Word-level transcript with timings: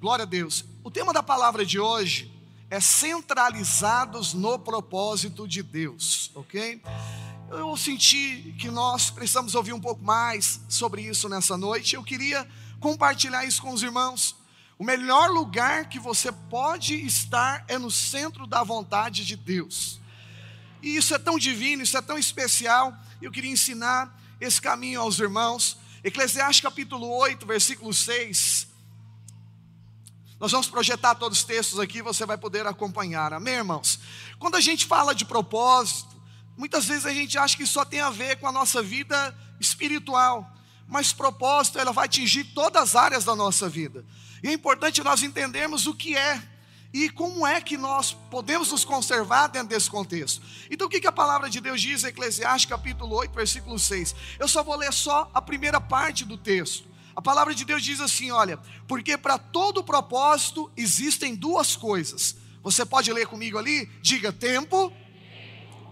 Glória 0.00 0.22
a 0.22 0.26
Deus. 0.26 0.64
O 0.84 0.92
tema 0.92 1.12
da 1.12 1.24
palavra 1.24 1.66
de 1.66 1.80
hoje 1.80 2.32
é 2.70 2.78
centralizados 2.78 4.32
no 4.32 4.56
propósito 4.56 5.48
de 5.48 5.60
Deus, 5.60 6.30
ok? 6.36 6.80
Eu 7.50 7.76
senti 7.76 8.54
que 8.60 8.70
nós 8.70 9.10
precisamos 9.10 9.56
ouvir 9.56 9.72
um 9.72 9.80
pouco 9.80 10.00
mais 10.00 10.60
sobre 10.68 11.02
isso 11.02 11.28
nessa 11.28 11.56
noite. 11.56 11.96
Eu 11.96 12.04
queria 12.04 12.48
compartilhar 12.78 13.44
isso 13.44 13.60
com 13.60 13.72
os 13.72 13.82
irmãos. 13.82 14.36
O 14.78 14.84
melhor 14.84 15.30
lugar 15.30 15.88
que 15.88 15.98
você 15.98 16.30
pode 16.30 16.94
estar 17.04 17.64
é 17.66 17.76
no 17.76 17.90
centro 17.90 18.46
da 18.46 18.62
vontade 18.62 19.24
de 19.24 19.34
Deus. 19.34 20.00
E 20.80 20.94
isso 20.94 21.12
é 21.12 21.18
tão 21.18 21.36
divino, 21.40 21.82
isso 21.82 21.98
é 21.98 22.02
tão 22.02 22.16
especial. 22.16 22.96
Eu 23.20 23.32
queria 23.32 23.50
ensinar 23.50 24.16
esse 24.40 24.62
caminho 24.62 25.00
aos 25.00 25.18
irmãos. 25.18 25.76
Eclesiastes 26.04 26.60
capítulo 26.60 27.10
8, 27.10 27.44
versículo 27.44 27.92
6 27.92 28.67
nós 30.40 30.52
vamos 30.52 30.68
projetar 30.68 31.16
todos 31.16 31.38
os 31.38 31.44
textos 31.44 31.80
aqui, 31.80 32.00
você 32.00 32.24
vai 32.24 32.38
poder 32.38 32.66
acompanhar. 32.66 33.32
Amém, 33.32 33.54
irmãos? 33.54 33.98
Quando 34.38 34.54
a 34.54 34.60
gente 34.60 34.86
fala 34.86 35.14
de 35.14 35.24
propósito, 35.24 36.16
muitas 36.56 36.84
vezes 36.84 37.06
a 37.06 37.12
gente 37.12 37.36
acha 37.36 37.56
que 37.56 37.66
só 37.66 37.84
tem 37.84 38.00
a 38.00 38.10
ver 38.10 38.36
com 38.36 38.46
a 38.46 38.52
nossa 38.52 38.80
vida 38.80 39.36
espiritual, 39.58 40.48
mas 40.86 41.12
propósito 41.12 41.78
ela 41.78 41.92
vai 41.92 42.04
atingir 42.04 42.44
todas 42.44 42.82
as 42.82 42.96
áreas 42.96 43.24
da 43.24 43.34
nossa 43.34 43.68
vida. 43.68 44.04
E 44.42 44.48
é 44.48 44.52
importante 44.52 45.02
nós 45.02 45.22
entendermos 45.22 45.86
o 45.86 45.94
que 45.94 46.16
é 46.16 46.40
e 46.92 47.10
como 47.10 47.46
é 47.46 47.60
que 47.60 47.76
nós 47.76 48.12
podemos 48.30 48.70
nos 48.70 48.84
conservar 48.84 49.48
dentro 49.48 49.68
desse 49.68 49.90
contexto. 49.90 50.40
Então 50.70 50.86
o 50.86 50.90
que, 50.90 51.06
a 51.06 51.12
palavra 51.12 51.50
de 51.50 51.60
Deus 51.60 51.80
diz 51.80 52.04
em 52.04 52.08
Eclesiastes 52.08 52.70
capítulo 52.70 53.16
8, 53.16 53.34
versículo 53.34 53.78
6? 53.78 54.14
Eu 54.38 54.48
só 54.48 54.62
vou 54.62 54.76
ler 54.76 54.92
só 54.92 55.30
a 55.34 55.42
primeira 55.42 55.80
parte 55.80 56.24
do 56.24 56.38
texto. 56.38 56.88
A 57.18 57.20
palavra 57.20 57.52
de 57.52 57.64
Deus 57.64 57.82
diz 57.82 58.00
assim: 58.00 58.30
olha, 58.30 58.60
porque 58.86 59.18
para 59.18 59.36
todo 59.36 59.82
propósito 59.82 60.70
existem 60.76 61.34
duas 61.34 61.74
coisas. 61.74 62.36
Você 62.62 62.86
pode 62.86 63.12
ler 63.12 63.26
comigo 63.26 63.58
ali? 63.58 63.86
Diga 64.00 64.32
tempo 64.32 64.92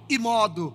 e 0.09 0.19
modo. 0.19 0.73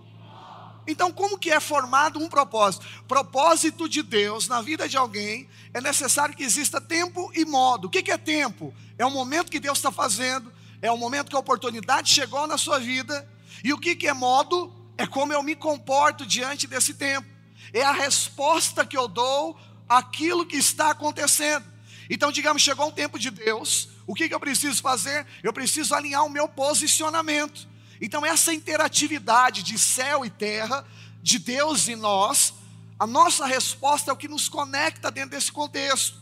Então, 0.86 1.10
como 1.10 1.38
que 1.38 1.50
é 1.50 1.62
formado 1.62 2.20
um 2.20 2.28
propósito? 2.28 2.86
Propósito 3.08 3.88
de 3.88 4.04
Deus 4.04 4.50
na 4.50 4.62
vida 4.62 4.90
de 4.90 4.98
alguém 4.98 5.48
é 5.74 5.80
necessário 5.80 6.36
que 6.36 6.44
exista 6.44 6.82
tempo 6.82 7.32
e 7.34 7.46
modo. 7.46 7.88
O 7.88 7.90
que 7.90 8.12
é 8.12 8.18
tempo? 8.18 8.74
É 8.98 9.06
o 9.06 9.10
momento 9.10 9.50
que 9.50 9.60
Deus 9.60 9.78
está 9.78 9.90
fazendo, 9.90 10.52
é 10.82 10.92
o 10.92 10.98
momento 10.98 11.30
que 11.30 11.36
a 11.38 11.40
oportunidade 11.40 12.14
chegou 12.14 12.46
na 12.46 12.58
sua 12.58 12.78
vida. 12.78 13.26
E 13.64 13.72
o 13.72 13.80
que 13.80 14.06
é 14.06 14.14
modo? 14.14 14.70
É 14.98 15.08
como 15.08 15.32
eu 15.32 15.42
me 15.42 15.56
comporto 15.56 16.26
diante 16.26 16.68
desse 16.68 16.94
tempo. 16.94 17.30
É 17.72 17.84
a 17.84 17.94
resposta 17.94 18.86
que 18.86 18.98
eu 18.98 19.08
dou 19.08 19.58
aquilo 19.98 20.46
que 20.46 20.56
está 20.56 20.92
acontecendo. 20.92 21.66
Então, 22.10 22.32
digamos, 22.32 22.62
chegou 22.62 22.88
um 22.88 22.92
tempo 22.92 23.20
de 23.20 23.30
Deus, 23.30 23.90
o 24.08 24.16
que, 24.16 24.30
que 24.30 24.34
eu 24.34 24.40
preciso 24.40 24.82
fazer? 24.82 25.28
Eu 25.44 25.52
preciso 25.52 25.94
alinhar 25.94 26.26
o 26.26 26.30
meu 26.30 26.48
posicionamento. 26.48 27.68
Então, 28.00 28.26
essa 28.26 28.54
interatividade 28.54 29.64
de 29.64 29.78
céu 29.78 30.26
e 30.26 30.30
terra, 30.30 30.86
de 31.22 31.38
Deus 31.38 31.90
e 31.90 31.96
nós, 31.96 32.54
a 32.98 33.06
nossa 33.06 33.46
resposta 33.46 34.10
é 34.10 34.14
o 34.14 34.18
que 34.18 34.30
nos 34.30 34.48
conecta 34.48 35.12
dentro 35.12 35.32
desse 35.32 35.52
contexto. 35.52 36.18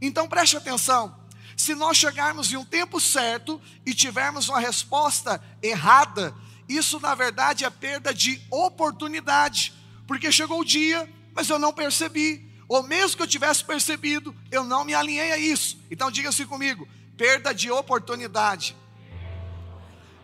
Então, 0.00 0.28
preste 0.28 0.56
atenção: 0.56 1.16
se 1.56 1.76
nós 1.76 1.96
chegarmos 1.96 2.52
em 2.52 2.56
um 2.56 2.64
tempo 2.64 3.00
certo 3.00 3.60
e 3.86 3.94
tivermos 3.94 4.48
uma 4.48 4.58
resposta 4.58 5.40
errada, 5.62 6.34
isso 6.68 6.98
na 6.98 7.14
verdade 7.14 7.64
é 7.64 7.70
perda 7.70 8.12
de 8.12 8.42
oportunidade, 8.50 9.72
porque 10.08 10.32
chegou 10.32 10.60
o 10.60 10.64
dia, 10.64 11.08
mas 11.34 11.48
eu 11.48 11.58
não 11.58 11.72
percebi 11.72 12.51
ou 12.72 12.82
mesmo 12.82 13.18
que 13.18 13.22
eu 13.22 13.26
tivesse 13.26 13.62
percebido, 13.62 14.34
eu 14.50 14.64
não 14.64 14.82
me 14.82 14.94
alinhei 14.94 15.30
a 15.30 15.36
isso. 15.36 15.78
Então 15.90 16.10
diga 16.10 16.30
assim 16.30 16.46
comigo: 16.46 16.88
perda 17.18 17.54
de 17.54 17.70
oportunidade. 17.70 18.74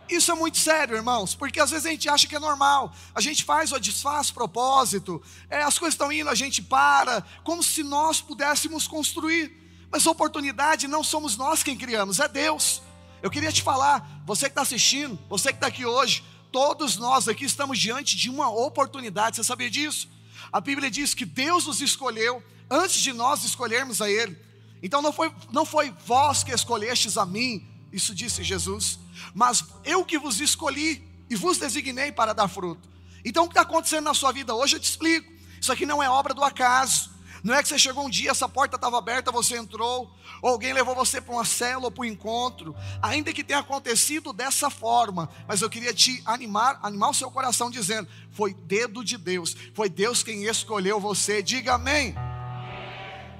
Isso 0.09 0.31
é 0.31 0.33
muito 0.33 0.57
sério, 0.57 0.95
irmãos, 0.95 1.35
porque 1.35 1.59
às 1.59 1.69
vezes 1.69 1.85
a 1.85 1.91
gente 1.91 2.09
acha 2.09 2.25
que 2.25 2.35
é 2.35 2.39
normal, 2.39 2.91
a 3.13 3.21
gente 3.21 3.43
faz 3.43 3.71
ou 3.71 3.79
desfaz 3.79 4.31
propósito, 4.31 5.21
é, 5.47 5.61
as 5.61 5.77
coisas 5.77 5.93
estão 5.93 6.11
indo, 6.11 6.27
a 6.27 6.33
gente 6.33 6.63
para, 6.63 7.23
como 7.43 7.61
se 7.61 7.83
nós 7.83 8.19
pudéssemos 8.19 8.87
construir, 8.87 9.55
mas 9.91 10.07
oportunidade 10.07 10.87
não 10.87 11.03
somos 11.03 11.37
nós 11.37 11.61
quem 11.61 11.77
criamos, 11.77 12.19
é 12.19 12.27
Deus. 12.27 12.81
Eu 13.21 13.29
queria 13.29 13.51
te 13.51 13.61
falar, 13.61 14.23
você 14.25 14.45
que 14.45 14.53
está 14.53 14.63
assistindo, 14.63 15.19
você 15.29 15.49
que 15.49 15.57
está 15.57 15.67
aqui 15.67 15.85
hoje, 15.85 16.23
todos 16.51 16.97
nós 16.97 17.27
aqui 17.27 17.45
estamos 17.45 17.77
diante 17.77 18.17
de 18.17 18.27
uma 18.27 18.49
oportunidade, 18.49 19.35
você 19.35 19.43
sabia 19.43 19.69
disso? 19.69 20.09
A 20.51 20.59
Bíblia 20.59 20.89
diz 20.89 21.13
que 21.13 21.25
Deus 21.25 21.65
nos 21.65 21.81
escolheu 21.81 22.43
antes 22.69 23.01
de 23.01 23.13
nós 23.13 23.43
escolhermos 23.43 24.01
a 24.01 24.09
Ele. 24.09 24.37
Então 24.81 25.01
não 25.01 25.11
foi, 25.11 25.33
não 25.51 25.65
foi 25.65 25.93
vós 26.05 26.43
que 26.43 26.51
escolhestes 26.51 27.17
a 27.17 27.25
mim, 27.25 27.67
isso 27.91 28.13
disse 28.13 28.43
Jesus, 28.43 28.99
mas 29.33 29.65
eu 29.83 30.05
que 30.05 30.17
vos 30.17 30.39
escolhi 30.39 31.03
e 31.29 31.35
vos 31.35 31.57
designei 31.57 32.11
para 32.11 32.33
dar 32.33 32.47
fruto. 32.47 32.87
Então 33.25 33.43
o 33.43 33.47
que 33.47 33.53
está 33.53 33.61
acontecendo 33.61 34.05
na 34.05 34.13
sua 34.13 34.31
vida 34.31 34.55
hoje 34.55 34.77
eu 34.77 34.79
te 34.79 34.89
explico. 34.89 35.31
Isso 35.59 35.71
aqui 35.71 35.85
não 35.85 36.01
é 36.01 36.09
obra 36.09 36.33
do 36.33 36.43
acaso. 36.43 37.08
Não 37.43 37.53
é 37.53 37.61
que 37.61 37.69
você 37.69 37.79
chegou 37.79 38.05
um 38.05 38.09
dia, 38.09 38.31
essa 38.31 38.49
porta 38.49 38.75
estava 38.75 38.97
aberta, 38.97 39.31
você 39.31 39.57
entrou, 39.57 40.13
ou 40.41 40.49
alguém 40.49 40.73
levou 40.73 40.93
você 40.93 41.21
para 41.21 41.33
uma 41.33 41.45
célula 41.45 41.87
ou 41.87 41.91
para 41.91 42.01
um 42.01 42.05
encontro, 42.05 42.75
ainda 43.01 43.31
que 43.31 43.43
tenha 43.43 43.59
acontecido 43.59 44.33
dessa 44.33 44.69
forma, 44.69 45.29
mas 45.47 45.61
eu 45.61 45.69
queria 45.69 45.93
te 45.93 46.21
animar, 46.25 46.79
animar 46.83 47.09
o 47.09 47.13
seu 47.13 47.31
coração 47.31 47.69
dizendo: 47.69 48.07
foi 48.31 48.53
dedo 48.53 49.03
de 49.03 49.17
Deus, 49.17 49.55
foi 49.73 49.89
Deus 49.89 50.23
quem 50.23 50.45
escolheu 50.45 50.99
você, 50.99 51.41
diga 51.41 51.75
amém. 51.75 52.15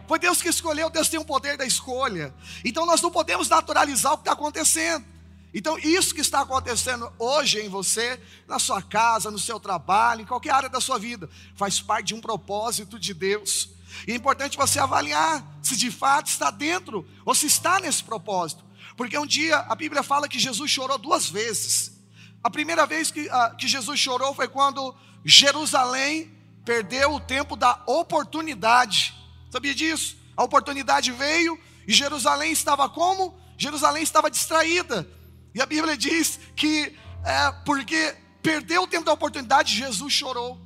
Foi 0.07 0.17
Deus 0.17 0.41
que 0.41 0.49
escolheu, 0.49 0.89
Deus 0.89 1.07
tem 1.07 1.19
o 1.19 1.25
poder 1.25 1.55
da 1.55 1.65
escolha. 1.65 2.33
Então 2.65 2.85
nós 2.85 3.01
não 3.01 3.11
podemos 3.11 3.47
naturalizar 3.47 4.13
o 4.13 4.17
que 4.17 4.23
está 4.23 4.31
acontecendo. 4.31 5.05
Então, 5.53 5.79
isso 5.79 6.13
que 6.13 6.21
está 6.21 6.41
acontecendo 6.41 7.11
hoje 7.17 7.59
em 7.59 7.69
você, 7.69 8.19
na 8.47 8.59
sua 8.59 8.81
casa, 8.81 9.31
no 9.31 9.39
seu 9.39 9.59
trabalho, 9.59 10.21
em 10.21 10.25
qualquer 10.25 10.51
área 10.51 10.69
da 10.69 10.79
sua 10.79 10.99
vida, 10.99 11.27
faz 11.55 11.81
parte 11.81 12.07
de 12.07 12.13
um 12.13 12.21
propósito 12.21 12.99
de 12.99 13.13
Deus. 13.15 13.69
E 14.07 14.11
é 14.11 14.15
importante 14.15 14.57
você 14.57 14.79
avaliar 14.79 15.43
se 15.61 15.75
de 15.75 15.91
fato 15.91 16.27
está 16.27 16.51
dentro 16.51 17.07
ou 17.25 17.33
se 17.33 17.45
está 17.45 17.79
nesse 17.79 18.03
propósito. 18.03 18.63
Porque 18.95 19.17
um 19.17 19.25
dia 19.25 19.57
a 19.57 19.75
Bíblia 19.75 20.03
fala 20.03 20.27
que 20.27 20.39
Jesus 20.39 20.69
chorou 20.69 20.97
duas 20.97 21.29
vezes. 21.29 21.99
A 22.43 22.49
primeira 22.49 22.85
vez 22.85 23.11
que, 23.11 23.27
uh, 23.27 23.55
que 23.57 23.67
Jesus 23.67 23.99
chorou 23.99 24.33
foi 24.33 24.47
quando 24.47 24.95
Jerusalém 25.25 26.31
perdeu 26.65 27.13
o 27.13 27.19
tempo 27.19 27.55
da 27.55 27.81
oportunidade. 27.85 29.13
Sabia 29.51 29.73
disso? 29.73 30.17
A 30.35 30.43
oportunidade 30.43 31.11
veio 31.11 31.59
e 31.87 31.93
Jerusalém 31.93 32.51
estava 32.51 32.87
como? 32.87 33.37
Jerusalém 33.57 34.03
estava 34.03 34.29
distraída. 34.29 35.07
E 35.53 35.61
a 35.61 35.65
Bíblia 35.65 35.97
diz 35.97 36.39
que 36.55 36.95
é, 37.25 37.51
porque 37.65 38.15
perdeu 38.41 38.83
o 38.83 38.87
tempo 38.87 39.05
da 39.05 39.13
oportunidade, 39.13 39.75
Jesus 39.75 40.13
chorou. 40.13 40.59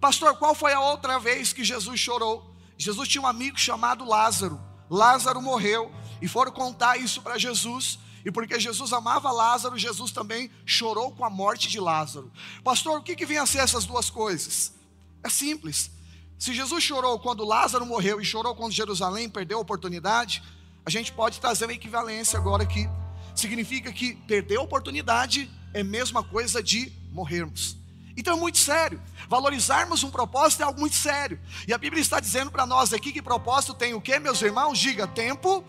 Pastor, 0.00 0.36
qual 0.36 0.54
foi 0.54 0.72
a 0.72 0.80
outra 0.80 1.18
vez 1.18 1.52
que 1.52 1.64
Jesus 1.64 1.98
chorou? 1.98 2.55
Jesus 2.78 3.08
tinha 3.08 3.22
um 3.22 3.26
amigo 3.26 3.58
chamado 3.58 4.04
Lázaro. 4.04 4.60
Lázaro 4.90 5.40
morreu 5.40 5.92
e 6.20 6.28
foram 6.28 6.52
contar 6.52 6.96
isso 6.98 7.22
para 7.22 7.38
Jesus. 7.38 7.98
E 8.24 8.30
porque 8.30 8.58
Jesus 8.58 8.92
amava 8.92 9.30
Lázaro, 9.30 9.78
Jesus 9.78 10.10
também 10.10 10.50
chorou 10.64 11.12
com 11.12 11.24
a 11.24 11.30
morte 11.30 11.68
de 11.68 11.78
Lázaro. 11.78 12.30
Pastor, 12.64 12.98
o 12.98 13.02
que, 13.02 13.14
que 13.14 13.24
vem 13.24 13.38
a 13.38 13.46
ser 13.46 13.58
essas 13.58 13.84
duas 13.84 14.10
coisas? 14.10 14.74
É 15.22 15.28
simples. 15.28 15.90
Se 16.38 16.52
Jesus 16.52 16.82
chorou 16.82 17.18
quando 17.20 17.44
Lázaro 17.44 17.86
morreu 17.86 18.20
e 18.20 18.24
chorou 18.24 18.54
quando 18.54 18.72
Jerusalém 18.72 19.28
perdeu 19.28 19.58
a 19.58 19.60
oportunidade, 19.62 20.42
a 20.84 20.90
gente 20.90 21.12
pode 21.12 21.40
trazer 21.40 21.66
uma 21.66 21.72
equivalência 21.72 22.38
agora 22.38 22.62
aqui. 22.62 22.88
Significa 23.34 23.92
que 23.92 24.14
perder 24.14 24.56
a 24.56 24.62
oportunidade 24.62 25.50
é 25.72 25.80
a 25.80 25.84
mesma 25.84 26.22
coisa 26.22 26.62
de 26.62 26.92
morrermos. 27.12 27.76
Então 28.16 28.36
é 28.36 28.40
muito 28.40 28.58
sério. 28.58 29.00
Valorizarmos 29.28 30.02
um 30.02 30.10
propósito 30.10 30.62
é 30.62 30.64
algo 30.64 30.80
muito 30.80 30.96
sério. 30.96 31.38
E 31.68 31.74
a 31.74 31.78
Bíblia 31.78 32.00
está 32.00 32.18
dizendo 32.18 32.50
para 32.50 32.64
nós 32.64 32.92
aqui 32.92 33.12
que 33.12 33.20
propósito 33.20 33.74
tem 33.74 33.94
o 33.94 34.00
que, 34.00 34.18
meus 34.18 34.40
irmãos? 34.40 34.78
Diga 34.78 35.06
tempo 35.06 35.64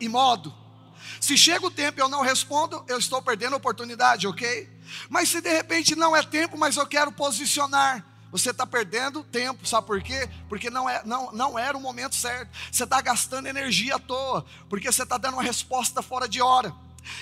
e 0.00 0.08
modo. 0.08 0.54
Se 1.20 1.36
chega 1.36 1.66
o 1.66 1.70
tempo 1.70 1.98
e 1.98 2.02
eu 2.02 2.08
não 2.08 2.22
respondo, 2.22 2.84
eu 2.86 2.98
estou 2.98 3.20
perdendo 3.20 3.54
a 3.54 3.56
oportunidade, 3.56 4.26
ok? 4.26 4.68
Mas 5.08 5.28
se 5.28 5.40
de 5.40 5.50
repente 5.50 5.96
não 5.96 6.14
é 6.14 6.22
tempo, 6.22 6.56
mas 6.56 6.76
eu 6.76 6.86
quero 6.86 7.10
posicionar, 7.10 8.04
você 8.30 8.50
está 8.50 8.66
perdendo 8.66 9.24
tempo, 9.24 9.66
sabe 9.66 9.86
por 9.86 10.02
quê? 10.02 10.28
Porque 10.48 10.70
não, 10.70 10.88
é, 10.88 11.02
não, 11.04 11.32
não 11.32 11.58
era 11.58 11.76
o 11.76 11.80
momento 11.80 12.14
certo. 12.14 12.50
Você 12.70 12.84
está 12.84 13.00
gastando 13.00 13.46
energia 13.46 13.96
à 13.96 13.98
toa, 13.98 14.44
porque 14.68 14.90
você 14.90 15.02
está 15.02 15.16
dando 15.16 15.34
uma 15.34 15.42
resposta 15.42 16.02
fora 16.02 16.28
de 16.28 16.42
hora. 16.42 16.74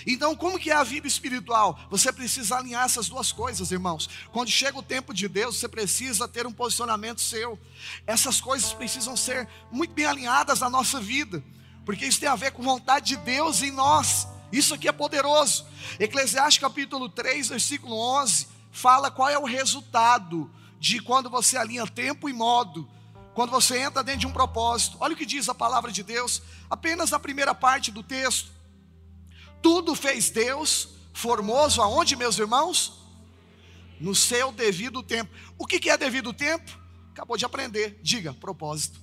Então, 0.06 0.34
como 0.36 0.58
que 0.58 0.70
é 0.70 0.74
a 0.74 0.82
vida 0.82 1.06
espiritual? 1.06 1.78
Você 1.90 2.12
precisa 2.12 2.56
alinhar 2.56 2.84
essas 2.84 3.08
duas 3.08 3.32
coisas, 3.32 3.70
irmãos. 3.70 4.08
Quando 4.32 4.50
chega 4.50 4.78
o 4.78 4.82
tempo 4.82 5.12
de 5.12 5.28
Deus, 5.28 5.56
você 5.56 5.68
precisa 5.68 6.28
ter 6.28 6.46
um 6.46 6.52
posicionamento 6.52 7.20
seu. 7.20 7.58
Essas 8.06 8.40
coisas 8.40 8.72
precisam 8.72 9.16
ser 9.16 9.48
muito 9.70 9.94
bem 9.94 10.06
alinhadas 10.06 10.60
na 10.60 10.70
nossa 10.70 11.00
vida, 11.00 11.42
porque 11.84 12.06
isso 12.06 12.20
tem 12.20 12.28
a 12.28 12.36
ver 12.36 12.52
com 12.52 12.62
vontade 12.62 13.06
de 13.06 13.16
Deus 13.16 13.62
em 13.62 13.70
nós. 13.70 14.26
Isso 14.52 14.74
aqui 14.74 14.88
é 14.88 14.92
poderoso. 14.92 15.66
Eclesiastes 15.98 16.60
capítulo 16.60 17.08
3, 17.08 17.48
versículo 17.48 17.96
11, 18.20 18.46
fala 18.70 19.10
qual 19.10 19.28
é 19.28 19.38
o 19.38 19.44
resultado 19.44 20.50
de 20.78 21.00
quando 21.00 21.28
você 21.28 21.56
alinha 21.56 21.86
tempo 21.86 22.28
e 22.28 22.32
modo. 22.32 22.88
quando 23.36 23.50
você 23.50 23.78
entra 23.78 24.02
dentro 24.02 24.20
de 24.20 24.26
um 24.26 24.32
propósito, 24.32 24.96
olha 24.98 25.12
o 25.12 25.16
que 25.16 25.26
diz 25.26 25.46
a 25.46 25.54
palavra 25.54 25.92
de 25.92 26.02
Deus, 26.02 26.40
apenas 26.70 27.10
na 27.10 27.18
primeira 27.18 27.54
parte 27.54 27.92
do 27.92 28.02
texto. 28.02 28.50
Tudo 29.66 29.96
fez 29.96 30.30
Deus 30.30 30.90
formoso 31.12 31.82
aonde, 31.82 32.14
meus 32.14 32.38
irmãos? 32.38 33.02
No 33.98 34.14
seu 34.14 34.52
devido 34.52 35.02
tempo. 35.02 35.34
O 35.58 35.66
que 35.66 35.90
é 35.90 35.98
devido 35.98 36.32
tempo? 36.32 36.70
Acabou 37.10 37.36
de 37.36 37.44
aprender. 37.44 37.98
Diga, 38.00 38.32
propósito. 38.32 39.00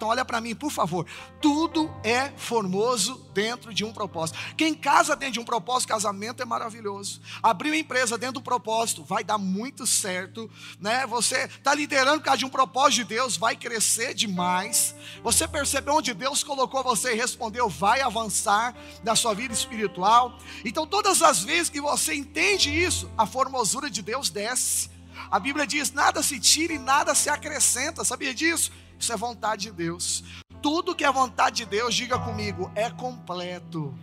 Então 0.00 0.08
olha 0.08 0.24
para 0.24 0.40
mim, 0.40 0.54
por 0.54 0.70
favor. 0.70 1.04
Tudo 1.42 1.94
é 2.02 2.30
formoso 2.34 3.16
dentro 3.34 3.74
de 3.74 3.84
um 3.84 3.92
propósito. 3.92 4.38
Quem 4.56 4.72
casa 4.72 5.14
dentro 5.14 5.34
de 5.34 5.40
um 5.40 5.44
propósito, 5.44 5.90
casamento 5.90 6.42
é 6.42 6.46
maravilhoso. 6.46 7.20
Abrir 7.42 7.68
uma 7.68 7.76
empresa 7.76 8.16
dentro 8.16 8.36
do 8.36 8.42
propósito 8.42 9.04
vai 9.04 9.22
dar 9.22 9.36
muito 9.36 9.86
certo, 9.86 10.50
né? 10.80 11.06
Você 11.06 11.44
está 11.44 11.74
liderando 11.74 12.20
por 12.20 12.24
causa 12.24 12.38
de 12.38 12.46
um 12.46 12.48
propósito 12.48 13.00
de 13.00 13.14
Deus, 13.14 13.36
vai 13.36 13.54
crescer 13.54 14.14
demais. 14.14 14.94
Você 15.22 15.46
percebeu 15.46 15.96
onde 15.96 16.14
Deus 16.14 16.42
colocou 16.42 16.82
você 16.82 17.12
e 17.12 17.16
respondeu, 17.16 17.68
vai 17.68 18.00
avançar 18.00 18.74
na 19.04 19.14
sua 19.14 19.34
vida 19.34 19.52
espiritual. 19.52 20.38
Então 20.64 20.86
todas 20.86 21.20
as 21.20 21.44
vezes 21.44 21.68
que 21.68 21.78
você 21.78 22.14
entende 22.14 22.70
isso, 22.70 23.10
a 23.18 23.26
formosura 23.26 23.90
de 23.90 24.00
Deus 24.00 24.30
desce. 24.30 24.88
A 25.30 25.38
Bíblia 25.38 25.66
diz: 25.66 25.92
nada 25.92 26.22
se 26.22 26.40
tira 26.40 26.72
e 26.72 26.78
nada 26.78 27.14
se 27.14 27.28
acrescenta. 27.28 28.02
Sabia 28.02 28.32
disso? 28.32 28.72
Isso 29.00 29.12
é 29.14 29.16
vontade 29.16 29.62
de 29.62 29.72
Deus. 29.72 30.22
Tudo 30.60 30.94
que 30.94 31.04
é 31.04 31.10
vontade 31.10 31.56
de 31.56 31.64
Deus, 31.64 31.94
diga 31.94 32.18
comigo, 32.18 32.70
é 32.74 32.90
completo. 32.90 33.94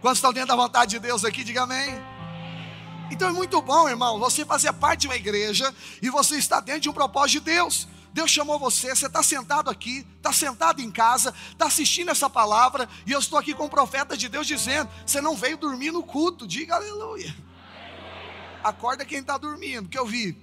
Quantos 0.00 0.18
estão 0.18 0.32
dentro 0.32 0.50
da 0.50 0.56
vontade 0.56 0.92
de 0.92 1.00
Deus 1.00 1.24
aqui, 1.24 1.42
diga 1.42 1.64
amém. 1.64 2.00
Então 3.10 3.28
é 3.28 3.32
muito 3.32 3.60
bom, 3.60 3.88
irmão, 3.88 4.18
você 4.20 4.44
fazer 4.44 4.72
parte 4.74 5.00
de 5.00 5.06
uma 5.08 5.16
igreja 5.16 5.74
e 6.00 6.08
você 6.10 6.36
está 6.36 6.60
dentro 6.60 6.82
de 6.82 6.88
um 6.88 6.92
propósito 6.92 7.44
de 7.44 7.52
Deus. 7.52 7.88
Deus 8.12 8.30
chamou 8.30 8.58
você, 8.58 8.94
você 8.94 9.06
está 9.06 9.22
sentado 9.22 9.68
aqui, 9.68 10.06
está 10.16 10.32
sentado 10.32 10.80
em 10.80 10.90
casa, 10.90 11.34
está 11.50 11.66
assistindo 11.66 12.10
essa 12.10 12.30
palavra, 12.30 12.88
e 13.04 13.12
eu 13.12 13.18
estou 13.18 13.38
aqui 13.38 13.54
com 13.54 13.66
o 13.66 13.70
profeta 13.70 14.16
de 14.16 14.28
Deus 14.28 14.46
dizendo: 14.46 14.88
você 15.04 15.20
não 15.20 15.36
veio 15.36 15.56
dormir 15.56 15.90
no 15.90 16.02
culto, 16.02 16.46
diga 16.46 16.76
aleluia. 16.76 17.34
Acorda 18.62 19.04
quem 19.04 19.18
está 19.18 19.36
dormindo, 19.36 19.88
que 19.88 19.98
eu 19.98 20.06
vi. 20.06 20.36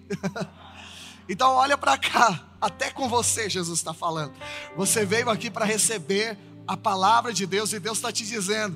então 1.29 1.51
olha 1.51 1.77
para 1.77 1.97
cá, 1.97 2.43
até 2.65 2.89
com 2.89 3.07
você, 3.07 3.47
Jesus 3.47 3.77
está 3.77 3.93
falando. 3.93 4.33
Você 4.75 5.05
veio 5.05 5.29
aqui 5.29 5.51
para 5.51 5.65
receber 5.65 6.35
a 6.67 6.75
palavra 6.75 7.31
de 7.31 7.45
Deus 7.45 7.71
e 7.71 7.79
Deus 7.79 7.99
está 7.99 8.11
te 8.11 8.25
dizendo, 8.25 8.75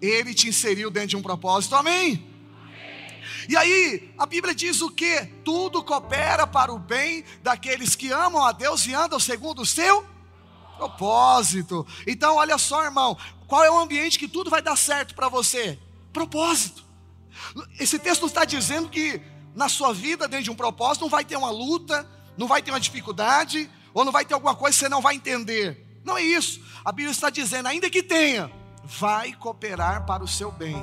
Ele 0.00 0.32
te 0.32 0.48
inseriu 0.48 0.88
dentro 0.88 1.08
de 1.08 1.16
um 1.16 1.22
propósito, 1.22 1.74
amém? 1.74 2.24
E 3.48 3.56
aí, 3.56 4.14
a 4.16 4.24
Bíblia 4.24 4.54
diz 4.54 4.80
o 4.82 4.90
que? 4.90 5.26
Tudo 5.44 5.82
coopera 5.82 6.46
para 6.46 6.72
o 6.72 6.78
bem 6.78 7.24
daqueles 7.42 7.96
que 7.96 8.12
amam 8.12 8.44
a 8.44 8.52
Deus 8.52 8.86
e 8.86 8.94
andam 8.94 9.18
segundo 9.18 9.62
o 9.62 9.66
seu 9.66 10.06
propósito. 10.76 11.84
Então, 12.06 12.36
olha 12.36 12.56
só, 12.56 12.84
irmão, 12.84 13.18
qual 13.48 13.64
é 13.64 13.70
o 13.70 13.78
ambiente 13.78 14.16
que 14.16 14.28
tudo 14.28 14.48
vai 14.48 14.62
dar 14.62 14.76
certo 14.76 15.12
para 15.16 15.28
você? 15.28 15.76
Propósito. 16.12 16.84
Esse 17.80 17.98
texto 17.98 18.26
está 18.26 18.44
dizendo 18.44 18.88
que 18.88 19.20
na 19.56 19.68
sua 19.68 19.92
vida, 19.92 20.28
dentro 20.28 20.44
de 20.44 20.50
um 20.52 20.54
propósito, 20.54 21.02
não 21.02 21.08
vai 21.08 21.24
ter 21.24 21.34
uma 21.34 21.50
luta, 21.50 22.08
não 22.38 22.46
vai 22.46 22.62
ter 22.62 22.70
uma 22.70 22.80
dificuldade, 22.80 23.68
ou 23.92 24.04
não 24.04 24.12
vai 24.12 24.24
ter 24.24 24.32
alguma 24.32 24.54
coisa 24.54 24.74
que 24.74 24.84
você 24.84 24.88
não 24.88 25.02
vai 25.02 25.16
entender. 25.16 26.00
Não 26.04 26.16
é 26.16 26.22
isso. 26.22 26.62
A 26.84 26.92
Bíblia 26.92 27.10
está 27.10 27.28
dizendo, 27.28 27.66
ainda 27.66 27.90
que 27.90 28.02
tenha, 28.02 28.50
vai 28.84 29.32
cooperar 29.32 30.06
para 30.06 30.22
o 30.22 30.28
seu 30.28 30.52
bem. 30.52 30.76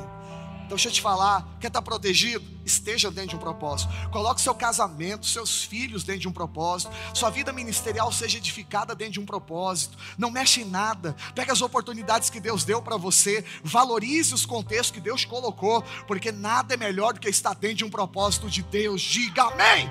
Então, 0.66 0.76
deixa 0.76 0.90
eu 0.90 0.94
te 0.94 1.02
falar: 1.02 1.48
quer 1.60 1.68
estar 1.68 1.82
protegido? 1.82 2.44
Esteja 2.66 3.12
dentro 3.12 3.30
de 3.30 3.36
um 3.36 3.40
propósito. 3.40 3.94
Coloque 4.12 4.42
seu 4.42 4.54
casamento, 4.54 5.28
seus 5.28 5.64
filhos 5.64 6.04
dentro 6.04 6.22
de 6.22 6.28
um 6.28 6.32
propósito. 6.32 6.92
Sua 7.14 7.30
vida 7.30 7.54
ministerial 7.54 8.12
seja 8.12 8.40
edificada 8.40 8.96
dentro 8.96 9.14
de 9.14 9.20
um 9.20 9.26
propósito. 9.26 9.96
Não 10.18 10.32
mexe 10.32 10.62
em 10.62 10.66
nada. 10.66 11.16
Pega 11.36 11.54
as 11.54 11.62
oportunidades 11.62 12.32
que 12.32 12.40
Deus 12.40 12.64
deu 12.64 12.82
para 12.82 12.98
você. 12.98 13.46
Valorize 13.64 14.34
os 14.34 14.46
contextos 14.46 14.90
que 14.90 15.00
Deus 15.00 15.24
colocou. 15.24 15.84
Porque 16.08 16.32
nada 16.32 16.74
é 16.74 16.78
melhor 16.78 17.14
do 17.14 17.20
que 17.20 17.30
estar 17.30 17.54
dentro 17.54 17.78
de 17.78 17.86
um 17.86 17.90
propósito 17.90 18.50
de 18.50 18.64
Deus. 18.64 19.02
Diga 19.02 19.44
amém. 19.44 19.88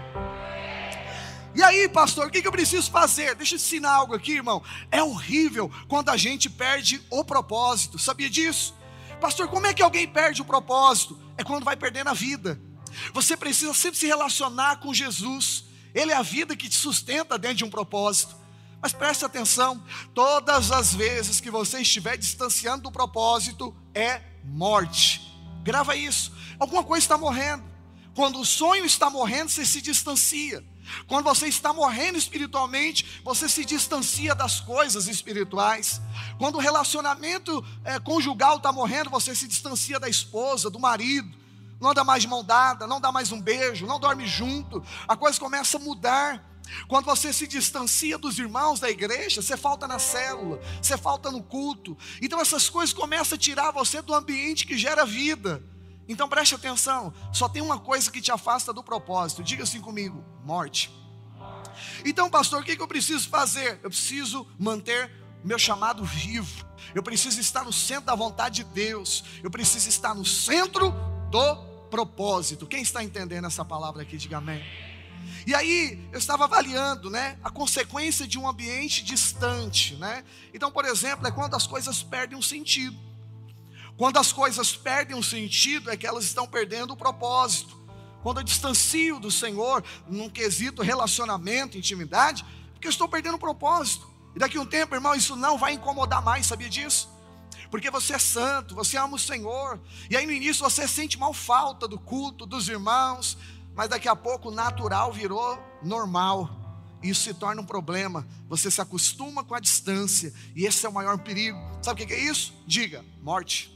E 1.55 1.63
aí, 1.63 1.89
pastor, 1.89 2.27
o 2.27 2.31
que 2.31 2.47
eu 2.47 2.51
preciso 2.51 2.91
fazer? 2.91 3.35
Deixa 3.37 3.55
eu 3.55 3.57
ensinar 3.57 3.93
algo 3.93 4.15
aqui, 4.15 4.33
irmão. 4.33 4.63
É 4.91 5.03
horrível 5.03 5.71
quando 5.87 6.09
a 6.09 6.17
gente 6.17 6.51
perde 6.51 7.01
o 7.11 7.25
propósito. 7.25 7.97
Sabia 7.99 8.29
disso? 8.29 8.75
Pastor, 9.21 9.47
como 9.47 9.67
é 9.67 9.73
que 9.73 9.83
alguém 9.83 10.07
perde 10.07 10.43
o 10.43 10.45
propósito? 10.45 11.19
É 11.39 11.45
quando 11.45 11.65
vai 11.65 11.77
perdendo 11.77 12.11
a 12.11 12.13
vida. 12.13 12.61
Você 13.13 13.37
precisa 13.37 13.73
sempre 13.73 13.99
se 13.99 14.07
relacionar 14.07 14.81
com 14.81 14.93
Jesus. 14.93 15.65
Ele 15.95 16.11
é 16.11 16.17
a 16.17 16.23
vida 16.23 16.57
que 16.57 16.69
te 16.69 16.77
sustenta 16.77 17.39
dentro 17.39 17.59
de 17.59 17.65
um 17.65 17.71
propósito. 17.71 18.35
Mas 18.83 18.93
preste 18.93 19.25
atenção: 19.25 19.83
todas 20.13 20.73
as 20.73 20.93
vezes 20.93 21.41
que 21.41 21.51
você 21.51 21.81
estiver 21.81 22.17
distanciando 22.17 22.83
do 22.83 22.93
propósito, 22.93 23.75
é 23.95 24.21
morte. 24.45 25.21
Grava 25.63 25.95
isso. 25.95 26.33
Alguma 26.59 26.83
coisa 26.83 27.05
está 27.05 27.17
morrendo. 27.17 27.65
Quando 28.15 28.41
o 28.41 28.45
sonho 28.45 28.85
está 28.85 29.09
morrendo, 29.09 29.51
você 29.51 29.65
se 29.65 29.81
distancia. 29.81 30.65
Quando 31.07 31.25
você 31.25 31.47
está 31.47 31.73
morrendo 31.73 32.19
espiritualmente, 32.19 33.21
você 33.25 33.49
se 33.49 33.65
distancia 33.65 34.35
das 34.35 34.61
coisas 34.61 35.09
espirituais. 35.09 36.01
Quando 36.39 36.57
o 36.57 36.61
relacionamento 36.61 37.65
é, 37.85 37.99
conjugal 37.99 38.57
está 38.57 38.73
morrendo, 38.73 39.11
você 39.11 39.35
se 39.35 39.49
distancia 39.49 39.99
da 39.99 40.09
esposa, 40.09 40.71
do 40.71 40.79
marido. 40.79 41.37
Não 41.81 41.91
anda 41.91 42.05
mais 42.05 42.23
de 42.23 42.29
mão 42.29 42.45
dada, 42.45 42.87
não 42.87 43.01
dá 43.01 43.11
mais 43.11 43.33
um 43.33 43.41
beijo, 43.41 43.87
não 43.87 43.99
dorme 43.99 44.27
junto. 44.27 44.83
A 45.07 45.17
coisa 45.17 45.39
começa 45.39 45.77
a 45.77 45.81
mudar. 45.81 46.43
Quando 46.89 47.05
você 47.05 47.33
se 47.33 47.47
distancia 47.47 48.17
dos 48.17 48.39
irmãos 48.39 48.81
da 48.81 48.91
igreja, 48.91 49.43
você 49.43 49.57
falta 49.57 49.87
na 49.87 49.99
célula, 49.99 50.61
você 50.81 50.97
falta 50.97 51.31
no 51.31 51.43
culto. 51.43 51.97
Então 52.23 52.41
essas 52.41 52.71
coisas 52.71 52.95
começam 52.95 53.37
a 53.37 53.39
tirar 53.39 53.71
você 53.71 54.01
do 54.01 54.15
ambiente 54.15 54.67
que 54.67 54.79
gera 54.79 55.05
vida. 55.05 55.63
Então 56.09 56.29
preste 56.29 56.55
atenção, 56.55 57.13
só 57.33 57.49
tem 57.49 57.63
uma 57.63 57.79
coisa 57.79 58.11
que 58.11 58.21
te 58.21 58.31
afasta 58.31 58.73
do 58.73 58.83
propósito. 58.83 59.43
Diga 59.43 59.63
assim 59.63 59.81
comigo: 59.81 60.25
morte. 60.45 60.91
Então, 62.05 62.31
pastor, 62.31 62.63
o 62.63 62.65
que 62.65 62.81
eu 62.81 62.89
preciso 62.89 63.29
fazer? 63.29 63.81
Eu 63.83 63.91
preciso 63.91 64.47
manter 64.59 65.11
meu 65.43 65.59
chamado 65.59 66.05
vivo. 66.05 66.65
Eu 66.95 67.03
preciso 67.03 67.41
estar 67.41 67.65
no 67.65 67.73
centro 67.73 68.07
da 68.07 68.15
vontade 68.15 68.63
de 68.63 68.65
Deus. 68.65 69.25
Eu 69.43 69.51
preciso 69.51 69.89
estar 69.89 70.15
no 70.15 70.25
centro 70.25 70.93
do 71.31 71.57
propósito. 71.91 72.67
Quem 72.67 72.83
está 72.83 73.03
entendendo 73.03 73.47
essa 73.47 73.65
palavra 73.65 74.03
aqui, 74.03 74.17
diga 74.17 74.39
amém. 74.39 74.65
E 75.47 75.55
aí, 75.55 76.09
eu 76.13 76.19
estava 76.19 76.45
avaliando, 76.45 77.11
né, 77.11 77.39
a 77.43 77.51
consequência 77.51 78.27
de 78.27 78.39
um 78.39 78.49
ambiente 78.49 79.05
distante, 79.05 79.95
né? 79.97 80.25
Então, 80.53 80.71
por 80.71 80.85
exemplo, 80.85 81.27
é 81.27 81.31
quando 81.31 81.55
as 81.55 81.67
coisas 81.67 82.03
perdem 82.03 82.37
um 82.37 82.43
sentido. 82.43 82.97
Quando 83.97 84.19
as 84.19 84.33
coisas 84.33 84.75
perdem 84.77 85.17
um 85.17 85.23
sentido, 85.23 85.91
é 85.91 85.97
que 85.97 86.07
elas 86.07 86.25
estão 86.25 86.47
perdendo 86.47 86.93
o 86.93 86.97
propósito. 86.97 87.77
Quando 88.23 88.41
eu 88.41 88.45
distancio 88.45 89.21
do 89.21 89.31
Senhor 89.31 89.85
num 90.09 90.29
quesito 90.29 90.83
relacionamento, 90.83 91.79
intimidade, 91.79 92.45
porque 92.73 92.89
eu 92.89 92.91
estou 92.91 93.09
perdendo 93.09 93.35
o 93.35 93.39
propósito. 93.39 94.09
E 94.35 94.39
daqui 94.39 94.59
a 94.59 94.61
um 94.61 94.67
tempo, 94.67 94.95
irmão, 94.95 95.15
isso 95.15 95.37
não 95.37 95.57
vai 95.57 95.75
incomodar 95.75 96.23
mais, 96.23 96.47
sabia 96.47 96.69
disso? 96.69 97.09
Porque 97.71 97.91
você 97.91 98.15
é 98.15 98.19
santo, 98.19 98.75
você 98.75 98.97
ama 98.97 99.17
o 99.17 99.19
Senhor. 99.19 99.81
E 100.11 100.17
aí 100.17 100.27
no 100.27 100.33
início 100.33 100.65
você 100.65 100.89
sente 100.89 101.19
mal 101.19 101.33
falta 101.33 101.87
do 101.87 101.99
culto, 101.99 102.47
dos 102.47 102.69
irmãos, 102.69 103.39
mas 103.75 103.89
daqui 103.89 104.09
a 104.09 104.17
pouco 104.17 104.49
o 104.49 104.55
natural 104.55 105.13
virou 105.13 105.59
normal. 105.83 106.49
Isso 107.03 107.23
se 107.23 107.35
torna 107.35 107.61
um 107.61 107.67
problema. 107.67 108.27
Você 108.49 108.71
se 108.71 108.81
acostuma 108.81 109.45
com 109.45 109.55
a 109.55 109.61
distância. 109.61 110.33
E 110.57 110.65
esse 110.65 110.87
é 110.87 110.89
o 110.89 110.93
maior 110.93 111.19
perigo. 111.19 111.59
Sabe 111.83 112.03
o 112.03 112.07
que 112.07 112.13
é 112.15 112.19
isso? 112.19 112.55
Diga: 112.67 113.05
morte. 113.21 113.74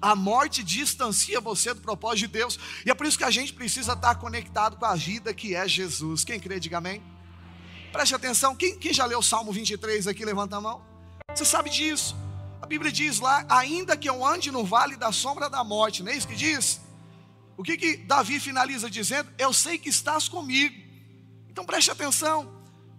A 0.00 0.14
morte 0.14 0.62
distancia 0.62 1.40
você 1.40 1.72
do 1.74 1.80
propósito 1.80 2.26
de 2.26 2.38
Deus. 2.38 2.58
E 2.84 2.90
é 2.90 2.94
por 2.94 3.06
isso 3.06 3.18
que 3.18 3.24
a 3.24 3.30
gente 3.30 3.52
precisa 3.52 3.92
estar 3.92 4.14
conectado 4.16 4.76
com 4.76 4.84
a 4.84 4.94
vida 4.94 5.32
que 5.34 5.54
é 5.54 5.66
Jesus. 5.68 6.24
Quem 6.24 6.38
crê, 6.38 6.60
diga 6.60 6.78
amém. 6.78 7.02
Preste 7.92 8.14
atenção. 8.14 8.54
Quem, 8.54 8.78
quem 8.78 8.92
já 8.92 9.06
leu 9.06 9.20
o 9.20 9.22
Salmo 9.22 9.52
23 9.52 10.06
aqui? 10.06 10.24
Levanta 10.24 10.56
a 10.56 10.60
mão. 10.60 10.82
Você 11.34 11.44
sabe 11.44 11.70
disso. 11.70 12.16
A 12.60 12.66
Bíblia 12.66 12.90
diz 12.90 13.20
lá: 13.20 13.44
ainda 13.48 13.96
que 13.96 14.08
eu 14.08 14.24
ande 14.24 14.50
no 14.50 14.64
vale 14.64 14.96
da 14.96 15.12
sombra 15.12 15.48
da 15.48 15.62
morte, 15.62 16.02
não 16.02 16.10
é 16.10 16.16
isso 16.16 16.28
que 16.28 16.34
diz? 16.34 16.80
O 17.56 17.62
que, 17.62 17.76
que 17.76 17.96
Davi 17.96 18.38
finaliza 18.38 18.90
dizendo? 18.90 19.30
Eu 19.38 19.52
sei 19.52 19.78
que 19.78 19.88
estás 19.88 20.28
comigo. 20.28 20.74
Então 21.48 21.64
preste 21.64 21.90
atenção. 21.90 22.54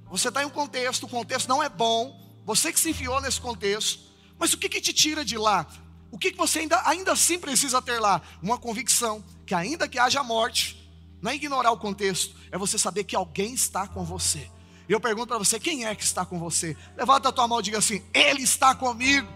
Você 0.09 0.29
está 0.29 0.41
em 0.41 0.45
um 0.45 0.49
contexto, 0.49 1.03
o 1.03 1.09
contexto 1.09 1.47
não 1.47 1.61
é 1.61 1.69
bom. 1.69 2.19
Você 2.45 2.71
que 2.71 2.79
se 2.79 2.89
enfiou 2.89 3.21
nesse 3.21 3.39
contexto. 3.39 3.99
Mas 4.39 4.53
o 4.53 4.57
que, 4.57 4.69
que 4.69 4.79
te 4.79 4.93
tira 4.93 5.25
de 5.25 5.37
lá? 5.37 5.67
O 6.11 6.17
que 6.17 6.31
você 6.31 6.59
ainda, 6.59 6.81
ainda 6.85 7.11
assim 7.11 7.37
precisa 7.37 7.81
ter 7.81 7.99
lá? 7.99 8.21
Uma 8.41 8.57
convicção 8.57 9.23
que, 9.45 9.53
ainda 9.53 9.87
que 9.87 9.99
haja 9.99 10.23
morte, 10.23 10.77
não 11.21 11.31
é 11.31 11.35
ignorar 11.35 11.71
o 11.71 11.77
contexto, 11.77 12.35
é 12.51 12.57
você 12.57 12.77
saber 12.77 13.03
que 13.03 13.15
alguém 13.15 13.53
está 13.53 13.87
com 13.87 14.03
você. 14.03 14.49
E 14.87 14.91
eu 14.91 14.99
pergunto 14.99 15.27
para 15.27 15.37
você: 15.37 15.59
quem 15.59 15.85
é 15.85 15.93
que 15.95 16.03
está 16.03 16.25
com 16.25 16.39
você? 16.39 16.77
Levanta 16.95 17.29
a 17.29 17.31
tua 17.31 17.47
mão 17.47 17.59
e 17.59 17.63
diga 17.63 17.77
assim: 17.77 18.03
Ele 18.13 18.43
está 18.43 18.73
comigo. 18.73 19.27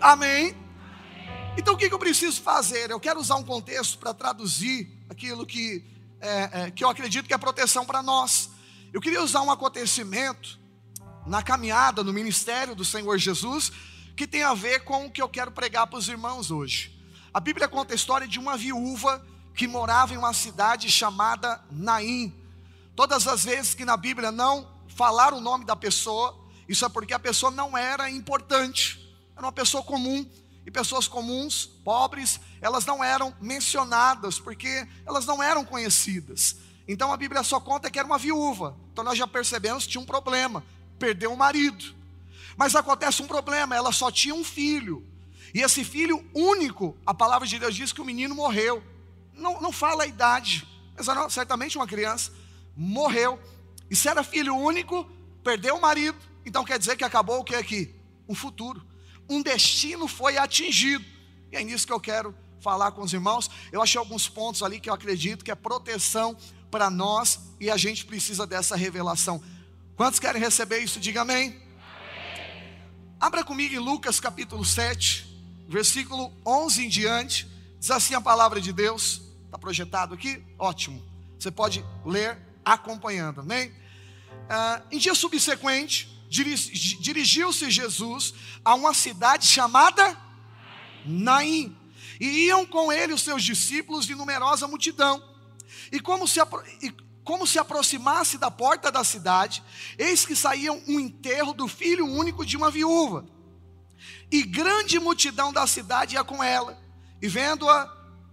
Amém. 0.00 0.56
Então 1.58 1.74
o 1.74 1.76
que 1.76 1.92
eu 1.92 1.98
preciso 1.98 2.40
fazer? 2.40 2.90
Eu 2.90 3.00
quero 3.00 3.20
usar 3.20 3.36
um 3.36 3.42
contexto 3.42 3.98
para 3.98 4.14
traduzir 4.14 4.88
aquilo 5.08 5.44
que, 5.44 5.84
é, 6.20 6.50
é, 6.52 6.70
que 6.70 6.84
eu 6.84 6.88
acredito 6.88 7.26
que 7.26 7.34
é 7.34 7.38
proteção 7.38 7.84
para 7.84 8.02
nós. 8.02 8.50
Eu 8.92 9.00
queria 9.00 9.22
usar 9.22 9.42
um 9.42 9.50
acontecimento 9.50 10.58
na 11.26 11.42
caminhada, 11.42 12.02
no 12.02 12.12
ministério 12.12 12.74
do 12.74 12.84
Senhor 12.84 13.18
Jesus, 13.18 13.72
que 14.20 14.26
tem 14.26 14.42
a 14.42 14.52
ver 14.52 14.84
com 14.84 15.06
o 15.06 15.10
que 15.10 15.22
eu 15.22 15.30
quero 15.30 15.50
pregar 15.50 15.86
para 15.86 15.98
os 15.98 16.06
irmãos 16.06 16.50
hoje. 16.50 16.94
A 17.32 17.40
Bíblia 17.40 17.66
conta 17.66 17.94
a 17.94 17.96
história 17.96 18.28
de 18.28 18.38
uma 18.38 18.54
viúva 18.54 19.26
que 19.54 19.66
morava 19.66 20.12
em 20.12 20.18
uma 20.18 20.34
cidade 20.34 20.90
chamada 20.90 21.58
Naim. 21.70 22.30
Todas 22.94 23.26
as 23.26 23.44
vezes 23.44 23.72
que 23.72 23.82
na 23.82 23.96
Bíblia 23.96 24.30
não 24.30 24.68
falar 24.88 25.32
o 25.32 25.40
nome 25.40 25.64
da 25.64 25.74
pessoa, 25.74 26.38
isso 26.68 26.84
é 26.84 26.88
porque 26.90 27.14
a 27.14 27.18
pessoa 27.18 27.50
não 27.50 27.78
era 27.78 28.10
importante, 28.10 29.10
era 29.34 29.46
uma 29.46 29.52
pessoa 29.52 29.82
comum. 29.82 30.28
E 30.66 30.70
pessoas 30.70 31.08
comuns, 31.08 31.64
pobres, 31.82 32.38
elas 32.60 32.84
não 32.84 33.02
eram 33.02 33.34
mencionadas, 33.40 34.38
porque 34.38 34.86
elas 35.06 35.24
não 35.24 35.42
eram 35.42 35.64
conhecidas. 35.64 36.56
Então 36.86 37.10
a 37.10 37.16
Bíblia 37.16 37.42
só 37.42 37.58
conta 37.58 37.90
que 37.90 37.98
era 37.98 38.06
uma 38.06 38.18
viúva. 38.18 38.76
Então 38.92 39.02
nós 39.02 39.16
já 39.16 39.26
percebemos 39.26 39.86
que 39.86 39.92
tinha 39.92 40.02
um 40.02 40.06
problema, 40.06 40.62
perdeu 40.98 41.32
o 41.32 41.38
marido. 41.38 41.98
Mas 42.60 42.76
acontece 42.76 43.22
um 43.22 43.26
problema, 43.26 43.74
ela 43.74 43.90
só 43.90 44.10
tinha 44.10 44.34
um 44.34 44.44
filho. 44.44 45.02
E 45.54 45.62
esse 45.62 45.82
filho 45.82 46.22
único, 46.34 46.94
a 47.06 47.14
palavra 47.14 47.48
de 47.48 47.58
Deus 47.58 47.74
diz 47.74 47.90
que 47.90 48.02
o 48.02 48.04
menino 48.04 48.34
morreu. 48.34 48.82
Não, 49.32 49.62
não 49.62 49.72
fala 49.72 50.02
a 50.02 50.06
idade, 50.06 50.68
mas 50.94 51.08
era 51.08 51.26
certamente 51.30 51.78
uma 51.78 51.86
criança. 51.86 52.30
Morreu. 52.76 53.40
E 53.90 53.96
se 53.96 54.10
era 54.10 54.22
filho 54.22 54.54
único, 54.54 55.10
perdeu 55.42 55.76
o 55.76 55.80
marido. 55.80 56.18
Então 56.44 56.62
quer 56.62 56.78
dizer 56.78 56.98
que 56.98 57.02
acabou 57.02 57.40
o 57.40 57.44
que 57.44 57.54
aqui? 57.54 57.94
Um 58.28 58.34
futuro. 58.34 58.86
Um 59.26 59.40
destino 59.40 60.06
foi 60.06 60.36
atingido. 60.36 61.02
E 61.50 61.56
é 61.56 61.64
nisso 61.64 61.86
que 61.86 61.92
eu 61.94 61.98
quero 61.98 62.36
falar 62.60 62.92
com 62.92 63.00
os 63.00 63.14
irmãos. 63.14 63.50
Eu 63.72 63.80
achei 63.80 63.98
alguns 63.98 64.28
pontos 64.28 64.62
ali 64.62 64.78
que 64.78 64.90
eu 64.90 64.94
acredito 64.94 65.46
que 65.46 65.50
é 65.50 65.54
proteção 65.54 66.36
para 66.70 66.90
nós 66.90 67.40
e 67.58 67.70
a 67.70 67.78
gente 67.78 68.04
precisa 68.04 68.46
dessa 68.46 68.76
revelação. 68.76 69.42
Quantos 69.96 70.20
querem 70.20 70.42
receber 70.42 70.80
isso? 70.80 71.00
Diga 71.00 71.22
amém. 71.22 71.69
Abra 73.20 73.44
comigo 73.44 73.74
em 73.74 73.78
Lucas 73.78 74.18
capítulo 74.18 74.64
7, 74.64 75.26
versículo 75.68 76.32
11 76.44 76.86
em 76.86 76.88
diante. 76.88 77.46
Diz 77.78 77.90
assim 77.90 78.14
a 78.14 78.20
palavra 78.20 78.62
de 78.62 78.72
Deus. 78.72 79.20
Está 79.44 79.58
projetado 79.58 80.14
aqui? 80.14 80.42
Ótimo. 80.58 81.04
Você 81.38 81.50
pode 81.50 81.84
ler 82.02 82.38
acompanhando, 82.64 83.42
amém? 83.42 83.74
Ah, 84.48 84.80
em 84.90 84.96
dia 84.96 85.14
subsequente, 85.14 86.08
dirigiu-se 86.30 87.70
Jesus 87.70 88.32
a 88.64 88.74
uma 88.74 88.94
cidade 88.94 89.46
chamada 89.46 90.16
Naim, 91.04 91.76
e 92.18 92.46
iam 92.46 92.64
com 92.64 92.90
ele 92.90 93.12
os 93.12 93.20
seus 93.20 93.42
discípulos 93.42 94.06
de 94.06 94.14
numerosa 94.14 94.66
multidão. 94.66 95.22
E 95.92 96.00
como 96.00 96.26
se, 96.26 96.40
e 96.80 96.90
como 97.30 97.46
se 97.46 97.60
aproximasse 97.60 98.38
da 98.38 98.50
porta 98.50 98.90
da 98.90 99.04
cidade, 99.04 99.62
eis 99.96 100.26
que 100.26 100.34
saía 100.34 100.72
um 100.72 100.98
enterro 100.98 101.52
do 101.52 101.68
filho 101.68 102.04
único 102.04 102.44
de 102.44 102.56
uma 102.56 102.72
viúva. 102.72 103.24
E 104.32 104.42
grande 104.42 104.98
multidão 104.98 105.52
da 105.52 105.64
cidade 105.64 106.16
ia 106.16 106.24
com 106.24 106.42
ela. 106.42 106.76
E 107.22 107.28
vendo-a, 107.28 107.88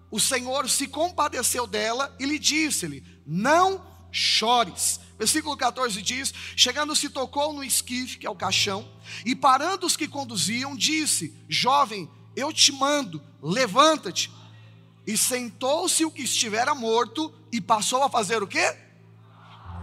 o 0.10 0.20
Senhor 0.20 0.68
se 0.68 0.88
compadeceu 0.88 1.68
dela 1.68 2.16
e 2.20 2.26
lhe 2.26 2.40
disse-lhe: 2.40 3.04
Não 3.24 3.86
chores. 4.12 5.00
Versículo 5.20 5.56
14 5.56 6.02
diz: 6.02 6.34
Chegando 6.56 6.96
se 6.96 7.08
tocou 7.08 7.54
no 7.54 7.64
esquife, 7.64 8.18
que 8.18 8.26
é 8.26 8.30
o 8.32 8.36
caixão, 8.36 8.92
e 9.24 9.36
parando 9.36 9.86
os 9.86 9.96
que 9.96 10.08
conduziam, 10.08 10.76
disse: 10.76 11.40
Jovem, 11.48 12.10
eu 12.36 12.52
te 12.52 12.72
mando, 12.72 13.22
levanta-te. 13.44 14.32
E 15.06 15.16
sentou-se 15.16 16.04
o 16.04 16.10
que 16.10 16.24
estivera 16.24 16.74
morto 16.74 17.32
e 17.52 17.62
passou 17.62 18.02
a 18.02 18.10
fazer 18.10 18.42
o 18.42 18.48
quê? 18.48 18.87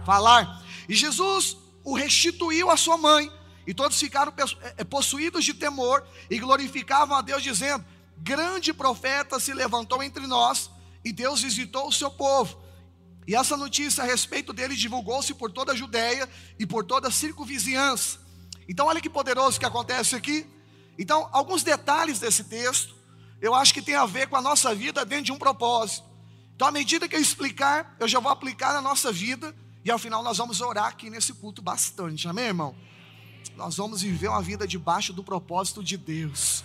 Falar. 0.05 0.63
E 0.87 0.95
Jesus 0.95 1.57
o 1.83 1.95
restituiu 1.95 2.69
à 2.69 2.77
sua 2.77 2.97
mãe. 2.97 3.31
E 3.67 3.73
todos 3.73 3.99
ficaram 3.99 4.31
eh, 4.77 4.83
possuídos 4.83 5.43
de 5.43 5.53
temor 5.53 6.05
e 6.29 6.37
glorificavam 6.37 7.17
a 7.17 7.21
Deus, 7.21 7.41
dizendo: 7.41 7.83
Grande 8.17 8.71
profeta 8.71 9.39
se 9.39 9.53
levantou 9.53 10.03
entre 10.03 10.27
nós, 10.27 10.69
e 11.03 11.11
Deus 11.11 11.41
visitou 11.41 11.87
o 11.87 11.91
seu 11.91 12.11
povo. 12.11 12.63
E 13.27 13.35
essa 13.35 13.57
notícia 13.57 14.03
a 14.03 14.05
respeito 14.05 14.53
dele 14.53 14.75
divulgou-se 14.75 15.33
por 15.33 15.51
toda 15.51 15.71
a 15.71 15.75
Judéia 15.75 16.29
e 16.59 16.65
por 16.65 16.85
toda 16.85 17.07
a 17.07 17.11
circunvizinhança. 17.11 18.19
Então, 18.69 18.85
olha 18.85 19.01
que 19.01 19.09
poderoso 19.09 19.59
que 19.59 19.65
acontece 19.65 20.15
aqui. 20.15 20.45
Então, 20.97 21.27
alguns 21.31 21.63
detalhes 21.63 22.19
desse 22.19 22.43
texto, 22.43 22.95
eu 23.41 23.53
acho 23.53 23.73
que 23.73 23.81
tem 23.81 23.95
a 23.95 24.05
ver 24.05 24.27
com 24.27 24.35
a 24.35 24.41
nossa 24.41 24.73
vida 24.75 25.03
dentro 25.03 25.25
de 25.25 25.31
um 25.31 25.37
propósito. 25.37 26.07
Então, 26.55 26.67
à 26.67 26.71
medida 26.71 27.07
que 27.07 27.15
eu 27.15 27.21
explicar, 27.21 27.95
eu 27.99 28.07
já 28.07 28.19
vou 28.19 28.31
aplicar 28.31 28.73
na 28.73 28.81
nossa 28.81 29.11
vida, 29.11 29.55
e 29.85 29.91
ao 29.91 29.99
final 29.99 30.23
nós 30.23 30.39
vamos 30.39 30.59
orar 30.61 30.87
aqui 30.87 31.11
nesse 31.11 31.31
culto 31.31 31.61
bastante, 31.61 32.27
amém, 32.27 32.45
irmão? 32.45 32.75
Nós 33.55 33.77
vamos 33.77 34.01
viver 34.01 34.27
uma 34.27 34.41
vida 34.41 34.67
debaixo 34.67 35.13
do 35.13 35.23
propósito 35.23 35.83
de 35.83 35.95
Deus. 35.95 36.63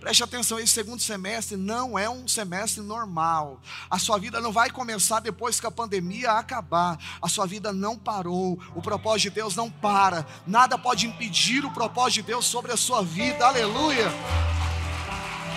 Preste 0.00 0.24
atenção, 0.24 0.58
esse 0.58 0.72
segundo 0.72 1.00
semestre 1.00 1.56
não 1.56 1.98
é 1.98 2.08
um 2.08 2.26
semestre 2.26 2.82
normal. 2.82 3.60
A 3.88 3.98
sua 3.98 4.18
vida 4.18 4.40
não 4.40 4.50
vai 4.50 4.70
começar 4.70 5.20
depois 5.20 5.60
que 5.60 5.66
a 5.66 5.70
pandemia 5.70 6.32
acabar. 6.32 6.98
A 7.20 7.28
sua 7.28 7.46
vida 7.46 7.70
não 7.70 7.98
parou. 7.98 8.58
O 8.74 8.80
propósito 8.80 9.28
de 9.28 9.36
Deus 9.36 9.54
não 9.54 9.70
para. 9.70 10.26
Nada 10.46 10.78
pode 10.78 11.06
impedir 11.06 11.64
o 11.66 11.70
propósito 11.70 12.22
de 12.22 12.28
Deus 12.28 12.46
sobre 12.46 12.72
a 12.72 12.78
sua 12.78 13.02
vida. 13.02 13.46
Aleluia. 13.46 14.10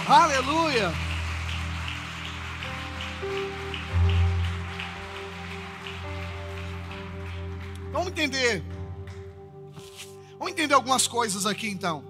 Aleluia. 0.07 0.93
Vamos 7.93 8.07
entender. 8.07 8.63
Vamos 10.39 10.51
entender 10.51 10.73
algumas 10.73 11.07
coisas 11.07 11.45
aqui 11.45 11.67
então. 11.67 12.03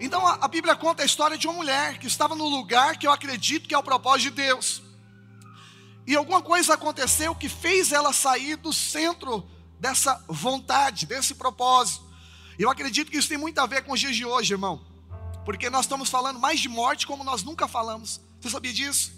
Então 0.00 0.26
a, 0.26 0.38
a 0.40 0.48
Bíblia 0.48 0.74
conta 0.74 1.02
a 1.02 1.06
história 1.06 1.36
de 1.36 1.46
uma 1.46 1.56
mulher 1.56 1.98
que 1.98 2.06
estava 2.06 2.34
no 2.34 2.48
lugar 2.48 2.96
que 2.96 3.06
eu 3.06 3.12
acredito 3.12 3.68
que 3.68 3.74
é 3.74 3.78
o 3.78 3.82
propósito 3.82 4.30
de 4.30 4.42
Deus. 4.42 4.82
E 6.06 6.16
alguma 6.16 6.40
coisa 6.40 6.72
aconteceu 6.72 7.34
que 7.34 7.50
fez 7.50 7.92
ela 7.92 8.14
sair 8.14 8.56
do 8.56 8.72
centro 8.72 9.46
dessa 9.78 10.24
vontade, 10.26 11.04
desse 11.04 11.34
propósito. 11.34 12.02
Eu 12.58 12.70
acredito 12.70 13.10
que 13.10 13.18
isso 13.18 13.28
tem 13.28 13.36
muito 13.36 13.58
a 13.58 13.66
ver 13.66 13.84
com 13.84 13.92
os 13.92 14.00
dias 14.00 14.16
de 14.16 14.24
hoje, 14.24 14.54
irmão. 14.54 14.80
Porque 15.44 15.68
nós 15.68 15.82
estamos 15.82 16.08
falando 16.08 16.40
mais 16.40 16.60
de 16.60 16.68
morte 16.70 17.06
como 17.06 17.22
nós 17.22 17.42
nunca 17.42 17.68
falamos. 17.68 18.22
Você 18.40 18.48
sabia 18.48 18.72
disso? 18.72 19.12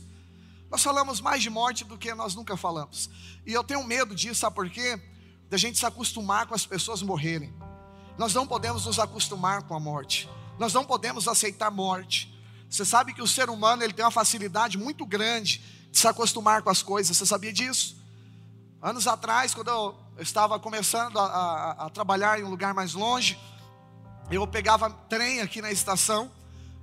Nós 0.68 0.82
falamos 0.82 1.20
mais 1.20 1.40
de 1.40 1.48
morte 1.48 1.84
do 1.84 1.96
que 1.96 2.12
nós 2.12 2.34
nunca 2.34 2.56
falamos. 2.56 3.08
E 3.46 3.52
eu 3.52 3.62
tenho 3.62 3.84
medo 3.84 4.16
disso, 4.16 4.40
sabe 4.40 4.56
por 4.56 4.68
quê? 4.68 5.00
Da 5.50 5.58
gente 5.58 5.78
se 5.78 5.84
acostumar 5.84 6.46
com 6.46 6.54
as 6.54 6.64
pessoas 6.64 7.02
morrerem. 7.02 7.52
Nós 8.16 8.32
não 8.32 8.46
podemos 8.46 8.86
nos 8.86 8.98
acostumar 8.98 9.62
com 9.64 9.74
a 9.74 9.80
morte. 9.80 10.28
Nós 10.58 10.72
não 10.72 10.84
podemos 10.84 11.26
aceitar 11.26 11.70
morte. 11.70 12.32
Você 12.68 12.84
sabe 12.84 13.12
que 13.12 13.20
o 13.20 13.26
ser 13.26 13.50
humano 13.50 13.82
ele 13.82 13.92
tem 13.92 14.04
uma 14.04 14.10
facilidade 14.10 14.78
muito 14.78 15.04
grande 15.04 15.60
de 15.90 15.98
se 15.98 16.06
acostumar 16.06 16.62
com 16.62 16.70
as 16.70 16.82
coisas. 16.82 17.16
Você 17.16 17.26
sabia 17.26 17.52
disso? 17.52 18.00
Anos 18.80 19.06
atrás, 19.06 19.52
quando 19.52 19.68
eu 19.68 19.98
estava 20.18 20.58
começando 20.58 21.18
a, 21.18 21.24
a, 21.24 21.86
a 21.86 21.90
trabalhar 21.90 22.38
em 22.38 22.44
um 22.44 22.48
lugar 22.48 22.72
mais 22.72 22.94
longe, 22.94 23.38
eu 24.30 24.46
pegava 24.46 24.88
trem 24.88 25.40
aqui 25.40 25.60
na 25.60 25.72
estação 25.72 26.30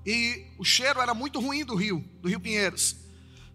e 0.06 0.46
o 0.58 0.66
cheiro 0.66 1.00
era 1.00 1.14
muito 1.14 1.40
ruim 1.40 1.64
do 1.64 1.76
rio, 1.76 2.04
do 2.22 2.28
Rio 2.28 2.40
Pinheiros. 2.40 2.96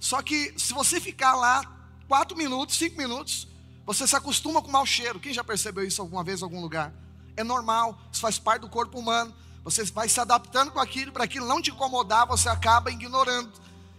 Só 0.01 0.23
que 0.23 0.55
se 0.57 0.73
você 0.73 1.01
ficar 1.01 1.35
lá 1.35 1.63
quatro 2.09 2.37
minutos, 2.37 2.77
cinco 2.77 2.97
minutos, 2.97 3.47
você 3.87 4.07
se 4.07 4.15
acostuma 4.17 4.63
com 4.63 4.71
mau 4.71 4.87
cheiro. 4.87 5.19
Quem 5.19 5.33
já 5.33 5.43
percebeu 5.43 5.85
isso 5.85 6.01
alguma 6.01 6.23
vez 6.23 6.41
em 6.41 6.45
algum 6.45 6.61
lugar? 6.61 6.93
É 7.37 7.43
normal, 7.43 7.99
isso 8.11 8.21
faz 8.21 8.39
parte 8.39 8.63
do 8.63 8.69
corpo 8.69 8.99
humano. 8.99 9.35
Você 9.65 9.85
vai 9.85 10.09
se 10.09 10.21
adaptando 10.21 10.71
com 10.71 10.81
aquilo, 10.81 11.13
para 11.13 11.25
aquilo 11.25 11.47
não 11.47 11.63
te 11.63 11.71
incomodar, 11.71 12.27
você 12.27 12.49
acaba 12.49 12.91
ignorando. 12.91 13.53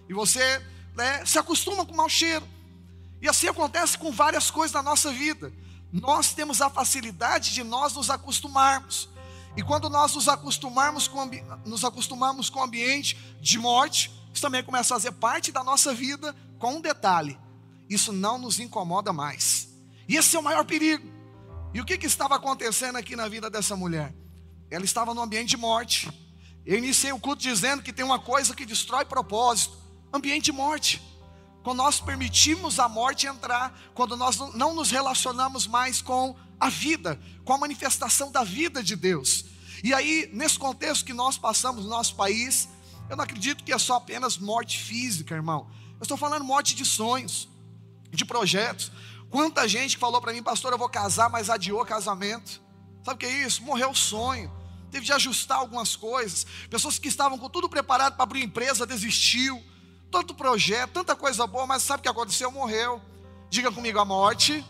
E 0.09 0.13
você 0.13 0.61
né, 0.95 1.25
se 1.25 1.37
acostuma 1.37 1.85
com 1.85 1.95
mau 1.95 2.09
cheiro. 2.09 2.47
E 3.21 3.29
assim 3.29 3.47
acontece 3.47 3.97
com 3.97 4.11
várias 4.11 4.51
coisas 4.51 4.73
na 4.73 4.83
nossa 4.83 5.11
vida. 5.11 5.51
Nós 5.91 6.33
temos 6.33 6.61
a 6.61 6.69
facilidade 6.69 7.53
de 7.53 7.63
nós 7.63 7.93
nos 7.93 8.09
acostumarmos. 8.09 9.09
E 9.55 9.61
quando 9.61 9.89
nós 9.89 10.15
nos 10.15 10.27
acostumarmos 10.27 11.07
com, 11.07 11.29
nos 11.65 11.85
acostumamos 11.85 12.49
com 12.49 12.59
o 12.59 12.63
ambiente 12.63 13.15
de 13.39 13.59
morte, 13.59 14.11
isso 14.33 14.41
também 14.41 14.63
começa 14.63 14.93
a 14.93 14.97
fazer 14.97 15.11
parte 15.13 15.51
da 15.51 15.63
nossa 15.63 15.93
vida, 15.93 16.35
com 16.57 16.75
um 16.75 16.81
detalhe: 16.81 17.37
isso 17.89 18.11
não 18.11 18.37
nos 18.37 18.59
incomoda 18.59 19.13
mais. 19.13 19.72
E 20.07 20.17
esse 20.17 20.35
é 20.35 20.39
o 20.39 20.43
maior 20.43 20.65
perigo. 20.65 21.07
E 21.73 21.81
o 21.81 21.85
que, 21.85 21.97
que 21.97 22.05
estava 22.05 22.35
acontecendo 22.35 22.97
aqui 22.97 23.15
na 23.15 23.27
vida 23.27 23.49
dessa 23.49 23.75
mulher? 23.75 24.13
ela 24.73 24.85
estava 24.85 25.13
no 25.13 25.21
ambiente 25.21 25.49
de 25.49 25.57
morte. 25.57 26.11
Eu 26.65 26.77
iniciei 26.77 27.11
o 27.11 27.19
culto 27.19 27.43
dizendo 27.43 27.83
que 27.83 27.93
tem 27.93 28.03
uma 28.03 28.17
coisa 28.17 28.55
que 28.55 28.65
destrói 28.65 29.05
propósito: 29.05 29.77
ambiente 30.11 30.45
de 30.45 30.51
morte. 30.51 31.01
Quando 31.63 31.77
nós 31.77 32.01
permitimos 32.01 32.79
a 32.79 32.89
morte 32.89 33.27
entrar, 33.27 33.79
quando 33.93 34.17
nós 34.17 34.37
não 34.55 34.73
nos 34.73 34.89
relacionamos 34.89 35.67
mais 35.67 36.01
com 36.01 36.35
a 36.59 36.69
vida, 36.69 37.19
com 37.45 37.53
a 37.53 37.57
manifestação 37.57 38.31
da 38.31 38.43
vida 38.43 38.83
de 38.83 38.95
Deus. 38.95 39.45
E 39.83 39.93
aí, 39.93 40.29
nesse 40.33 40.57
contexto 40.57 41.05
que 41.05 41.13
nós 41.13 41.37
passamos 41.37 41.83
no 41.83 41.89
nosso 41.89 42.15
país, 42.15 42.67
eu 43.09 43.15
não 43.15 43.23
acredito 43.23 43.63
que 43.63 43.71
é 43.71 43.77
só 43.77 43.95
apenas 43.95 44.37
morte 44.37 44.79
física, 44.79 45.35
irmão. 45.35 45.69
Eu 45.99 46.03
estou 46.03 46.17
falando 46.17 46.43
morte 46.43 46.75
de 46.75 46.83
sonhos, 46.83 47.47
de 48.11 48.25
projetos. 48.25 48.91
Quanta 49.33 49.67
gente 49.67 49.97
falou 49.97 50.21
para 50.21 50.31
mim, 50.31 50.43
pastor, 50.43 50.73
eu 50.73 50.77
vou 50.77 50.87
casar, 50.87 51.27
mas 51.27 51.49
adiou 51.49 51.83
casamento. 51.83 52.61
Sabe 53.03 53.15
o 53.15 53.17
que 53.17 53.25
é 53.25 53.43
isso? 53.43 53.63
Morreu 53.63 53.89
o 53.89 53.95
sonho. 53.95 54.53
Teve 54.91 55.07
de 55.07 55.11
ajustar 55.11 55.57
algumas 55.57 55.95
coisas. 55.95 56.45
Pessoas 56.69 56.99
que 56.99 57.07
estavam 57.07 57.35
com 57.39 57.49
tudo 57.49 57.67
preparado 57.67 58.13
para 58.13 58.21
abrir 58.21 58.43
empresa, 58.43 58.85
desistiu. 58.85 59.59
Tanto 60.11 60.35
projeto, 60.35 60.91
tanta 60.91 61.15
coisa 61.15 61.47
boa, 61.47 61.65
mas 61.65 61.81
sabe 61.81 62.01
o 62.01 62.03
que 62.03 62.09
aconteceu? 62.09 62.51
Morreu. 62.51 63.01
Diga 63.49 63.71
comigo, 63.71 63.97
a 63.97 64.05
morte 64.05 64.63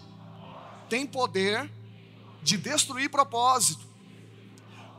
tem 0.87 1.05
poder 1.05 1.69
de 2.41 2.55
destruir 2.55 3.09
propósito. 3.09 3.85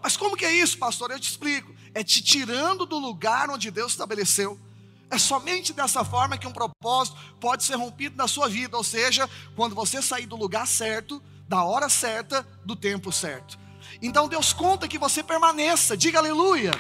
Mas 0.03 0.15
como 0.15 0.37
que 0.37 0.45
é 0.45 0.53
isso, 0.53 0.77
pastor? 0.77 1.11
Eu 1.11 1.19
te 1.19 1.31
explico. 1.31 1.75
É 1.95 2.05
te 2.05 2.23
tirando 2.23 2.85
do 2.85 2.99
lugar 2.99 3.49
onde 3.49 3.71
Deus 3.71 3.93
estabeleceu. 3.93 4.61
É 5.15 5.19
somente 5.19 5.73
dessa 5.73 6.05
forma 6.05 6.37
que 6.37 6.45
um 6.45 6.53
propósito 6.53 7.17
pode 7.39 7.63
ser 7.63 7.77
rompido 7.77 8.17
na 8.17 8.27
sua 8.27 8.49
vida, 8.49 8.77
ou 8.77 8.83
seja, 8.83 9.31
quando 9.55 9.73
você 9.73 10.03
sair 10.03 10.27
do 10.27 10.35
lugar 10.35 10.67
certo, 10.67 11.23
da 11.49 11.63
hora 11.63 11.89
certa, 11.89 12.45
do 12.65 12.75
tempo 12.75 13.13
certo. 13.13 13.57
Então 14.03 14.27
Deus 14.27 14.53
conta 14.53 14.89
que 14.89 14.99
você 14.99 15.23
permaneça, 15.23 15.97
diga 15.97 16.19
aleluia. 16.19 16.73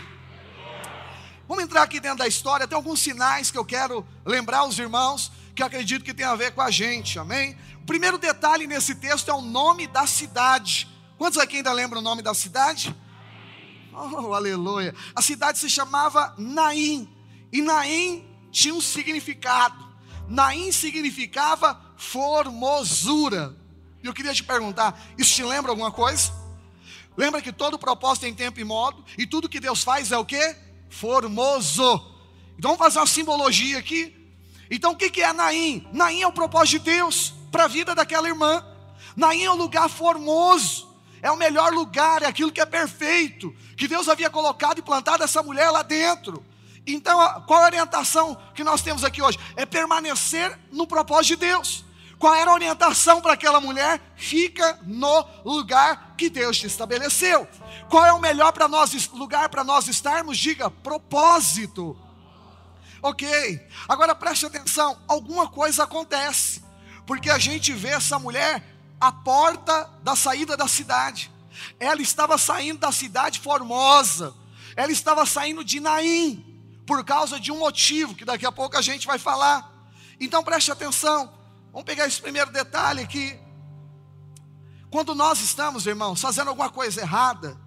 Vamos 1.46 1.62
entrar 1.62 1.84
aqui 1.84 2.00
dentro 2.00 2.18
da 2.18 2.26
história, 2.26 2.66
tem 2.66 2.74
alguns 2.74 2.98
sinais 2.98 3.52
que 3.52 3.58
eu 3.58 3.64
quero 3.64 4.04
lembrar 4.26 4.66
os 4.66 4.76
irmãos, 4.80 5.30
que 5.54 5.62
eu 5.62 5.66
acredito 5.68 6.04
que 6.04 6.12
tem 6.12 6.26
a 6.26 6.34
ver 6.34 6.50
com 6.54 6.60
a 6.60 6.72
gente, 6.72 7.20
amém? 7.20 7.56
O 7.82 7.86
primeiro 7.86 8.18
detalhe 8.18 8.66
nesse 8.66 8.96
texto 8.96 9.30
é 9.30 9.34
o 9.34 9.42
nome 9.42 9.86
da 9.86 10.08
cidade. 10.08 10.88
Quantos 11.16 11.38
aqui 11.38 11.58
ainda 11.58 11.72
lembram 11.72 12.00
o 12.00 12.04
nome 12.04 12.20
da 12.20 12.34
cidade? 12.34 12.92
Oh, 13.92 14.34
aleluia. 14.34 14.92
A 15.14 15.22
cidade 15.22 15.56
se 15.56 15.70
chamava 15.70 16.34
Naim. 16.36 17.13
E 17.54 17.62
Naim 17.62 18.28
tinha 18.50 18.75
um 18.75 18.80
significado. 18.80 19.88
Naim 20.28 20.73
significava 20.73 21.80
formosura. 21.96 23.54
E 24.02 24.08
eu 24.08 24.12
queria 24.12 24.34
te 24.34 24.42
perguntar: 24.42 25.00
isso 25.16 25.32
te 25.37 25.44
lembra 25.44 25.70
alguma 25.70 25.92
coisa? 25.92 26.32
Lembra 27.16 27.40
que 27.40 27.52
todo 27.52 27.78
propósito 27.78 28.23
tem 28.23 28.34
tempo 28.34 28.58
e 28.58 28.64
modo, 28.64 29.04
e 29.16 29.25
tudo 29.25 29.49
que 29.49 29.61
Deus 29.61 29.84
faz 29.84 30.11
é 30.11 30.18
o 30.18 30.25
que? 30.25 30.56
Formoso. 30.90 32.12
Então 32.58 32.73
vamos 32.73 32.78
fazer 32.78 32.99
uma 32.99 33.06
simbologia 33.06 33.78
aqui. 33.78 34.12
Então 34.68 34.90
o 34.90 34.96
que 34.96 35.23
é 35.23 35.32
Naim? 35.32 35.87
Naim 35.92 36.23
é 36.23 36.26
o 36.26 36.32
propósito 36.32 36.80
de 36.80 36.90
Deus 36.90 37.34
para 37.52 37.66
a 37.66 37.68
vida 37.68 37.94
daquela 37.94 38.26
irmã. 38.26 38.66
Naim 39.14 39.44
é 39.44 39.52
um 39.52 39.56
lugar 39.56 39.88
formoso 39.88 40.92
é 41.23 41.30
o 41.30 41.38
melhor 41.38 41.73
lugar, 41.73 42.23
é 42.23 42.26
aquilo 42.26 42.52
que 42.52 42.61
é 42.61 42.66
perfeito, 42.66 43.56
que 43.78 43.88
Deus 43.88 44.11
havia 44.11 44.28
colocado 44.28 44.80
e 44.80 44.82
plantado 44.82 45.25
essa 45.25 45.42
mulher 45.42 45.70
lá 45.70 45.80
dentro. 45.80 46.44
Então, 46.86 47.42
qual 47.46 47.62
a 47.62 47.66
orientação 47.66 48.36
que 48.54 48.62
nós 48.62 48.82
temos 48.82 49.04
aqui 49.04 49.22
hoje? 49.22 49.38
É 49.56 49.64
permanecer 49.64 50.58
no 50.70 50.86
propósito 50.86 51.38
de 51.38 51.46
Deus. 51.46 51.84
Qual 52.18 52.34
era 52.34 52.50
a 52.50 52.54
orientação 52.54 53.20
para 53.20 53.32
aquela 53.32 53.60
mulher? 53.60 54.00
Fica 54.16 54.78
no 54.82 55.26
lugar 55.44 56.14
que 56.16 56.30
Deus 56.30 56.58
te 56.58 56.66
estabeleceu. 56.66 57.48
Qual 57.88 58.04
é 58.04 58.12
o 58.12 58.20
melhor 58.20 58.52
para 58.52 58.68
nós 58.68 59.08
lugar 59.08 59.48
para 59.48 59.64
nós 59.64 59.88
estarmos? 59.88 60.38
Diga 60.38 60.70
propósito. 60.70 61.96
Ok. 63.02 63.60
Agora 63.88 64.14
preste 64.14 64.46
atenção, 64.46 64.98
alguma 65.06 65.48
coisa 65.48 65.84
acontece, 65.84 66.64
porque 67.06 67.28
a 67.28 67.38
gente 67.38 67.72
vê 67.72 67.90
essa 67.90 68.18
mulher 68.18 68.64
a 68.98 69.12
porta 69.12 69.90
da 70.02 70.16
saída 70.16 70.56
da 70.56 70.66
cidade. 70.66 71.30
Ela 71.78 72.00
estava 72.00 72.38
saindo 72.38 72.78
da 72.78 72.90
cidade 72.90 73.40
formosa. 73.40 74.34
Ela 74.74 74.90
estava 74.90 75.26
saindo 75.26 75.62
de 75.62 75.78
Naim, 75.78 76.53
por 76.86 77.04
causa 77.04 77.40
de 77.40 77.50
um 77.50 77.58
motivo 77.58 78.14
que 78.14 78.24
daqui 78.24 78.46
a 78.46 78.52
pouco 78.52 78.76
a 78.76 78.82
gente 78.82 79.06
vai 79.06 79.18
falar. 79.18 79.72
Então 80.20 80.42
preste 80.42 80.70
atenção. 80.70 81.32
Vamos 81.72 81.84
pegar 81.84 82.06
esse 82.06 82.20
primeiro 82.20 82.52
detalhe 82.52 83.02
aqui. 83.02 83.38
Quando 84.90 85.14
nós 85.14 85.40
estamos, 85.40 85.86
irmãos, 85.86 86.20
fazendo 86.20 86.48
alguma 86.48 86.70
coisa 86.70 87.00
errada, 87.00 87.58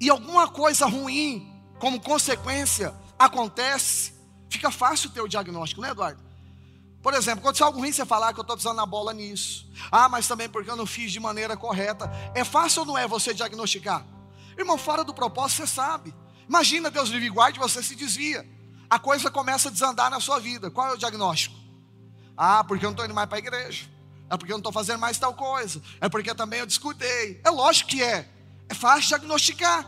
e 0.00 0.08
alguma 0.08 0.48
coisa 0.48 0.86
ruim, 0.86 1.52
como 1.78 2.00
consequência, 2.00 2.94
acontece, 3.18 4.14
fica 4.48 4.70
fácil 4.70 5.10
ter 5.10 5.20
o 5.20 5.28
diagnóstico, 5.28 5.80
né, 5.80 5.90
Eduardo? 5.90 6.22
Por 7.02 7.14
exemplo, 7.14 7.42
quando 7.42 7.62
algo 7.62 7.78
ruim, 7.78 7.92
você 7.92 8.04
falar 8.04 8.32
que 8.32 8.40
eu 8.40 8.42
estou 8.42 8.56
pisando 8.56 8.76
na 8.76 8.86
bola 8.86 9.12
nisso. 9.12 9.68
Ah, 9.90 10.08
mas 10.08 10.26
também 10.26 10.48
porque 10.48 10.70
eu 10.70 10.76
não 10.76 10.86
fiz 10.86 11.12
de 11.12 11.20
maneira 11.20 11.56
correta. 11.56 12.10
É 12.34 12.44
fácil 12.44 12.80
ou 12.80 12.86
não 12.86 12.98
é 12.98 13.06
você 13.06 13.32
diagnosticar? 13.32 14.04
Irmão, 14.56 14.76
fora 14.76 15.04
do 15.04 15.14
propósito, 15.14 15.58
você 15.58 15.66
sabe. 15.66 16.14
Imagina 16.48 16.90
Deus 16.90 17.08
livre 17.08 17.26
e 17.26 17.30
guarde, 17.30 17.58
você 17.58 17.82
se 17.82 17.94
desvia. 17.94 18.46
A 18.88 18.98
coisa 18.98 19.30
começa 19.30 19.68
a 19.68 19.72
desandar 19.72 20.10
na 20.10 20.18
sua 20.20 20.40
vida. 20.40 20.70
Qual 20.70 20.88
é 20.88 20.92
o 20.92 20.96
diagnóstico? 20.96 21.54
Ah, 22.36 22.64
porque 22.64 22.84
eu 22.84 22.88
não 22.88 22.92
estou 22.92 23.04
indo 23.04 23.14
mais 23.14 23.28
para 23.28 23.36
a 23.36 23.40
igreja. 23.40 23.86
É 24.30 24.36
porque 24.36 24.52
eu 24.52 24.54
não 24.54 24.60
estou 24.60 24.72
fazendo 24.72 24.98
mais 24.98 25.18
tal 25.18 25.34
coisa. 25.34 25.82
É 26.00 26.08
porque 26.08 26.34
também 26.34 26.60
eu 26.60 26.66
descuidei. 26.66 27.40
É 27.44 27.50
lógico 27.50 27.90
que 27.90 28.02
é. 28.02 28.28
É 28.68 28.74
fácil 28.74 29.08
diagnosticar. 29.08 29.86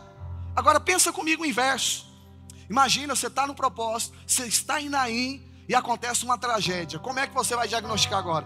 Agora 0.54 0.78
pensa 0.80 1.12
comigo 1.12 1.42
o 1.42 1.46
inverso. 1.46 2.06
Imagina, 2.68 3.14
você 3.14 3.26
está 3.26 3.46
no 3.46 3.54
propósito, 3.54 4.16
você 4.26 4.46
está 4.46 4.80
em 4.80 4.88
Naim, 4.88 5.44
e 5.68 5.74
acontece 5.74 6.24
uma 6.24 6.36
tragédia, 6.36 6.98
como 6.98 7.20
é 7.20 7.28
que 7.28 7.32
você 7.32 7.54
vai 7.54 7.68
diagnosticar 7.68 8.18
agora? 8.18 8.44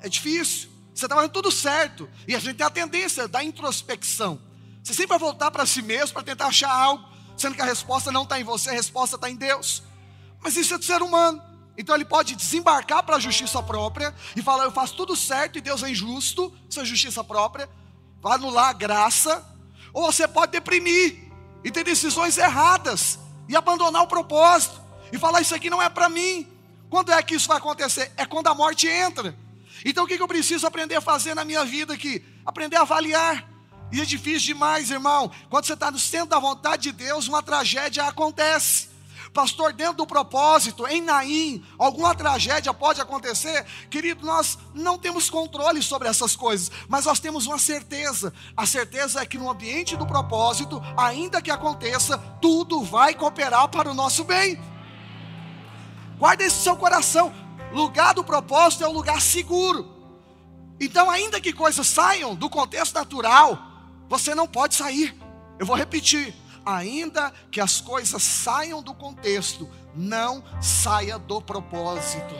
É 0.00 0.08
difícil. 0.08 0.70
Você 0.94 1.06
está 1.06 1.16
fazendo 1.16 1.32
tudo 1.32 1.50
certo. 1.50 2.08
E 2.28 2.34
a 2.34 2.38
gente 2.38 2.56
tem 2.56 2.66
a 2.66 2.70
tendência 2.70 3.26
da 3.26 3.42
introspecção. 3.42 4.40
Você 4.90 4.94
sempre 4.94 5.10
vai 5.10 5.18
voltar 5.20 5.52
para 5.52 5.64
si 5.64 5.82
mesmo 5.82 6.14
para 6.14 6.24
tentar 6.24 6.46
achar 6.46 6.68
algo, 6.68 7.04
sendo 7.36 7.54
que 7.54 7.62
a 7.62 7.64
resposta 7.64 8.10
não 8.10 8.24
está 8.24 8.40
em 8.40 8.42
você, 8.42 8.70
a 8.70 8.72
resposta 8.72 9.14
está 9.14 9.30
em 9.30 9.36
Deus. 9.36 9.84
Mas 10.42 10.56
isso 10.56 10.74
é 10.74 10.78
do 10.78 10.84
ser 10.84 11.00
humano. 11.00 11.40
Então 11.78 11.94
ele 11.94 12.04
pode 12.04 12.34
desembarcar 12.34 13.04
para 13.04 13.14
a 13.14 13.20
justiça 13.20 13.62
própria 13.62 14.12
e 14.34 14.42
falar: 14.42 14.64
Eu 14.64 14.72
faço 14.72 14.96
tudo 14.96 15.14
certo 15.14 15.58
e 15.58 15.60
Deus 15.60 15.84
é 15.84 15.90
injusto, 15.90 16.52
isso 16.68 16.80
é 16.80 16.84
justiça 16.84 17.22
própria, 17.22 17.70
vai 18.20 18.34
anular 18.34 18.70
a 18.70 18.72
graça. 18.72 19.46
Ou 19.92 20.10
você 20.10 20.26
pode 20.26 20.50
deprimir 20.50 21.30
e 21.62 21.70
ter 21.70 21.84
decisões 21.84 22.36
erradas 22.36 23.16
e 23.48 23.54
abandonar 23.54 24.02
o 24.02 24.08
propósito 24.08 24.80
e 25.12 25.18
falar: 25.20 25.40
Isso 25.40 25.54
aqui 25.54 25.70
não 25.70 25.80
é 25.80 25.88
para 25.88 26.08
mim. 26.08 26.48
Quando 26.88 27.12
é 27.12 27.22
que 27.22 27.36
isso 27.36 27.46
vai 27.46 27.58
acontecer? 27.58 28.10
É 28.16 28.26
quando 28.26 28.48
a 28.48 28.54
morte 28.56 28.88
entra. 28.88 29.36
Então 29.84 30.02
o 30.02 30.06
que 30.08 30.20
eu 30.20 30.26
preciso 30.26 30.66
aprender 30.66 30.96
a 30.96 31.00
fazer 31.00 31.36
na 31.36 31.44
minha 31.44 31.64
vida 31.64 31.94
aqui? 31.94 32.24
Aprender 32.44 32.74
a 32.74 32.80
avaliar. 32.80 33.49
E 33.92 34.00
é 34.00 34.04
difícil 34.04 34.54
demais, 34.54 34.90
irmão. 34.90 35.30
Quando 35.48 35.66
você 35.66 35.74
está 35.74 35.90
no 35.90 35.98
centro 35.98 36.28
da 36.28 36.38
vontade 36.38 36.84
de 36.84 36.92
Deus, 36.92 37.28
uma 37.28 37.42
tragédia 37.42 38.04
acontece. 38.04 38.90
Pastor, 39.32 39.72
dentro 39.72 39.98
do 39.98 40.06
propósito, 40.06 40.86
em 40.88 41.00
Naim, 41.00 41.64
alguma 41.78 42.14
tragédia 42.14 42.74
pode 42.74 43.00
acontecer. 43.00 43.64
Querido, 43.88 44.26
nós 44.26 44.58
não 44.74 44.98
temos 44.98 45.30
controle 45.30 45.82
sobre 45.82 46.08
essas 46.08 46.34
coisas, 46.34 46.70
mas 46.88 47.04
nós 47.04 47.20
temos 47.20 47.46
uma 47.46 47.58
certeza. 47.58 48.32
A 48.56 48.66
certeza 48.66 49.20
é 49.20 49.26
que 49.26 49.38
no 49.38 49.48
ambiente 49.48 49.96
do 49.96 50.06
propósito, 50.06 50.82
ainda 50.96 51.40
que 51.40 51.50
aconteça, 51.50 52.18
tudo 52.40 52.82
vai 52.82 53.14
cooperar 53.14 53.68
para 53.68 53.90
o 53.90 53.94
nosso 53.94 54.24
bem. 54.24 54.60
Guarda 56.18 56.44
isso 56.44 56.56
no 56.56 56.62
seu 56.64 56.76
coração. 56.76 57.32
Lugar 57.72 58.14
do 58.14 58.24
propósito 58.24 58.82
é 58.82 58.88
um 58.88 58.92
lugar 58.92 59.20
seguro. 59.20 59.88
Então, 60.80 61.08
ainda 61.08 61.40
que 61.40 61.52
coisas 61.52 61.86
saiam 61.86 62.34
do 62.34 62.50
contexto 62.50 62.94
natural, 62.94 63.69
você 64.10 64.34
não 64.34 64.48
pode 64.48 64.74
sair. 64.74 65.16
Eu 65.56 65.64
vou 65.64 65.76
repetir. 65.76 66.34
Ainda 66.66 67.32
que 67.50 67.60
as 67.60 67.80
coisas 67.80 68.20
saiam 68.22 68.82
do 68.82 68.92
contexto, 68.92 69.70
não 69.94 70.44
saia 70.60 71.16
do 71.16 71.40
propósito. 71.40 72.34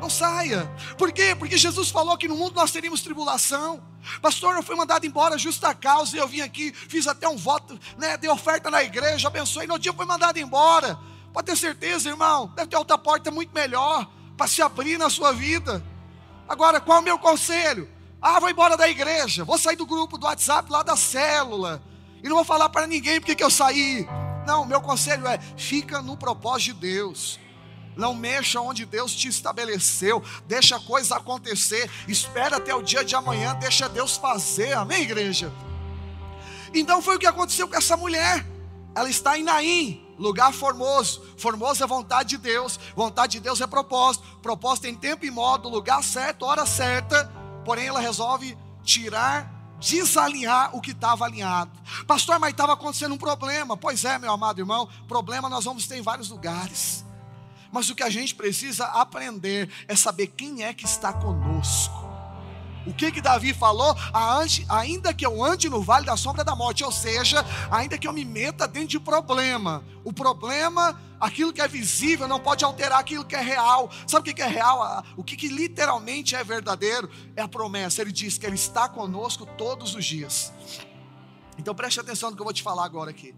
Não 0.00 0.10
saia. 0.10 0.70
Por 0.98 1.10
quê? 1.10 1.34
Porque 1.34 1.56
Jesus 1.56 1.88
falou 1.88 2.16
que 2.18 2.28
no 2.28 2.36
mundo 2.36 2.54
nós 2.54 2.70
teríamos 2.70 3.00
tribulação. 3.00 3.82
Pastor, 4.20 4.54
eu 4.54 4.62
fui 4.62 4.76
mandado 4.76 5.06
embora 5.06 5.38
justa 5.38 5.74
causa, 5.74 6.16
eu 6.16 6.28
vim 6.28 6.42
aqui, 6.42 6.72
fiz 6.72 7.08
até 7.08 7.26
um 7.26 7.36
voto, 7.36 7.76
né, 7.98 8.16
dei 8.16 8.30
oferta 8.30 8.70
na 8.70 8.80
igreja, 8.84 9.26
abençoei, 9.26 9.66
no 9.66 9.78
dia 9.78 9.92
fui 9.92 10.06
mandado 10.06 10.38
embora. 10.38 10.96
Pode 11.32 11.46
ter 11.46 11.56
certeza, 11.56 12.10
irmão, 12.10 12.52
deve 12.54 12.68
ter 12.68 12.76
outra 12.76 12.96
porta 12.96 13.30
muito 13.30 13.52
melhor 13.52 14.08
para 14.36 14.46
se 14.46 14.62
abrir 14.62 14.98
na 14.98 15.10
sua 15.10 15.32
vida. 15.32 15.82
Agora, 16.48 16.80
qual 16.80 16.98
é 16.98 17.00
o 17.00 17.04
meu 17.04 17.18
conselho? 17.18 17.95
Ah, 18.20 18.40
vou 18.40 18.48
embora 18.48 18.76
da 18.76 18.88
igreja, 18.88 19.44
vou 19.44 19.58
sair 19.58 19.76
do 19.76 19.86
grupo 19.86 20.16
do 20.18 20.26
WhatsApp 20.26 20.70
lá 20.70 20.82
da 20.82 20.96
célula, 20.96 21.82
e 22.22 22.28
não 22.28 22.36
vou 22.36 22.44
falar 22.44 22.68
para 22.68 22.86
ninguém 22.86 23.20
porque 23.20 23.34
que 23.34 23.44
eu 23.44 23.50
saí. 23.50 24.06
Não, 24.46 24.64
meu 24.64 24.80
conselho 24.80 25.26
é: 25.26 25.38
fica 25.56 26.00
no 26.00 26.16
propósito 26.16 26.74
de 26.74 26.80
Deus. 26.80 27.38
Não 27.96 28.14
mexa 28.14 28.60
onde 28.60 28.84
Deus 28.84 29.14
te 29.14 29.28
estabeleceu. 29.28 30.22
Deixa 30.46 30.76
a 30.76 30.80
coisa 30.80 31.16
acontecer. 31.16 31.90
Espera 32.06 32.58
até 32.58 32.74
o 32.74 32.82
dia 32.82 33.02
de 33.02 33.14
amanhã. 33.14 33.54
Deixa 33.54 33.88
Deus 33.88 34.18
fazer. 34.18 34.74
Amém, 34.74 35.02
igreja? 35.02 35.50
Então 36.74 37.00
foi 37.00 37.16
o 37.16 37.18
que 37.18 37.26
aconteceu 37.26 37.66
com 37.66 37.74
essa 37.74 37.96
mulher. 37.96 38.44
Ela 38.94 39.08
está 39.08 39.38
em 39.38 39.42
Naim 39.42 40.06
lugar 40.18 40.52
formoso. 40.52 41.22
Formoso 41.36 41.82
é 41.82 41.86
vontade 41.86 42.30
de 42.30 42.38
Deus, 42.38 42.78
vontade 42.94 43.32
de 43.32 43.40
Deus 43.40 43.60
é 43.60 43.66
propósito. 43.66 44.26
Propósito 44.42 44.82
tem 44.84 44.94
tempo 44.94 45.24
e 45.24 45.30
modo, 45.30 45.68
lugar 45.68 46.02
certo, 46.02 46.44
hora 46.44 46.66
certa. 46.66 47.30
Porém, 47.66 47.88
ela 47.88 47.98
resolve 47.98 48.56
tirar, 48.84 49.52
desalinhar 49.80 50.74
o 50.76 50.80
que 50.80 50.92
estava 50.92 51.24
alinhado. 51.24 51.72
Pastor, 52.06 52.38
mas 52.38 52.52
estava 52.52 52.74
acontecendo 52.74 53.12
um 53.12 53.18
problema. 53.18 53.76
Pois 53.76 54.04
é, 54.04 54.20
meu 54.20 54.30
amado 54.30 54.60
irmão, 54.60 54.88
problema 55.08 55.48
nós 55.48 55.64
vamos 55.64 55.84
ter 55.84 55.98
em 55.98 56.02
vários 56.02 56.28
lugares. 56.28 57.04
Mas 57.72 57.90
o 57.90 57.94
que 57.96 58.04
a 58.04 58.08
gente 58.08 58.36
precisa 58.36 58.86
aprender 58.86 59.68
é 59.88 59.96
saber 59.96 60.28
quem 60.28 60.62
é 60.62 60.72
que 60.72 60.84
está 60.84 61.12
conosco. 61.12 62.05
O 62.86 62.94
que 62.94 63.10
que 63.10 63.20
Davi 63.20 63.52
falou? 63.52 63.96
Ainda 64.68 65.12
que 65.12 65.26
eu 65.26 65.44
ande 65.44 65.68
no 65.68 65.82
vale 65.82 66.06
da 66.06 66.16
sombra 66.16 66.44
da 66.44 66.54
morte, 66.54 66.84
ou 66.84 66.92
seja, 66.92 67.44
ainda 67.70 67.98
que 67.98 68.06
eu 68.06 68.12
me 68.12 68.24
meta 68.24 68.68
dentro 68.68 68.88
de 68.88 69.00
problema. 69.00 69.84
O 70.04 70.12
problema, 70.12 71.00
aquilo 71.18 71.52
que 71.52 71.60
é 71.60 71.66
visível, 71.66 72.28
não 72.28 72.38
pode 72.38 72.64
alterar 72.64 73.00
aquilo 73.00 73.24
que 73.24 73.34
é 73.34 73.40
real. 73.40 73.90
Sabe 74.06 74.30
o 74.30 74.34
que 74.34 74.40
é 74.40 74.46
real? 74.46 75.04
O 75.16 75.24
que, 75.24 75.36
que 75.36 75.48
literalmente 75.48 76.36
é 76.36 76.44
verdadeiro 76.44 77.10
é 77.34 77.42
a 77.42 77.48
promessa. 77.48 78.00
Ele 78.02 78.12
diz 78.12 78.38
que 78.38 78.46
Ele 78.46 78.54
está 78.54 78.88
conosco 78.88 79.44
todos 79.44 79.94
os 79.94 80.04
dias. 80.04 80.52
Então 81.58 81.74
preste 81.74 81.98
atenção 81.98 82.30
no 82.30 82.36
que 82.36 82.42
eu 82.42 82.44
vou 82.44 82.54
te 82.54 82.62
falar 82.62 82.84
agora 82.84 83.10
aqui. 83.10 83.34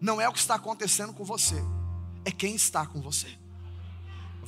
Não 0.00 0.20
é 0.20 0.28
o 0.28 0.32
que 0.32 0.38
está 0.38 0.54
acontecendo 0.54 1.12
com 1.12 1.24
você, 1.24 1.62
é 2.24 2.30
quem 2.30 2.54
está 2.54 2.86
com 2.86 3.00
você. 3.00 3.37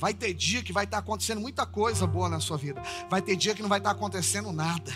Vai 0.01 0.15
ter 0.15 0.33
dia 0.33 0.63
que 0.63 0.73
vai 0.73 0.85
estar 0.85 0.97
acontecendo 0.97 1.39
muita 1.39 1.63
coisa 1.63 2.07
boa 2.07 2.27
na 2.27 2.39
sua 2.39 2.57
vida. 2.57 2.81
Vai 3.07 3.21
ter 3.21 3.35
dia 3.35 3.53
que 3.53 3.61
não 3.61 3.69
vai 3.69 3.77
estar 3.77 3.91
acontecendo 3.91 4.51
nada. 4.51 4.91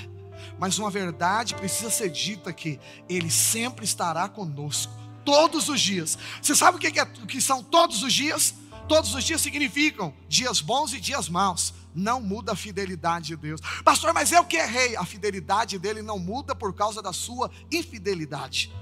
Mas 0.57 0.79
uma 0.79 0.89
verdade 0.89 1.53
precisa 1.53 1.91
ser 1.91 2.09
dita 2.09 2.51
que 2.51 2.79
Ele 3.07 3.29
sempre 3.29 3.85
estará 3.85 4.27
conosco, 4.27 4.91
todos 5.23 5.69
os 5.69 5.79
dias. 5.79 6.17
Você 6.41 6.55
sabe 6.55 6.77
o 6.77 6.79
que, 6.79 6.99
é, 6.99 7.03
o 7.03 7.27
que 7.27 7.39
são 7.39 7.61
todos 7.61 8.01
os 8.01 8.11
dias? 8.11 8.55
Todos 8.87 9.13
os 9.13 9.23
dias 9.23 9.41
significam 9.41 10.11
dias 10.27 10.59
bons 10.59 10.91
e 10.91 10.99
dias 10.99 11.29
maus. 11.29 11.71
Não 11.93 12.19
muda 12.19 12.53
a 12.53 12.55
fidelidade 12.55 13.27
de 13.27 13.35
Deus. 13.35 13.61
Pastor, 13.83 14.11
mas 14.11 14.31
eu 14.31 14.43
que 14.43 14.57
errei. 14.57 14.95
A 14.95 15.05
fidelidade 15.05 15.77
dele 15.77 16.01
não 16.01 16.17
muda 16.17 16.55
por 16.55 16.73
causa 16.73 16.99
da 16.99 17.13
sua 17.13 17.51
infidelidade. 17.71 18.73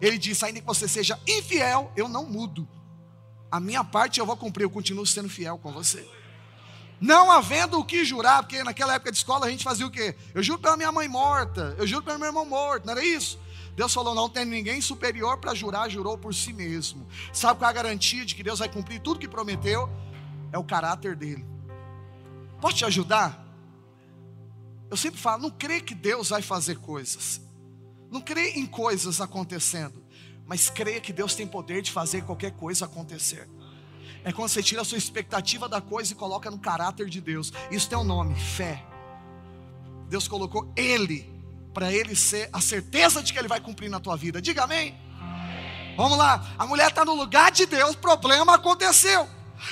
Ele 0.00 0.18
disse: 0.18 0.44
ainda 0.44 0.60
que 0.60 0.66
você 0.66 0.88
seja 0.88 1.16
infiel, 1.28 1.92
eu 1.96 2.08
não 2.08 2.26
mudo 2.26 2.68
a 3.50 3.58
minha 3.58 3.82
parte 3.82 4.20
eu 4.20 4.26
vou 4.26 4.36
cumprir, 4.36 4.64
eu 4.64 4.70
continuo 4.70 5.04
sendo 5.04 5.28
fiel 5.28 5.58
com 5.58 5.72
você. 5.72 6.06
Não 7.00 7.30
havendo 7.30 7.78
o 7.78 7.84
que 7.84 8.04
jurar, 8.04 8.42
porque 8.42 8.62
naquela 8.62 8.94
época 8.94 9.10
de 9.10 9.16
escola 9.16 9.46
a 9.46 9.50
gente 9.50 9.64
fazia 9.64 9.86
o 9.86 9.90
quê? 9.90 10.14
Eu 10.34 10.42
juro 10.42 10.58
pela 10.58 10.76
minha 10.76 10.92
mãe 10.92 11.08
morta, 11.08 11.74
eu 11.78 11.86
juro 11.86 12.04
pelo 12.04 12.18
meu 12.18 12.28
irmão 12.28 12.44
morto, 12.44 12.86
não 12.86 12.92
era 12.92 13.04
isso? 13.04 13.38
Deus 13.74 13.92
falou: 13.92 14.14
não 14.14 14.28
tem 14.28 14.44
ninguém 14.44 14.80
superior 14.80 15.38
para 15.38 15.54
jurar, 15.54 15.88
jurou 15.88 16.18
por 16.18 16.34
si 16.34 16.52
mesmo. 16.52 17.06
Sabe 17.32 17.58
qual 17.58 17.68
é 17.68 17.72
a 17.72 17.74
garantia 17.74 18.24
de 18.24 18.34
que 18.34 18.42
Deus 18.42 18.58
vai 18.58 18.68
cumprir 18.68 19.00
tudo 19.00 19.18
que 19.18 19.26
prometeu? 19.26 19.88
É 20.52 20.58
o 20.58 20.64
caráter 20.64 21.16
dele. 21.16 21.44
Posso 22.60 22.76
te 22.76 22.84
ajudar? 22.84 23.42
Eu 24.90 24.96
sempre 24.96 25.18
falo: 25.18 25.42
não 25.42 25.50
crê 25.50 25.80
que 25.80 25.94
Deus 25.94 26.28
vai 26.28 26.42
fazer 26.42 26.76
coisas, 26.76 27.40
não 28.10 28.20
crê 28.20 28.50
em 28.50 28.66
coisas 28.66 29.20
acontecendo 29.20 29.99
mas 30.50 30.68
creia 30.68 31.00
que 31.00 31.12
Deus 31.12 31.36
tem 31.36 31.46
poder 31.46 31.80
de 31.80 31.92
fazer 31.92 32.24
qualquer 32.24 32.50
coisa 32.50 32.84
acontecer. 32.84 33.48
É 34.24 34.32
quando 34.32 34.48
você 34.48 34.60
tira 34.60 34.82
a 34.82 34.84
sua 34.84 34.98
expectativa 34.98 35.68
da 35.68 35.80
coisa 35.80 36.12
e 36.12 36.16
coloca 36.16 36.50
no 36.50 36.58
caráter 36.58 37.08
de 37.08 37.20
Deus. 37.20 37.52
Isso 37.70 37.88
tem 37.88 37.96
um 37.96 38.02
nome: 38.02 38.34
fé. 38.34 38.84
Deus 40.08 40.26
colocou 40.26 40.72
Ele 40.74 41.32
para 41.72 41.92
Ele 41.92 42.16
ser 42.16 42.50
a 42.52 42.60
certeza 42.60 43.22
de 43.22 43.32
que 43.32 43.38
Ele 43.38 43.46
vai 43.46 43.60
cumprir 43.60 43.88
na 43.88 44.00
tua 44.00 44.16
vida. 44.16 44.42
Diga 44.42 44.64
amém. 44.64 44.98
Vamos 45.96 46.18
lá. 46.18 46.44
A 46.58 46.66
mulher 46.66 46.88
está 46.88 47.04
no 47.04 47.14
lugar 47.14 47.52
de 47.52 47.64
Deus, 47.64 47.94
problema 47.94 48.56
aconteceu. 48.56 49.28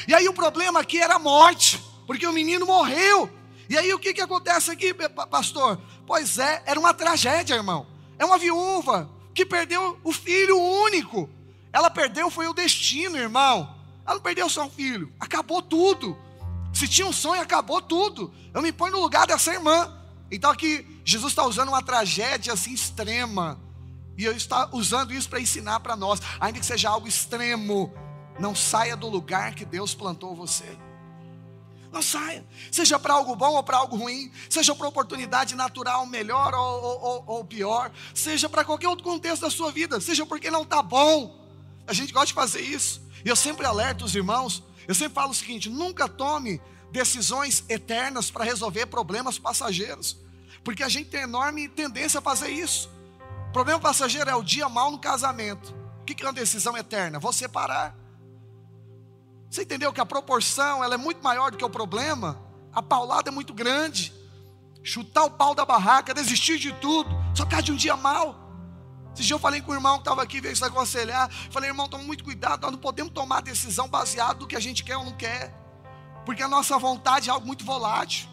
E 0.06 0.14
aí 0.14 0.28
o 0.28 0.32
problema 0.32 0.78
aqui 0.78 1.00
era 1.00 1.16
a 1.16 1.18
morte, 1.18 1.82
porque 2.06 2.24
o 2.24 2.32
menino 2.32 2.64
morreu. 2.64 3.28
E 3.68 3.76
aí 3.76 3.92
o 3.92 3.98
que, 3.98 4.14
que 4.14 4.20
acontece 4.20 4.70
aqui, 4.70 4.94
pastor? 5.28 5.80
Pois 6.06 6.38
é, 6.38 6.62
era 6.64 6.78
uma 6.78 6.94
tragédia, 6.94 7.56
irmão. 7.56 7.84
É 8.16 8.24
uma 8.24 8.38
viúva, 8.38 9.10
que 9.38 9.46
perdeu 9.46 10.00
o 10.02 10.12
filho 10.12 10.58
único. 10.58 11.30
Ela 11.72 11.88
perdeu 11.88 12.28
foi 12.28 12.48
o 12.48 12.52
destino, 12.52 13.16
irmão. 13.16 13.72
Ela 14.04 14.18
perdeu 14.18 14.48
só 14.50 14.64
um 14.64 14.70
filho, 14.70 15.12
acabou 15.20 15.62
tudo. 15.62 16.18
Se 16.72 16.88
tinha 16.88 17.06
um 17.06 17.12
sonho, 17.12 17.40
acabou 17.40 17.80
tudo. 17.80 18.34
Eu 18.52 18.60
me 18.60 18.72
ponho 18.72 18.94
no 18.94 19.00
lugar 19.00 19.28
dessa 19.28 19.52
irmã. 19.52 19.96
Então 20.28 20.50
aqui 20.50 21.00
Jesus 21.04 21.30
está 21.30 21.46
usando 21.46 21.68
uma 21.68 21.82
tragédia 21.82 22.52
assim 22.52 22.72
extrema. 22.72 23.60
E 24.16 24.24
está 24.24 24.70
usando 24.72 25.14
isso 25.14 25.28
para 25.28 25.38
ensinar 25.38 25.78
para 25.78 25.94
nós, 25.94 26.20
ainda 26.40 26.58
que 26.58 26.66
seja 26.66 26.90
algo 26.90 27.06
extremo, 27.06 27.94
não 28.40 28.56
saia 28.56 28.96
do 28.96 29.08
lugar 29.08 29.54
que 29.54 29.64
Deus 29.64 29.94
plantou 29.94 30.34
você. 30.34 30.76
Não 31.90 32.02
saia. 32.02 32.44
Seja 32.70 32.98
para 32.98 33.14
algo 33.14 33.34
bom 33.34 33.54
ou 33.54 33.62
para 33.62 33.78
algo 33.78 33.96
ruim. 33.96 34.30
Seja 34.48 34.74
para 34.74 34.88
oportunidade 34.88 35.54
natural 35.54 36.04
melhor 36.06 36.54
ou, 36.54 37.00
ou, 37.02 37.24
ou 37.26 37.44
pior. 37.44 37.90
Seja 38.14 38.48
para 38.48 38.64
qualquer 38.64 38.88
outro 38.88 39.04
contexto 39.04 39.42
da 39.42 39.50
sua 39.50 39.72
vida. 39.72 40.00
Seja 40.00 40.26
porque 40.26 40.50
não 40.50 40.62
está 40.62 40.82
bom. 40.82 41.46
A 41.86 41.92
gente 41.92 42.12
gosta 42.12 42.26
de 42.26 42.34
fazer 42.34 42.60
isso. 42.60 43.00
E 43.24 43.28
eu 43.28 43.36
sempre 43.36 43.66
alerto 43.66 44.04
os 44.04 44.14
irmãos. 44.14 44.62
Eu 44.86 44.94
sempre 44.94 45.14
falo 45.14 45.30
o 45.30 45.34
seguinte: 45.34 45.70
nunca 45.70 46.08
tome 46.08 46.60
decisões 46.90 47.64
eternas 47.68 48.30
para 48.30 48.44
resolver 48.44 48.86
problemas 48.86 49.38
passageiros. 49.38 50.16
Porque 50.62 50.82
a 50.82 50.88
gente 50.88 51.08
tem 51.08 51.22
enorme 51.22 51.68
tendência 51.68 52.18
a 52.18 52.22
fazer 52.22 52.50
isso. 52.50 52.90
Problema 53.52 53.80
passageiro 53.80 54.28
é 54.28 54.34
o 54.34 54.42
dia 54.42 54.68
mal 54.68 54.90
no 54.90 54.98
casamento. 54.98 55.74
O 56.02 56.04
que 56.04 56.22
é 56.22 56.26
uma 56.26 56.32
decisão 56.32 56.76
eterna? 56.76 57.18
Vou 57.18 57.32
separar. 57.32 57.96
Você 59.50 59.62
entendeu 59.62 59.92
que 59.92 60.00
a 60.00 60.06
proporção 60.06 60.84
ela 60.84 60.94
é 60.94 60.98
muito 60.98 61.22
maior 61.22 61.50
do 61.50 61.56
que 61.56 61.64
o 61.64 61.70
problema? 61.70 62.40
A 62.72 62.82
paulada 62.82 63.30
é 63.30 63.32
muito 63.32 63.54
grande. 63.54 64.12
Chutar 64.82 65.24
o 65.24 65.30
pau 65.30 65.54
da 65.54 65.64
barraca, 65.64 66.14
desistir 66.14 66.58
de 66.58 66.72
tudo, 66.74 67.10
só 67.34 67.44
causa 67.46 67.64
de 67.64 67.72
um 67.72 67.76
dia 67.76 67.96
mal. 67.96 68.48
Esse 69.14 69.24
dia 69.24 69.34
eu 69.34 69.38
falei 69.38 69.60
com 69.60 69.72
o 69.72 69.74
irmão 69.74 69.94
que 69.94 70.02
estava 70.02 70.22
aqui, 70.22 70.40
veio 70.40 70.54
se 70.54 70.64
aconselhar. 70.64 71.28
Falei, 71.50 71.70
irmão, 71.70 71.88
toma 71.88 72.04
muito 72.04 72.22
cuidado, 72.22 72.62
nós 72.62 72.72
não 72.72 72.78
podemos 72.78 73.12
tomar 73.12 73.40
decisão 73.40 73.88
baseada 73.88 74.38
no 74.38 74.46
que 74.46 74.54
a 74.54 74.60
gente 74.60 74.84
quer 74.84 74.96
ou 74.96 75.04
não 75.04 75.12
quer. 75.12 75.52
Porque 76.24 76.42
a 76.42 76.48
nossa 76.48 76.78
vontade 76.78 77.28
é 77.28 77.32
algo 77.32 77.46
muito 77.46 77.64
volátil. 77.64 78.28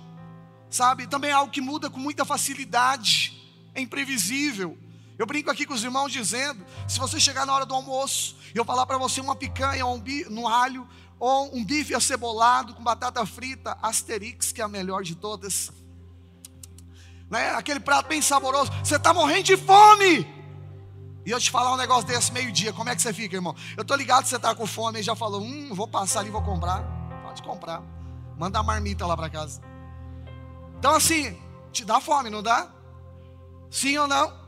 Sabe? 0.70 1.08
Também 1.08 1.32
é 1.32 1.34
algo 1.34 1.52
que 1.52 1.62
muda 1.62 1.90
com 1.90 2.00
muita 2.00 2.26
facilidade. 2.26 3.42
É 3.74 3.82
imprevisível. 3.82 4.78
Eu 5.18 5.26
brinco 5.26 5.50
aqui 5.50 5.66
com 5.66 5.74
os 5.74 5.84
irmãos 5.84 6.12
dizendo: 6.12 6.66
se 6.88 7.00
você 7.00 7.20
chegar 7.20 7.46
na 7.46 7.54
hora 7.54 7.66
do 7.66 7.74
almoço 7.74 8.36
e 8.54 8.58
eu 8.58 8.66
falar 8.66 8.86
para 8.86 8.98
você 8.98 9.22
uma 9.22 9.36
picanha 9.36 9.86
um 9.86 10.00
bi, 10.00 10.26
no 10.30 10.48
alho, 10.48 10.88
ou 11.20 11.56
um 11.56 11.64
bife 11.64 11.94
acebolado 11.94 12.74
com 12.74 12.84
batata 12.84 13.26
frita, 13.26 13.78
Asterix, 13.82 14.52
que 14.52 14.62
é 14.62 14.64
a 14.64 14.68
melhor 14.68 15.04
de 15.04 15.16
todas. 15.16 15.72
Né? 17.30 17.50
Aquele 17.52 17.80
prato 17.80 18.08
bem 18.08 18.22
saboroso. 18.22 18.72
Você 18.84 18.98
está 18.98 19.14
morrendo 19.14 19.44
de 19.44 19.58
fome. 19.58 20.28
E 21.26 21.32
eu 21.32 21.40
te 21.40 21.50
falar 21.50 21.74
um 21.74 21.78
negócio 21.78 22.06
desse 22.06 22.32
meio-dia, 22.32 22.72
como 22.72 22.90
é 22.90 22.96
que 22.96 23.02
você 23.02 23.12
fica, 23.12 23.36
irmão? 23.36 23.56
Eu 23.76 23.84
tô 23.84 23.96
ligado 23.96 24.24
que 24.24 24.30
você 24.30 24.36
está 24.36 24.54
com 24.54 24.68
fome 24.68 25.00
e 25.00 25.04
já 25.04 25.16
falou: 25.16 25.42
hum, 25.42 25.74
vou 25.74 25.88
passar 25.88 26.20
ali, 26.20 26.30
vou 26.30 26.44
comprar. 26.44 26.84
Pode 27.24 27.42
comprar. 27.42 27.82
Manda 28.38 28.60
a 28.60 28.64
marmita 28.64 29.08
lá 29.08 29.18
para 29.18 29.30
casa. 29.30 29.62
Então, 30.78 30.94
assim, 30.94 31.36
te 31.72 31.84
dá 31.84 32.00
fome, 32.00 32.30
não 32.30 32.44
dá? 32.44 32.70
Sim 33.72 33.98
ou 33.98 34.08
não? 34.08 34.45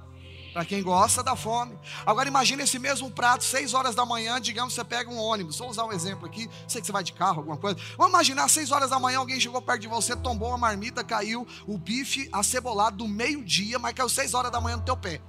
Para 0.58 0.66
quem 0.66 0.82
gosta 0.82 1.22
da 1.22 1.36
fome. 1.36 1.78
Agora 2.04 2.28
imagine 2.28 2.64
esse 2.64 2.80
mesmo 2.80 3.12
prato, 3.12 3.44
6 3.44 3.76
horas 3.76 3.94
da 3.94 4.04
manhã, 4.04 4.42
digamos 4.42 4.74
você 4.74 4.84
pega 4.84 5.08
um 5.08 5.20
ônibus. 5.20 5.60
Vou 5.60 5.70
usar 5.70 5.86
um 5.86 5.92
exemplo 5.92 6.26
aqui. 6.26 6.50
Sei 6.68 6.82
que 6.82 6.88
você 6.88 6.92
vai 6.92 7.04
de 7.04 7.14
carro, 7.14 7.42
alguma 7.42 7.58
coisa. 7.58 7.80
Vamos 7.96 8.12
imaginar 8.12 8.48
6 8.48 8.72
horas 8.72 8.90
da 8.90 9.00
manhã, 9.00 9.20
alguém 9.20 9.40
chegou 9.40 9.62
perto 9.62 9.82
de 9.82 9.88
você, 9.88 10.16
tombou 10.16 10.48
uma 10.50 10.58
marmita, 10.58 11.04
caiu 11.04 11.48
o 11.68 11.78
bife 11.78 12.28
acebolado 12.32 12.98
do 12.98 13.08
meio-dia, 13.08 13.78
mas 13.78 13.94
caiu 13.94 14.10
6 14.10 14.34
horas 14.34 14.52
da 14.52 14.60
manhã 14.60 14.78
no 14.78 14.84
teu 14.84 14.98
pé. 14.98 15.22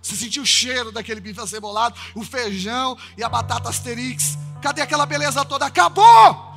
Você 0.00 0.14
sentiu 0.14 0.44
o 0.44 0.46
cheiro 0.46 0.92
daquele 0.92 1.20
bife 1.20 1.40
acebolado, 1.40 1.98
o 2.14 2.22
feijão 2.22 2.96
e 3.18 3.24
a 3.24 3.28
batata 3.28 3.68
asterix. 3.68 4.38
Cadê 4.62 4.82
aquela 4.82 5.04
beleza 5.04 5.44
toda? 5.44 5.66
Acabou! 5.66 6.54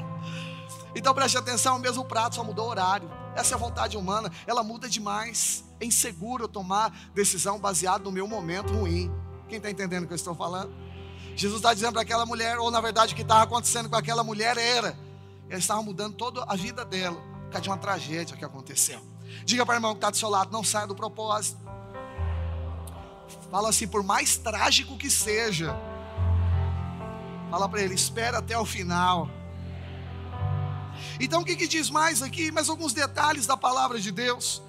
então 0.96 1.12
preste 1.12 1.36
atenção, 1.36 1.76
o 1.76 1.78
mesmo 1.78 2.06
prato, 2.06 2.36
só 2.36 2.42
mudou 2.42 2.68
o 2.68 2.70
horário. 2.70 3.10
Essa 3.36 3.54
é 3.54 3.56
a 3.56 3.58
vontade 3.58 3.98
humana, 3.98 4.32
ela 4.46 4.62
muda 4.62 4.88
demais. 4.88 5.62
É 5.82 5.84
inseguro 5.84 6.46
tomar 6.46 6.96
decisão 7.12 7.58
baseada 7.58 8.04
no 8.04 8.12
meu 8.12 8.28
momento 8.28 8.72
ruim. 8.72 9.10
Quem 9.48 9.56
está 9.56 9.68
entendendo 9.68 10.04
o 10.04 10.06
que 10.06 10.12
eu 10.12 10.16
estou 10.16 10.32
falando? 10.32 10.72
Jesus 11.34 11.56
está 11.56 11.74
dizendo 11.74 11.94
para 11.94 12.02
aquela 12.02 12.24
mulher, 12.24 12.56
ou 12.60 12.70
na 12.70 12.80
verdade 12.80 13.12
o 13.12 13.16
que 13.16 13.22
estava 13.22 13.42
acontecendo 13.42 13.88
com 13.90 13.96
aquela 13.96 14.22
mulher 14.22 14.56
era, 14.56 14.96
ela 15.48 15.58
estava 15.58 15.82
mudando 15.82 16.14
toda 16.14 16.44
a 16.44 16.54
vida 16.54 16.84
dela, 16.84 17.16
por 17.16 17.50
causa 17.50 17.62
de 17.62 17.68
uma 17.68 17.78
tragédia 17.78 18.36
que 18.36 18.44
aconteceu. 18.44 19.00
Diga 19.44 19.66
para 19.66 19.72
o 19.72 19.76
irmão 19.78 19.92
que 19.92 19.98
está 19.98 20.10
do 20.10 20.16
seu 20.16 20.28
lado, 20.28 20.52
não 20.52 20.62
saia 20.62 20.86
do 20.86 20.94
propósito. 20.94 21.58
Fala 23.50 23.70
assim, 23.70 23.88
por 23.88 24.04
mais 24.04 24.36
trágico 24.36 24.96
que 24.96 25.10
seja, 25.10 25.74
fala 27.50 27.68
para 27.68 27.82
ele, 27.82 27.94
espera 27.94 28.38
até 28.38 28.56
o 28.56 28.64
final. 28.64 29.28
Então 31.18 31.40
o 31.40 31.44
que, 31.44 31.56
que 31.56 31.66
diz 31.66 31.90
mais 31.90 32.22
aqui? 32.22 32.52
Mais 32.52 32.68
alguns 32.68 32.92
detalhes 32.92 33.48
da 33.48 33.56
palavra 33.56 33.98
de 33.98 34.12
Deus. 34.12 34.62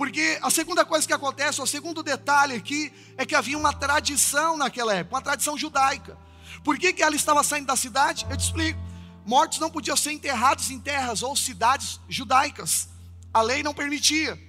Porque 0.00 0.38
a 0.40 0.48
segunda 0.48 0.82
coisa 0.82 1.06
que 1.06 1.12
acontece, 1.12 1.60
o 1.60 1.66
segundo 1.66 2.02
detalhe 2.02 2.54
aqui, 2.54 2.90
é 3.18 3.26
que 3.26 3.34
havia 3.34 3.58
uma 3.58 3.70
tradição 3.70 4.56
naquela 4.56 4.94
época, 4.94 5.16
uma 5.16 5.20
tradição 5.20 5.58
judaica. 5.58 6.16
Por 6.64 6.78
que, 6.78 6.94
que 6.94 7.02
ela 7.02 7.14
estava 7.14 7.44
saindo 7.44 7.66
da 7.66 7.76
cidade? 7.76 8.26
Eu 8.30 8.34
te 8.34 8.44
explico. 8.44 8.80
Mortos 9.26 9.58
não 9.58 9.68
podiam 9.68 9.94
ser 9.94 10.12
enterrados 10.12 10.70
em 10.70 10.80
terras 10.80 11.22
ou 11.22 11.36
cidades 11.36 12.00
judaicas. 12.08 12.88
A 13.30 13.42
lei 13.42 13.62
não 13.62 13.74
permitia. 13.74 14.40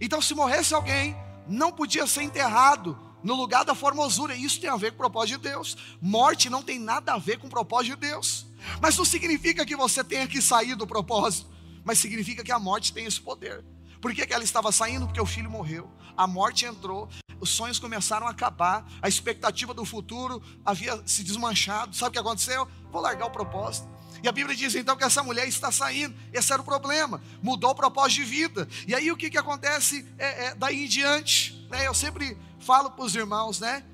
Então, 0.00 0.20
se 0.20 0.34
morresse 0.34 0.74
alguém, 0.74 1.16
não 1.46 1.70
podia 1.70 2.04
ser 2.08 2.22
enterrado 2.22 2.98
no 3.22 3.36
lugar 3.36 3.64
da 3.64 3.76
formosura. 3.76 4.34
Isso 4.34 4.60
tem 4.60 4.68
a 4.68 4.76
ver 4.76 4.90
com 4.90 4.96
o 4.96 4.98
propósito 5.08 5.40
de 5.40 5.50
Deus. 5.50 5.76
Morte 6.02 6.50
não 6.50 6.64
tem 6.64 6.80
nada 6.80 7.14
a 7.14 7.18
ver 7.18 7.38
com 7.38 7.46
o 7.46 7.50
propósito 7.50 7.94
de 7.94 8.08
Deus. 8.08 8.44
Mas 8.82 8.98
não 8.98 9.04
significa 9.04 9.64
que 9.64 9.76
você 9.76 10.02
tenha 10.02 10.26
que 10.26 10.42
sair 10.42 10.74
do 10.74 10.84
propósito, 10.84 11.48
mas 11.84 12.00
significa 12.00 12.42
que 12.42 12.50
a 12.50 12.58
morte 12.58 12.92
tem 12.92 13.06
esse 13.06 13.20
poder. 13.20 13.64
Por 14.06 14.14
que, 14.14 14.24
que 14.24 14.32
ela 14.32 14.44
estava 14.44 14.70
saindo? 14.70 15.04
Porque 15.06 15.20
o 15.20 15.26
filho 15.26 15.50
morreu. 15.50 15.90
A 16.16 16.28
morte 16.28 16.64
entrou, 16.64 17.08
os 17.40 17.50
sonhos 17.50 17.80
começaram 17.80 18.28
a 18.28 18.30
acabar, 18.30 18.86
a 19.02 19.08
expectativa 19.08 19.74
do 19.74 19.84
futuro 19.84 20.40
havia 20.64 21.02
se 21.04 21.24
desmanchado. 21.24 21.96
Sabe 21.96 22.10
o 22.10 22.12
que 22.12 22.18
aconteceu? 22.20 22.68
Vou 22.92 23.02
largar 23.02 23.26
o 23.26 23.30
propósito. 23.32 23.88
E 24.22 24.28
a 24.28 24.30
Bíblia 24.30 24.54
diz 24.54 24.76
então 24.76 24.96
que 24.96 25.02
essa 25.02 25.24
mulher 25.24 25.48
está 25.48 25.72
saindo. 25.72 26.14
Esse 26.32 26.52
era 26.52 26.62
o 26.62 26.64
problema. 26.64 27.20
Mudou 27.42 27.70
o 27.70 27.74
propósito 27.74 28.20
de 28.20 28.24
vida. 28.26 28.68
E 28.86 28.94
aí 28.94 29.10
o 29.10 29.16
que, 29.16 29.28
que 29.28 29.36
acontece 29.36 30.06
é, 30.18 30.44
é, 30.44 30.54
daí 30.54 30.84
em 30.84 30.86
diante? 30.86 31.66
Né? 31.68 31.84
Eu 31.84 31.92
sempre 31.92 32.38
falo 32.60 32.92
para 32.92 33.04
os 33.04 33.16
irmãos, 33.16 33.58
né? 33.58 33.84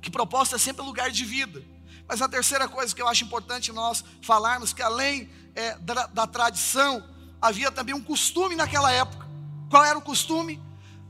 Que 0.00 0.12
propósito 0.12 0.54
é 0.54 0.60
sempre 0.60 0.84
lugar 0.84 1.10
de 1.10 1.24
vida. 1.24 1.60
Mas 2.06 2.22
a 2.22 2.28
terceira 2.28 2.68
coisa 2.68 2.94
que 2.94 3.02
eu 3.02 3.08
acho 3.08 3.24
importante 3.24 3.72
nós 3.72 4.04
falarmos, 4.22 4.72
que 4.72 4.80
além 4.80 5.28
é, 5.56 5.76
da, 5.78 6.06
da 6.06 6.24
tradição, 6.24 7.17
havia 7.40 7.70
também 7.70 7.94
um 7.94 8.02
costume 8.02 8.54
naquela 8.54 8.92
época. 8.92 9.26
Qual 9.70 9.84
era 9.84 9.98
o 9.98 10.02
costume? 10.02 10.60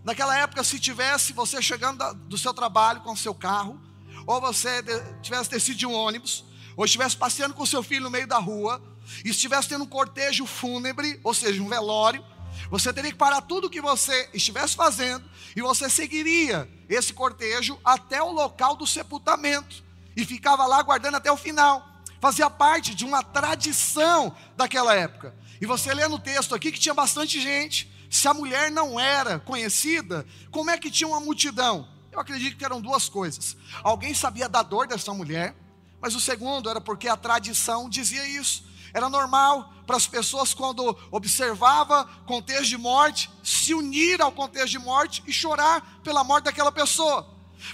Naquela 0.05 0.37
época, 0.37 0.65
se 0.65 0.79
tivesse 0.79 1.33
você 1.33 1.61
chegando 1.61 2.15
do 2.15 2.39
seu 2.39 2.55
trabalho 2.55 3.01
com 3.01 3.13
o 3.13 3.17
seu 3.17 3.35
carro, 3.35 3.81
ou 4.27 4.41
você 4.41 4.83
tivesse 5.23 5.51
descido 5.51 5.79
de 5.79 5.87
um 5.87 5.93
ônibus, 5.93 6.45
ou 6.77 6.85
estivesse 6.85 7.17
passeando 7.17 7.55
com 7.55 7.67
seu 7.67 7.83
filho 7.83 8.05
no 8.05 8.11
meio 8.11 8.27
da 8.27 8.39
rua, 8.39 8.83
e 9.25 9.31
estivesse 9.31 9.69
tendo 9.69 9.85
um 9.85 9.89
cortejo 9.89 10.47
fúnebre, 10.47 11.21
ou 11.25 11.33
seja, 11.33 11.63
um 11.63 11.69
velório, 11.69 12.25
você 12.71 12.93
teria 12.93 13.11
que 13.11 13.17
parar 13.17 13.43
tudo 13.43 13.67
o 13.67 13.71
que 13.71 13.81
você 13.81 14.29
estivesse 14.35 14.75
fazendo 14.75 15.25
e 15.55 15.63
você 15.63 15.89
seguiria 15.89 16.69
esse 16.89 17.13
cortejo 17.13 17.79
até 17.85 18.23
o 18.23 18.33
local 18.33 18.77
do 18.77 18.87
sepultamento 18.87 19.83
e 20.17 20.25
ficava 20.25 20.67
lá 20.67 20.79
aguardando 20.79 21.17
até 21.17 21.31
o 21.31 21.37
final. 21.37 21.87
Fazia 22.21 22.51
parte 22.51 22.95
de 22.95 23.05
uma 23.05 23.23
tradição 23.23 24.35
daquela 24.57 24.95
época. 24.95 25.35
E 25.61 25.67
você 25.67 25.93
lê 25.93 26.07
no 26.07 26.19
texto 26.19 26.55
aqui 26.55 26.71
que 26.71 26.79
tinha 26.79 26.95
bastante 26.95 27.41
gente. 27.41 27.91
Se 28.11 28.27
a 28.29 28.35
mulher 28.35 28.71
não 28.71 28.99
era 28.99 29.39
conhecida, 29.39 30.27
como 30.51 30.71
é 30.71 30.79
que 30.79 30.91
tinha 30.91 31.09
uma 31.09 31.21
multidão? 31.21 31.89
Eu 32.11 32.21
acredito 32.21 32.57
que 32.57 32.65
eram 32.65 32.81
duas 32.81 33.09
coisas. 33.09 33.57
Alguém 33.83 34.15
sabia 34.15 34.49
da 34.49 34.63
dor 34.63 34.87
dessa 34.87 35.13
mulher, 35.13 35.55
mas 36.01 36.15
o 36.15 36.21
segundo 36.21 36.71
era 36.71 36.81
porque 36.81 37.09
a 37.09 37.17
tradição 37.17 37.89
dizia 37.89 38.27
isso. 38.27 38.65
Era 38.95 39.09
normal 39.09 39.73
para 39.87 39.97
as 39.97 40.07
pessoas, 40.07 40.55
quando 40.55 40.97
observava 41.11 42.05
contexto 42.27 42.67
de 42.67 42.79
morte, 42.79 43.31
se 43.43 43.75
unir 43.75 44.21
ao 44.21 44.33
contexto 44.33 44.71
de 44.71 44.79
morte 44.79 45.23
e 45.27 45.33
chorar 45.33 46.01
pela 46.03 46.25
morte 46.25 46.45
daquela 46.45 46.73
pessoa. 46.73 47.29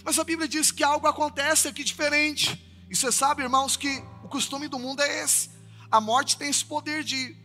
Mas 0.05 0.19
a 0.19 0.25
Bíblia 0.25 0.49
diz 0.49 0.71
que 0.71 0.83
algo 0.83 1.07
acontece 1.07 1.69
aqui 1.69 1.85
diferente. 1.85 2.61
E 2.91 2.97
você 2.97 3.13
sabe, 3.13 3.43
irmãos, 3.43 3.77
que 3.77 4.03
o 4.23 4.29
costume 4.29 4.69
do 4.69 4.79
mundo 4.79 5.03
é 5.03 5.23
esse. 5.23 5.51
A 5.91 6.01
morte 6.01 6.37
tem 6.37 6.49
esse 6.49 6.65
poder 6.65 7.05
de 7.05 7.37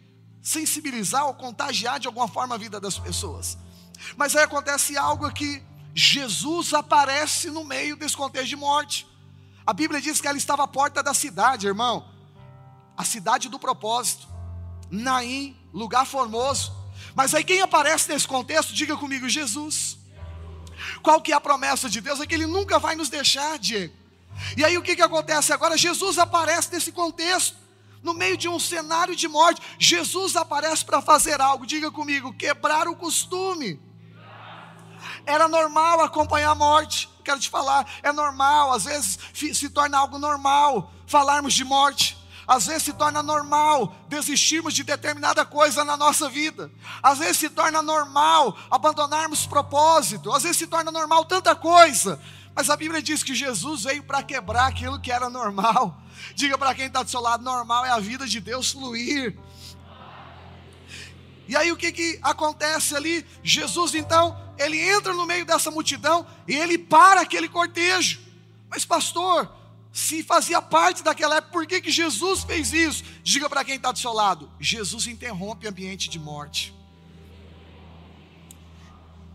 sensibilizar 0.41 1.25
ou 1.25 1.33
contagiar 1.33 1.99
de 1.99 2.07
alguma 2.07 2.27
forma 2.27 2.55
a 2.55 2.57
vida 2.57 2.79
das 2.79 2.97
pessoas. 2.97 3.57
Mas 4.15 4.35
aí 4.35 4.43
acontece 4.43 4.97
algo 4.97 5.31
que 5.31 5.61
Jesus 5.93 6.73
aparece 6.73 7.49
no 7.51 7.63
meio 7.63 7.95
desse 7.95 8.15
contexto 8.15 8.47
de 8.47 8.55
morte. 8.55 9.07
A 9.65 9.73
Bíblia 9.73 10.01
diz 10.01 10.21
que 10.21 10.27
ela 10.27 10.37
estava 10.37 10.63
à 10.63 10.67
porta 10.67 11.03
da 11.03 11.13
cidade, 11.13 11.67
irmão. 11.67 12.07
A 12.97 13.03
cidade 13.03 13.49
do 13.49 13.59
propósito. 13.59 14.27
Naim, 14.89 15.55
lugar 15.73 16.05
formoso. 16.05 16.73
Mas 17.13 17.33
aí 17.35 17.43
quem 17.43 17.61
aparece 17.61 18.11
nesse 18.11 18.27
contexto, 18.27 18.73
diga 18.73 18.95
comigo, 18.97 19.27
Jesus. 19.27 19.97
Qual 21.01 21.21
que 21.21 21.31
é 21.31 21.35
a 21.35 21.41
promessa 21.41 21.89
de 21.89 22.01
Deus? 22.01 22.19
É 22.19 22.25
que 22.25 22.33
Ele 22.33 22.47
nunca 22.47 22.79
vai 22.79 22.95
nos 22.95 23.09
deixar, 23.09 23.59
Diego. 23.59 23.93
E 24.55 24.63
aí 24.63 24.77
o 24.77 24.81
que, 24.81 24.95
que 24.95 25.01
acontece 25.01 25.51
agora? 25.51 25.77
Jesus 25.77 26.17
aparece 26.17 26.71
nesse 26.71 26.91
contexto 26.91 27.55
no 28.01 28.13
meio 28.13 28.37
de 28.37 28.47
um 28.47 28.59
cenário 28.59 29.15
de 29.15 29.27
morte, 29.27 29.61
Jesus 29.77 30.35
aparece 30.35 30.85
para 30.85 31.01
fazer 31.01 31.41
algo, 31.41 31.65
diga 31.65 31.91
comigo, 31.91 32.33
quebrar 32.33 32.87
o 32.87 32.95
costume. 32.95 33.79
Era 35.25 35.47
normal 35.47 36.01
acompanhar 36.01 36.51
a 36.51 36.55
morte, 36.55 37.09
quero 37.23 37.39
te 37.39 37.49
falar, 37.49 37.85
é 38.01 38.11
normal, 38.11 38.73
às 38.73 38.85
vezes 38.85 39.19
se 39.33 39.69
torna 39.69 39.97
algo 39.97 40.17
normal 40.17 40.91
falarmos 41.05 41.53
de 41.53 41.63
morte. 41.63 42.17
Às 42.49 42.65
vezes 42.65 42.81
se 42.81 42.93
torna 42.93 43.21
normal 43.21 43.95
desistirmos 44.07 44.73
de 44.73 44.83
determinada 44.83 45.45
coisa 45.45 45.85
na 45.85 45.95
nossa 45.95 46.27
vida. 46.27 46.71
Às 47.03 47.19
vezes 47.19 47.37
se 47.37 47.47
torna 47.47 47.79
normal 47.83 48.57
abandonarmos 48.71 49.45
propósito. 49.45 50.31
Às 50.33 50.41
vezes 50.41 50.57
se 50.57 50.65
torna 50.65 50.91
normal 50.91 51.25
tanta 51.25 51.55
coisa. 51.55 52.19
Mas 52.55 52.69
a 52.69 52.75
Bíblia 52.75 53.01
diz 53.01 53.23
que 53.23 53.33
Jesus 53.33 53.83
veio 53.83 54.03
para 54.03 54.23
quebrar 54.23 54.67
aquilo 54.67 54.99
que 54.99 55.11
era 55.11 55.29
normal. 55.29 56.01
Diga 56.35 56.57
para 56.57 56.75
quem 56.75 56.87
está 56.87 57.03
do 57.03 57.09
seu 57.09 57.21
lado: 57.21 57.43
normal 57.43 57.85
é 57.85 57.89
a 57.89 57.99
vida 57.99 58.27
de 58.27 58.39
Deus 58.39 58.71
fluir. 58.71 59.37
E 61.47 61.55
aí 61.55 61.71
o 61.71 61.77
que, 61.77 61.91
que 61.91 62.19
acontece 62.21 62.95
ali? 62.95 63.25
Jesus 63.41 63.95
então, 63.95 64.39
ele 64.57 64.77
entra 64.77 65.13
no 65.13 65.25
meio 65.25 65.45
dessa 65.45 65.71
multidão 65.71 66.27
e 66.47 66.55
ele 66.55 66.77
para 66.77 67.21
aquele 67.21 67.49
cortejo. 67.49 68.19
Mas 68.69 68.85
pastor, 68.85 69.51
se 69.91 70.21
fazia 70.21 70.61
parte 70.61 71.01
daquela 71.01 71.37
época, 71.37 71.51
por 71.51 71.65
que, 71.65 71.81
que 71.81 71.91
Jesus 71.91 72.43
fez 72.43 72.71
isso? 72.71 73.03
Diga 73.23 73.49
para 73.49 73.65
quem 73.65 73.77
está 73.77 73.91
do 73.91 73.97
seu 73.97 74.13
lado: 74.13 74.51
Jesus 74.59 75.07
interrompe 75.07 75.65
o 75.65 75.69
ambiente 75.69 76.09
de 76.09 76.19
morte. 76.19 76.78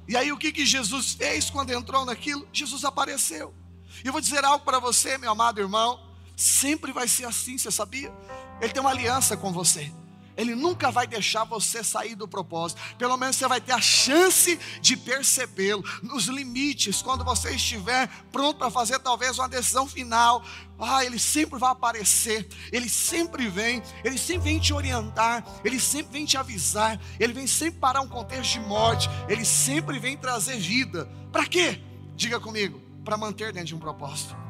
E 0.06 0.16
aí 0.16 0.32
o 0.32 0.36
que, 0.36 0.52
que 0.52 0.66
Jesus 0.66 1.12
fez 1.12 1.48
quando 1.50 1.70
entrou 1.70 2.04
naquilo? 2.04 2.46
Jesus 2.52 2.84
apareceu. 2.84 3.54
E 4.02 4.06
eu 4.06 4.12
vou 4.12 4.20
dizer 4.20 4.44
algo 4.44 4.64
para 4.64 4.78
você, 4.78 5.16
meu 5.18 5.30
amado 5.30 5.60
irmão. 5.60 6.00
Sempre 6.36 6.92
vai 6.92 7.06
ser 7.06 7.26
assim, 7.26 7.56
você 7.56 7.70
sabia? 7.70 8.12
Ele 8.60 8.72
tem 8.72 8.80
uma 8.80 8.90
aliança 8.90 9.36
com 9.36 9.52
você. 9.52 9.92
Ele 10.36 10.54
nunca 10.54 10.90
vai 10.90 11.06
deixar 11.06 11.44
você 11.44 11.82
sair 11.84 12.14
do 12.14 12.26
propósito. 12.26 12.80
Pelo 12.98 13.16
menos 13.16 13.36
você 13.36 13.46
vai 13.46 13.60
ter 13.60 13.72
a 13.72 13.80
chance 13.80 14.58
de 14.80 14.96
percebê-lo 14.96 15.84
nos 16.02 16.26
limites, 16.26 17.02
quando 17.02 17.24
você 17.24 17.52
estiver 17.52 18.08
pronto 18.32 18.58
para 18.58 18.70
fazer 18.70 18.98
talvez 18.98 19.38
uma 19.38 19.48
decisão 19.48 19.86
final. 19.86 20.44
Ah, 20.78 21.04
ele 21.04 21.20
sempre 21.20 21.58
vai 21.58 21.70
aparecer, 21.70 22.48
ele 22.72 22.88
sempre 22.88 23.48
vem, 23.48 23.80
ele 24.02 24.18
sempre 24.18 24.44
vem 24.44 24.58
te 24.58 24.72
orientar, 24.72 25.44
ele 25.64 25.78
sempre 25.78 26.12
vem 26.12 26.24
te 26.24 26.36
avisar, 26.36 27.00
ele 27.18 27.32
vem 27.32 27.46
sempre 27.46 27.78
parar 27.78 28.00
um 28.00 28.08
contexto 28.08 28.54
de 28.54 28.60
morte, 28.60 29.08
ele 29.28 29.44
sempre 29.44 30.00
vem 30.00 30.16
trazer 30.16 30.58
vida. 30.58 31.08
Para 31.30 31.46
quê? 31.46 31.80
Diga 32.16 32.40
comigo, 32.40 32.82
para 33.04 33.16
manter 33.16 33.52
dentro 33.52 33.68
de 33.68 33.74
um 33.76 33.78
propósito. 33.78 34.43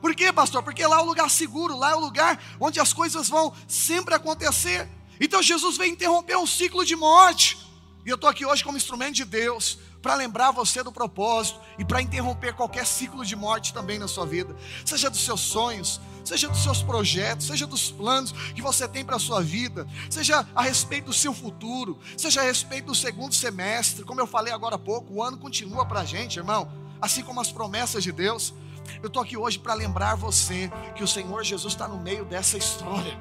Por 0.00 0.14
quê, 0.14 0.32
pastor? 0.32 0.62
Porque 0.62 0.86
lá 0.86 0.96
é 0.96 1.00
o 1.00 1.04
lugar 1.04 1.28
seguro, 1.30 1.76
lá 1.76 1.90
é 1.90 1.94
o 1.94 2.00
lugar 2.00 2.42
onde 2.60 2.80
as 2.80 2.92
coisas 2.92 3.28
vão 3.28 3.52
sempre 3.66 4.14
acontecer. 4.14 4.88
Então 5.20 5.42
Jesus 5.42 5.76
veio 5.76 5.92
interromper 5.92 6.36
um 6.36 6.46
ciclo 6.46 6.84
de 6.84 6.94
morte. 6.94 7.58
E 8.06 8.10
eu 8.10 8.14
estou 8.14 8.30
aqui 8.30 8.46
hoje 8.46 8.62
como 8.64 8.76
instrumento 8.76 9.14
de 9.14 9.24
Deus 9.24 9.78
para 10.00 10.14
lembrar 10.14 10.52
você 10.52 10.82
do 10.82 10.92
propósito 10.92 11.60
e 11.78 11.84
para 11.84 12.00
interromper 12.00 12.54
qualquer 12.54 12.86
ciclo 12.86 13.24
de 13.24 13.34
morte 13.34 13.74
também 13.74 13.98
na 13.98 14.06
sua 14.06 14.24
vida, 14.24 14.56
seja 14.84 15.10
dos 15.10 15.20
seus 15.20 15.40
sonhos, 15.40 16.00
seja 16.24 16.48
dos 16.48 16.62
seus 16.62 16.82
projetos, 16.82 17.46
seja 17.46 17.66
dos 17.66 17.90
planos 17.90 18.32
que 18.54 18.62
você 18.62 18.86
tem 18.86 19.04
para 19.04 19.16
a 19.16 19.18
sua 19.18 19.42
vida, 19.42 19.86
seja 20.08 20.46
a 20.54 20.62
respeito 20.62 21.06
do 21.06 21.12
seu 21.12 21.34
futuro, 21.34 21.98
seja 22.16 22.40
a 22.40 22.44
respeito 22.44 22.86
do 22.86 22.94
segundo 22.94 23.34
semestre, 23.34 24.04
como 24.04 24.20
eu 24.20 24.26
falei 24.26 24.52
agora 24.52 24.76
há 24.76 24.78
pouco, 24.78 25.14
o 25.14 25.22
ano 25.22 25.36
continua 25.36 25.84
para 25.84 26.00
a 26.00 26.04
gente, 26.04 26.38
irmão, 26.38 26.70
assim 27.00 27.22
como 27.22 27.40
as 27.40 27.50
promessas 27.50 28.02
de 28.02 28.12
Deus. 28.12 28.54
Eu 29.02 29.08
estou 29.08 29.22
aqui 29.22 29.36
hoje 29.36 29.58
para 29.58 29.74
lembrar 29.74 30.14
você 30.14 30.70
que 30.94 31.02
o 31.02 31.08
Senhor 31.08 31.44
Jesus 31.44 31.72
está 31.72 31.86
no 31.86 31.98
meio 31.98 32.24
dessa 32.24 32.56
história. 32.56 33.18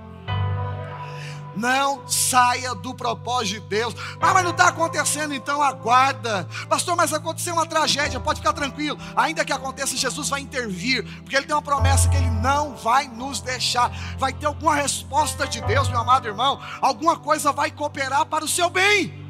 Não 1.57 2.07
saia 2.07 2.75
do 2.75 2.93
propósito 2.93 3.61
de 3.61 3.67
Deus. 3.67 3.95
Ah, 4.21 4.31
mas 4.31 4.43
não 4.43 4.51
está 4.51 4.67
acontecendo, 4.67 5.33
então 5.33 5.61
aguarda. 5.61 6.47
Pastor, 6.69 6.95
mas 6.95 7.11
aconteceu 7.11 7.55
uma 7.55 7.65
tragédia, 7.65 8.19
pode 8.19 8.39
ficar 8.39 8.53
tranquilo. 8.53 8.97
Ainda 9.15 9.43
que 9.43 9.51
aconteça, 9.51 9.97
Jesus 9.97 10.29
vai 10.29 10.41
intervir, 10.41 11.03
porque 11.21 11.35
Ele 11.35 11.47
tem 11.47 11.55
uma 11.55 11.61
promessa 11.61 12.07
que 12.09 12.15
Ele 12.15 12.29
não 12.29 12.75
vai 12.75 13.07
nos 13.07 13.41
deixar. 13.41 13.89
Vai 14.19 14.33
ter 14.33 14.45
alguma 14.45 14.75
resposta 14.75 15.47
de 15.47 15.59
Deus, 15.61 15.89
meu 15.89 15.99
amado 15.99 16.27
irmão. 16.27 16.61
Alguma 16.79 17.17
coisa 17.17 17.51
vai 17.51 17.71
cooperar 17.71 18.27
para 18.27 18.45
o 18.45 18.47
seu 18.47 18.69
bem. 18.69 19.26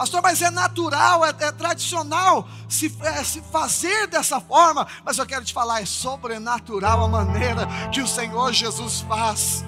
Pastor, 0.00 0.22
mas 0.22 0.40
é 0.40 0.48
natural, 0.48 1.26
é, 1.26 1.28
é 1.28 1.52
tradicional 1.52 2.48
se, 2.66 2.90
é, 3.02 3.22
se 3.22 3.42
fazer 3.42 4.06
dessa 4.06 4.40
forma. 4.40 4.86
Mas 5.04 5.18
eu 5.18 5.26
quero 5.26 5.44
te 5.44 5.52
falar, 5.52 5.82
é 5.82 5.84
sobrenatural 5.84 7.04
a 7.04 7.06
maneira 7.06 7.68
que 7.92 8.00
o 8.00 8.08
Senhor 8.08 8.50
Jesus 8.50 9.02
faz. 9.02 9.62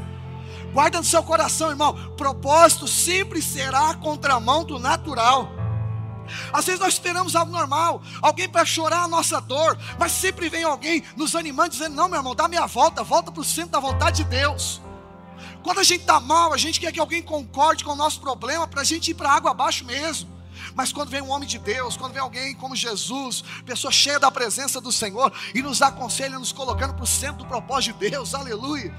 Guarda 0.72 0.96
no 0.96 1.04
seu 1.04 1.22
coração, 1.22 1.68
irmão. 1.68 2.14
Propósito 2.16 2.88
sempre 2.88 3.42
será 3.42 3.94
contramão 3.96 4.64
do 4.64 4.78
natural. 4.78 5.50
Às 6.50 6.64
vezes 6.64 6.80
nós 6.80 6.94
esperamos 6.94 7.36
algo 7.36 7.52
normal, 7.52 8.00
alguém 8.22 8.48
para 8.48 8.64
chorar 8.64 9.02
a 9.02 9.08
nossa 9.08 9.38
dor, 9.38 9.78
mas 9.98 10.12
sempre 10.12 10.48
vem 10.48 10.64
alguém 10.64 11.04
nos 11.14 11.36
animando, 11.36 11.72
dizendo: 11.72 11.94
Não, 11.94 12.08
meu 12.08 12.20
irmão, 12.20 12.34
dá 12.34 12.48
meia 12.48 12.64
volta, 12.64 13.04
volta 13.04 13.30
para 13.30 13.42
o 13.42 13.44
centro 13.44 13.72
da 13.72 13.80
vontade 13.80 14.24
de 14.24 14.30
Deus. 14.30 14.80
Quando 15.62 15.78
a 15.78 15.84
gente 15.84 16.00
está 16.00 16.18
mal, 16.18 16.52
a 16.52 16.56
gente 16.56 16.80
quer 16.80 16.92
que 16.92 17.00
alguém 17.00 17.22
concorde 17.22 17.84
com 17.84 17.92
o 17.92 17.96
nosso 17.96 18.20
problema 18.20 18.66
para 18.66 18.80
a 18.80 18.84
gente 18.84 19.12
ir 19.12 19.14
para 19.14 19.30
a 19.30 19.34
água 19.34 19.52
abaixo 19.52 19.84
mesmo. 19.84 20.30
Mas 20.74 20.92
quando 20.92 21.10
vem 21.10 21.22
um 21.22 21.30
homem 21.30 21.48
de 21.48 21.58
Deus, 21.58 21.96
quando 21.96 22.12
vem 22.12 22.22
alguém 22.22 22.54
como 22.54 22.74
Jesus, 22.74 23.42
pessoa 23.64 23.92
cheia 23.92 24.18
da 24.18 24.30
presença 24.30 24.80
do 24.80 24.90
Senhor, 24.90 25.32
e 25.54 25.62
nos 25.62 25.82
aconselha, 25.82 26.38
nos 26.38 26.52
colocando 26.52 26.94
para 26.94 27.04
o 27.04 27.06
centro 27.06 27.38
do 27.38 27.46
propósito 27.46 27.98
de 27.98 28.10
Deus, 28.10 28.34
aleluia. 28.34 28.94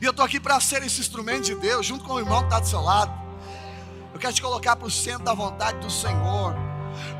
E 0.00 0.04
eu 0.04 0.10
estou 0.10 0.24
aqui 0.24 0.40
para 0.40 0.58
ser 0.60 0.82
esse 0.82 1.00
instrumento 1.00 1.44
de 1.44 1.54
Deus, 1.54 1.86
junto 1.86 2.04
com 2.04 2.14
o 2.14 2.18
irmão 2.18 2.40
que 2.40 2.46
está 2.46 2.60
do 2.60 2.68
seu 2.68 2.80
lado. 2.80 3.12
Eu 4.12 4.18
quero 4.18 4.32
te 4.32 4.42
colocar 4.42 4.76
para 4.76 4.86
o 4.86 4.90
centro 4.90 5.24
da 5.24 5.34
vontade 5.34 5.78
do 5.78 5.90
Senhor. 5.90 6.54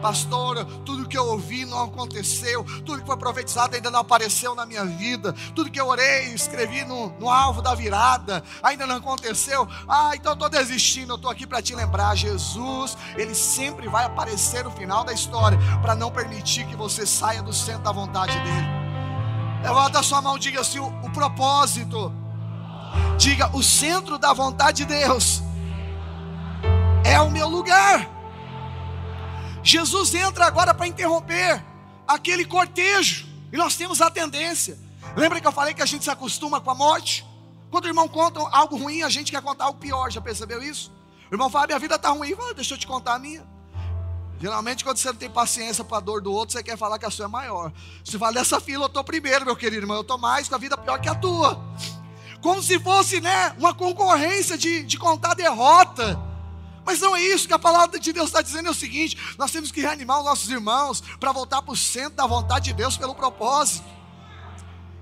Pastor, 0.01 0.65
tudo 0.85 1.09
que 1.09 1.17
eu 1.17 1.27
ouvi 1.27 1.65
não 1.65 1.85
aconteceu, 1.85 2.65
tudo 2.85 3.01
que 3.01 3.07
foi 3.07 3.17
profetizado 3.17 3.75
ainda 3.75 3.91
não 3.91 4.01
apareceu 4.01 4.55
na 4.55 4.67
minha 4.67 4.85
vida, 4.85 5.33
tudo 5.55 5.71
que 5.71 5.81
eu 5.81 5.87
orei, 5.87 6.35
escrevi 6.35 6.85
no, 6.85 7.11
no 7.19 7.31
alvo 7.31 7.63
da 7.63 7.75
virada, 7.75 8.43
ainda 8.63 8.87
não 8.87 8.97
aconteceu. 8.97 9.69
Ah, 9.89 10.13
então 10.15 10.33
eu 10.33 10.35
estou 10.35 10.49
desistindo, 10.49 11.13
eu 11.13 11.17
estou 11.17 11.31
aqui 11.31 11.47
para 11.47 11.63
te 11.63 11.75
lembrar: 11.75 12.15
Jesus, 12.15 12.97
Ele 13.17 13.35
sempre 13.35 13.89
vai 13.89 14.05
aparecer 14.05 14.65
no 14.65 14.71
final 14.71 15.05
da 15.05 15.13
história, 15.13 15.59
para 15.83 15.95
não 15.95 16.11
permitir 16.11 16.67
que 16.67 16.77
você 16.77 17.07
saia 17.07 17.43
do 17.43 17.53
centro 17.53 17.83
da 17.83 17.93
vontade 17.93 18.33
dEle. 18.33 18.87
Levanta 19.63 20.01
a 20.01 20.03
sua 20.03 20.21
mão, 20.21 20.39
diga 20.39 20.61
assim: 20.61 20.79
o, 20.79 20.87
o 21.03 21.11
propósito, 21.11 22.13
diga 23.19 23.51
o 23.57 23.63
centro 23.63 24.19
da 24.19 24.33
vontade 24.33 24.79
de 24.79 24.87
Deus 24.87 25.43
é 27.07 27.21
o 27.21 27.31
meu 27.31 27.49
lugar. 27.49 28.16
Jesus 29.67 30.15
entra 30.15 30.47
agora 30.47 30.73
para 30.73 30.87
interromper 30.87 31.61
aquele 32.07 32.45
cortejo. 32.45 33.27
E 33.53 33.57
nós 33.57 33.75
temos 33.75 34.01
a 34.01 34.09
tendência. 34.09 34.79
Lembra 35.17 35.41
que 35.41 35.47
eu 35.47 35.51
falei 35.51 35.75
que 35.75 35.83
a 35.83 35.87
gente 35.87 36.05
se 36.05 36.11
acostuma 36.11 36.61
com 36.61 36.71
a 36.71 36.75
morte? 36.75 37.27
Quando 37.69 37.87
o 37.87 37.89
irmão 37.89 38.07
conta 38.07 38.39
algo 38.53 38.77
ruim, 38.77 39.03
a 39.03 39.09
gente 39.09 39.33
quer 39.33 39.43
contar 39.43 39.65
algo 39.65 39.81
pior. 39.81 40.09
Já 40.09 40.21
percebeu 40.21 40.63
isso? 40.63 40.93
O 41.29 41.35
irmão 41.35 41.51
fala: 41.51 41.67
minha 41.67 41.81
vida 41.81 41.97
está 41.97 42.11
ruim. 42.11 42.33
Fala, 42.37 42.55
deixa 42.55 42.75
eu 42.75 42.79
te 42.79 42.87
contar 42.87 43.15
a 43.15 43.19
minha. 43.19 43.45
Geralmente, 44.41 44.85
quando 44.85 44.99
você 44.99 45.09
não 45.09 45.17
tem 45.17 45.29
paciência 45.29 45.83
para 45.83 45.97
a 45.97 46.01
dor 46.01 46.23
do 46.23 46.33
outro, 46.33 46.53
você 46.53 46.63
quer 46.63 46.79
falar 46.79 46.97
que 47.01 47.07
a 47.07 47.11
sua 47.11 47.25
é 47.25 47.29
maior. 47.29 47.73
Você 48.05 48.17
fala, 48.17 48.35
dessa 48.35 48.61
fila 48.61 48.85
eu 48.85 48.87
estou 48.87 49.03
primeiro, 49.03 49.45
meu 49.45 49.57
querido 49.57 49.83
irmão. 49.83 49.97
Eu 49.97 50.03
estou 50.03 50.17
mais 50.17 50.49
com 50.49 50.55
a 50.55 50.59
vida 50.59 50.79
pior 50.79 51.01
que 51.01 51.09
a 51.09 51.15
tua. 51.17 51.61
Como 52.41 52.63
se 52.63 52.79
fosse 52.79 53.21
né, 53.21 53.53
uma 53.59 53.75
concorrência 53.75 54.57
de, 54.57 54.85
de 54.85 54.97
contar 54.97 55.35
derrota. 55.35 56.36
Mas 56.87 57.01
não 57.01 57.17
é 57.17 57.21
isso 57.21 57.49
que 57.49 57.53
a 57.53 57.59
palavra 57.59 57.99
de 57.99 58.13
Deus 58.13 58.29
está 58.29 58.41
dizendo, 58.41 58.69
é 58.69 58.71
o 58.71 58.75
seguinte: 58.75 59.19
nós 59.37 59.51
temos 59.51 59.73
que 59.73 59.81
reanimar 59.81 60.21
os 60.21 60.25
nossos 60.25 60.49
irmãos 60.49 61.03
para 61.19 61.33
voltar 61.33 61.61
para 61.61 61.73
o 61.73 61.77
centro 61.77 62.15
da 62.15 62.27
vontade 62.27 62.67
de 62.67 62.75
Deus 62.75 62.97
pelo 62.97 63.13
propósito. 63.13 63.85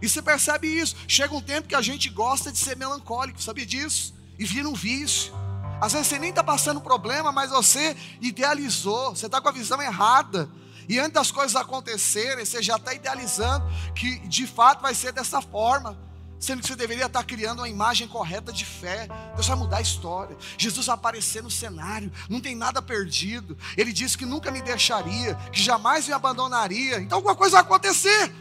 E 0.00 0.08
você 0.08 0.22
percebe 0.22 0.66
isso. 0.66 0.96
Chega 1.06 1.34
um 1.34 1.42
tempo 1.42 1.68
que 1.68 1.74
a 1.74 1.82
gente 1.82 2.08
gosta 2.08 2.50
de 2.50 2.58
ser 2.58 2.74
melancólico, 2.74 3.40
sabia 3.42 3.66
disso? 3.66 4.14
E 4.38 4.46
vira 4.46 4.66
um 4.66 4.74
vício. 4.74 5.32
Às 5.78 5.92
vezes 5.92 6.08
você 6.08 6.18
nem 6.18 6.30
está 6.30 6.42
passando 6.42 6.80
problema, 6.80 7.30
mas 7.30 7.50
você 7.50 7.94
idealizou, 8.20 9.14
você 9.14 9.26
está 9.26 9.38
com 9.38 9.48
a 9.48 9.52
visão 9.52 9.80
errada. 9.82 10.48
E 10.88 10.98
antes 10.98 11.12
das 11.12 11.30
coisas 11.30 11.54
acontecerem, 11.54 12.44
você 12.44 12.62
já 12.62 12.76
está 12.76 12.94
idealizando 12.94 13.64
que 13.94 14.18
de 14.20 14.46
fato 14.46 14.80
vai 14.80 14.94
ser 14.94 15.12
dessa 15.12 15.42
forma 15.42 15.98
sendo 16.44 16.60
que 16.60 16.68
você 16.68 16.76
deveria 16.76 17.06
estar 17.06 17.24
criando 17.24 17.60
uma 17.60 17.68
imagem 17.68 18.06
correta 18.06 18.52
de 18.52 18.64
fé. 18.64 19.08
Deus 19.34 19.46
vai 19.46 19.56
mudar 19.56 19.78
a 19.78 19.80
história. 19.80 20.36
Jesus 20.58 20.86
vai 20.86 20.94
aparecer 20.94 21.42
no 21.42 21.50
cenário, 21.50 22.12
não 22.28 22.40
tem 22.40 22.54
nada 22.54 22.82
perdido. 22.82 23.56
Ele 23.76 23.92
disse 23.92 24.16
que 24.16 24.26
nunca 24.26 24.50
me 24.50 24.60
deixaria, 24.60 25.34
que 25.50 25.60
jamais 25.60 26.06
me 26.06 26.12
abandonaria. 26.12 27.00
Então 27.00 27.18
alguma 27.18 27.34
coisa 27.34 27.56
vai 27.56 27.62
acontecer. 27.62 28.34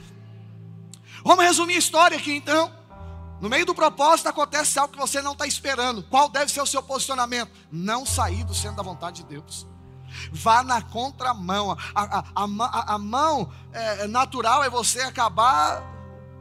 Vamos 1.24 1.46
resumir 1.46 1.76
a 1.76 1.80
história 1.80 2.18
aqui 2.18 2.34
então. 2.34 2.72
No 3.40 3.50
meio 3.50 3.66
do 3.66 3.76
propósito 3.76 4.30
acontece 4.30 4.78
algo 4.80 4.94
que 4.94 5.00
você 5.00 5.22
não 5.22 5.34
está 5.34 5.46
esperando. 5.46 6.04
Qual 6.04 6.30
deve 6.30 6.52
ser 6.52 6.62
o 6.62 6.66
seu 6.66 6.84
posicionamento? 6.84 7.52
Não 7.72 8.06
sair 8.06 8.44
do 8.44 8.54
centro 8.54 8.78
da 8.78 8.84
vontade 8.84 9.24
de 9.24 9.30
Deus. 9.30 9.68
Vá 10.32 10.64
na 10.64 10.82
contramão. 10.82 11.72
A, 11.72 11.78
a, 11.96 12.24
a, 12.36 12.94
a 12.96 12.98
mão 12.98 13.52
é, 13.72 14.08
natural 14.08 14.64
é 14.64 14.70
você 14.70 15.02
acabar 15.02 15.93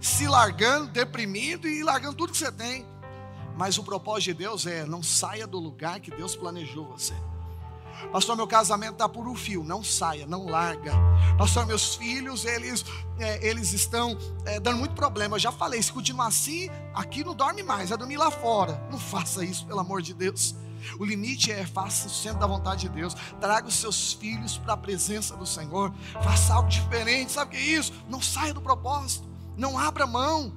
se 0.03 0.27
largando, 0.27 0.89
deprimido 0.89 1.69
e 1.69 1.85
largando 1.85 2.17
tudo 2.17 2.33
que 2.33 2.39
você 2.39 2.51
tem. 2.51 2.85
Mas 3.57 3.79
o 3.79 3.85
propósito 3.85 4.33
de 4.33 4.35
Deus 4.35 4.67
é: 4.67 4.85
não 4.85 5.03
saia 5.03 5.47
do 5.47 5.59
lugar 5.59 6.01
que 6.01 6.11
Deus 6.11 6.35
planejou 6.35 6.85
você. 6.85 7.15
Pastor, 8.11 8.35
meu 8.35 8.49
casamento 8.49 8.95
está 8.95 9.09
por 9.09 9.29
um 9.29 9.37
fio. 9.37 9.63
Não 9.63 9.85
saia, 9.85 10.27
não 10.27 10.47
larga. 10.47 10.93
Pastor, 11.39 11.65
meus 11.67 11.95
filhos, 11.95 12.45
eles, 12.45 12.85
é, 13.19 13.47
eles 13.47 13.73
estão 13.73 14.19
é, 14.45 14.59
dando 14.59 14.79
muito 14.79 14.95
problema. 14.95 15.37
Eu 15.37 15.41
já 15.41 15.53
falei, 15.53 15.81
se 15.81 15.93
continuar 15.93 16.27
assim, 16.27 16.69
aqui 16.93 17.23
não 17.23 17.35
dorme 17.35 17.63
mais, 17.63 17.91
vai 17.91 17.99
dormir 17.99 18.17
lá 18.17 18.31
fora. 18.31 18.83
Não 18.91 18.99
faça 19.01 19.45
isso, 19.45 19.65
pelo 19.67 19.79
amor 19.79 20.03
de 20.03 20.15
Deus. 20.15 20.55
O 20.99 21.05
limite 21.05 21.53
é 21.53 21.65
faça 21.65 22.09
o 22.09 22.11
centro 22.11 22.41
da 22.41 22.47
vontade 22.47 22.83
de 22.83 22.89
Deus. 22.89 23.15
Traga 23.41 23.69
os 23.69 23.75
seus 23.75 24.15
filhos 24.15 24.59
para 24.59 24.73
a 24.73 24.77
presença 24.77 25.37
do 25.37 25.47
Senhor. 25.47 25.95
Faça 26.25 26.55
algo 26.55 26.69
diferente. 26.69 27.31
Sabe 27.31 27.49
o 27.49 27.51
que 27.53 27.57
é 27.57 27.79
isso? 27.79 27.93
Não 28.09 28.21
saia 28.21 28.53
do 28.53 28.61
propósito. 28.61 29.32
Não 29.57 29.79
abra 29.79 30.07
mão. 30.07 30.53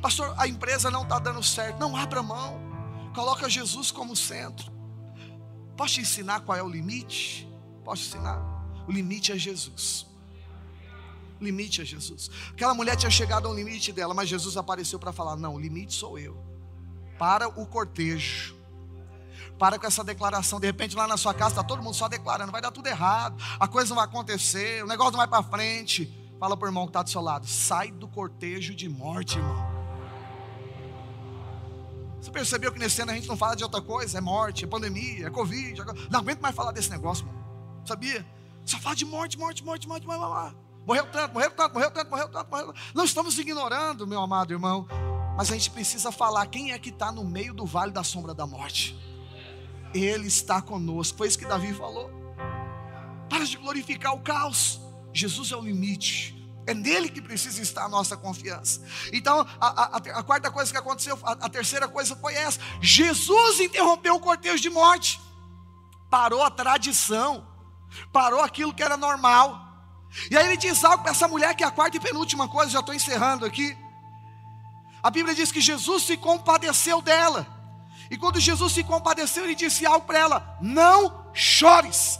Pastor, 0.00 0.34
a 0.36 0.46
empresa 0.46 0.90
não 0.90 1.02
está 1.02 1.18
dando 1.18 1.42
certo. 1.42 1.78
Não 1.78 1.96
abra 1.96 2.22
mão. 2.22 2.60
Coloca 3.14 3.48
Jesus 3.48 3.90
como 3.90 4.16
centro. 4.16 4.72
Posso 5.76 5.94
te 5.94 6.00
ensinar 6.00 6.40
qual 6.40 6.56
é 6.56 6.62
o 6.62 6.68
limite? 6.68 7.48
Posso 7.84 8.02
ensinar? 8.02 8.40
O 8.86 8.92
limite 8.92 9.32
é 9.32 9.38
Jesus. 9.38 10.06
O 11.40 11.44
limite 11.44 11.82
é 11.82 11.84
Jesus. 11.84 12.30
Aquela 12.50 12.74
mulher 12.74 12.96
tinha 12.96 13.10
chegado 13.10 13.48
ao 13.48 13.54
limite 13.54 13.92
dela, 13.92 14.14
mas 14.14 14.28
Jesus 14.28 14.56
apareceu 14.56 14.98
para 14.98 15.12
falar: 15.12 15.36
não, 15.36 15.54
o 15.54 15.60
limite 15.60 15.94
sou 15.94 16.18
eu. 16.18 16.36
Para 17.18 17.48
o 17.48 17.66
cortejo. 17.66 18.54
Para 19.58 19.78
com 19.78 19.86
essa 19.86 20.02
declaração. 20.02 20.58
De 20.60 20.66
repente, 20.66 20.96
lá 20.96 21.06
na 21.06 21.16
sua 21.16 21.34
casa, 21.34 21.50
está 21.50 21.64
todo 21.64 21.82
mundo 21.82 21.94
só 21.94 22.08
declarando: 22.08 22.52
vai 22.52 22.60
dar 22.60 22.70
tudo 22.70 22.86
errado, 22.86 23.36
a 23.58 23.66
coisa 23.66 23.90
não 23.90 23.96
vai 23.96 24.04
acontecer, 24.04 24.84
o 24.84 24.86
negócio 24.86 25.12
não 25.12 25.18
vai 25.18 25.28
para 25.28 25.42
frente. 25.42 26.23
Fala 26.38 26.56
para 26.56 26.66
o 26.66 26.68
irmão 26.68 26.84
que 26.84 26.90
está 26.90 27.02
do 27.02 27.10
seu 27.10 27.20
lado: 27.20 27.46
sai 27.46 27.90
do 27.90 28.08
cortejo 28.08 28.74
de 28.74 28.88
morte, 28.88 29.38
irmão. 29.38 29.74
Você 32.20 32.30
percebeu 32.30 32.72
que 32.72 32.78
nesse 32.78 33.02
ano 33.02 33.12
a 33.12 33.14
gente 33.14 33.28
não 33.28 33.36
fala 33.36 33.54
de 33.54 33.62
outra 33.62 33.82
coisa? 33.82 34.16
É 34.16 34.20
morte, 34.20 34.64
é 34.64 34.66
pandemia, 34.66 35.26
é 35.26 35.30
Covid. 35.30 35.80
É... 35.80 35.84
Não 36.10 36.20
aguento 36.20 36.40
mais 36.40 36.54
falar 36.54 36.72
desse 36.72 36.90
negócio, 36.90 37.26
irmão. 37.26 37.44
Sabia? 37.84 38.24
Só 38.64 38.78
fala 38.78 38.96
de 38.96 39.04
morte, 39.04 39.38
morte, 39.38 39.62
morte, 39.62 39.86
morte, 39.86 40.06
morte, 40.06 40.18
morte. 40.20 40.56
Morreu 40.86 41.06
tanto, 41.06 41.34
morreu 41.34 41.50
tanto, 41.50 41.74
morreu 41.74 41.90
tanto, 41.90 42.10
morreu 42.10 42.28
tanto, 42.28 42.50
morreu 42.50 42.66
tanto. 42.68 42.80
Não 42.94 43.04
estamos 43.04 43.38
ignorando, 43.38 44.06
meu 44.06 44.20
amado 44.20 44.52
irmão. 44.52 44.86
Mas 45.36 45.50
a 45.50 45.54
gente 45.54 45.70
precisa 45.70 46.12
falar 46.12 46.46
quem 46.46 46.72
é 46.72 46.78
que 46.78 46.90
está 46.90 47.10
no 47.10 47.24
meio 47.24 47.52
do 47.52 47.66
vale 47.66 47.90
da 47.90 48.04
sombra 48.04 48.32
da 48.32 48.46
morte. 48.46 48.98
Ele 49.92 50.26
está 50.26 50.60
conosco. 50.62 51.18
Foi 51.18 51.28
isso 51.28 51.38
que 51.38 51.46
Davi 51.46 51.72
falou. 51.72 52.10
Para 53.28 53.44
de 53.44 53.56
glorificar 53.56 54.14
o 54.14 54.20
caos. 54.20 54.80
Jesus 55.14 55.52
é 55.52 55.56
o 55.56 55.60
limite. 55.60 56.34
É 56.66 56.74
nele 56.74 57.08
que 57.08 57.20
precisa 57.20 57.60
estar 57.62 57.84
a 57.84 57.88
nossa 57.88 58.16
confiança. 58.16 58.82
Então, 59.12 59.46
a, 59.60 59.66
a, 59.66 59.96
a 59.96 60.22
quarta 60.22 60.50
coisa 60.50 60.72
que 60.72 60.78
aconteceu, 60.78 61.18
a, 61.22 61.32
a, 61.32 61.48
terceira 61.48 61.86
coisa 61.86 62.16
foi 62.16 62.34
essa: 62.34 62.58
Jesus 62.80 63.60
interrompeu 63.60 64.14
o 64.16 64.20
cortejo 64.20 64.62
de 64.62 64.70
morte, 64.70 65.20
parou 66.10 66.42
a 66.42 66.50
tradição, 66.50 67.46
parou 68.12 68.40
aquilo 68.40 68.72
que 68.72 68.82
era 68.82 68.96
normal. 68.96 69.60
E 70.30 70.36
aí 70.36 70.46
ele 70.46 70.56
diz 70.56 70.82
algo 70.84 71.02
para 71.02 71.12
essa 71.12 71.28
mulher, 71.28 71.54
que 71.54 71.62
é 71.62 71.66
a 71.66 71.70
quarta 71.70 71.96
e 71.96 72.00
penúltima 72.00 72.48
coisa, 72.48 72.70
já 72.70 72.80
estou 72.80 72.94
encerrando 72.94 73.44
aqui. 73.44 73.76
A 75.02 75.10
Bíblia 75.10 75.34
diz 75.34 75.52
que 75.52 75.60
Jesus 75.60 76.04
se 76.04 76.16
compadeceu 76.16 77.02
dela. 77.02 77.46
E 78.10 78.16
quando 78.16 78.40
Jesus 78.40 78.72
se 78.72 78.82
compadeceu, 78.82 79.44
ele 79.44 79.54
disse 79.54 79.84
algo 79.84 80.06
para 80.06 80.18
ela: 80.18 80.58
Não 80.62 81.30
chores. 81.34 82.18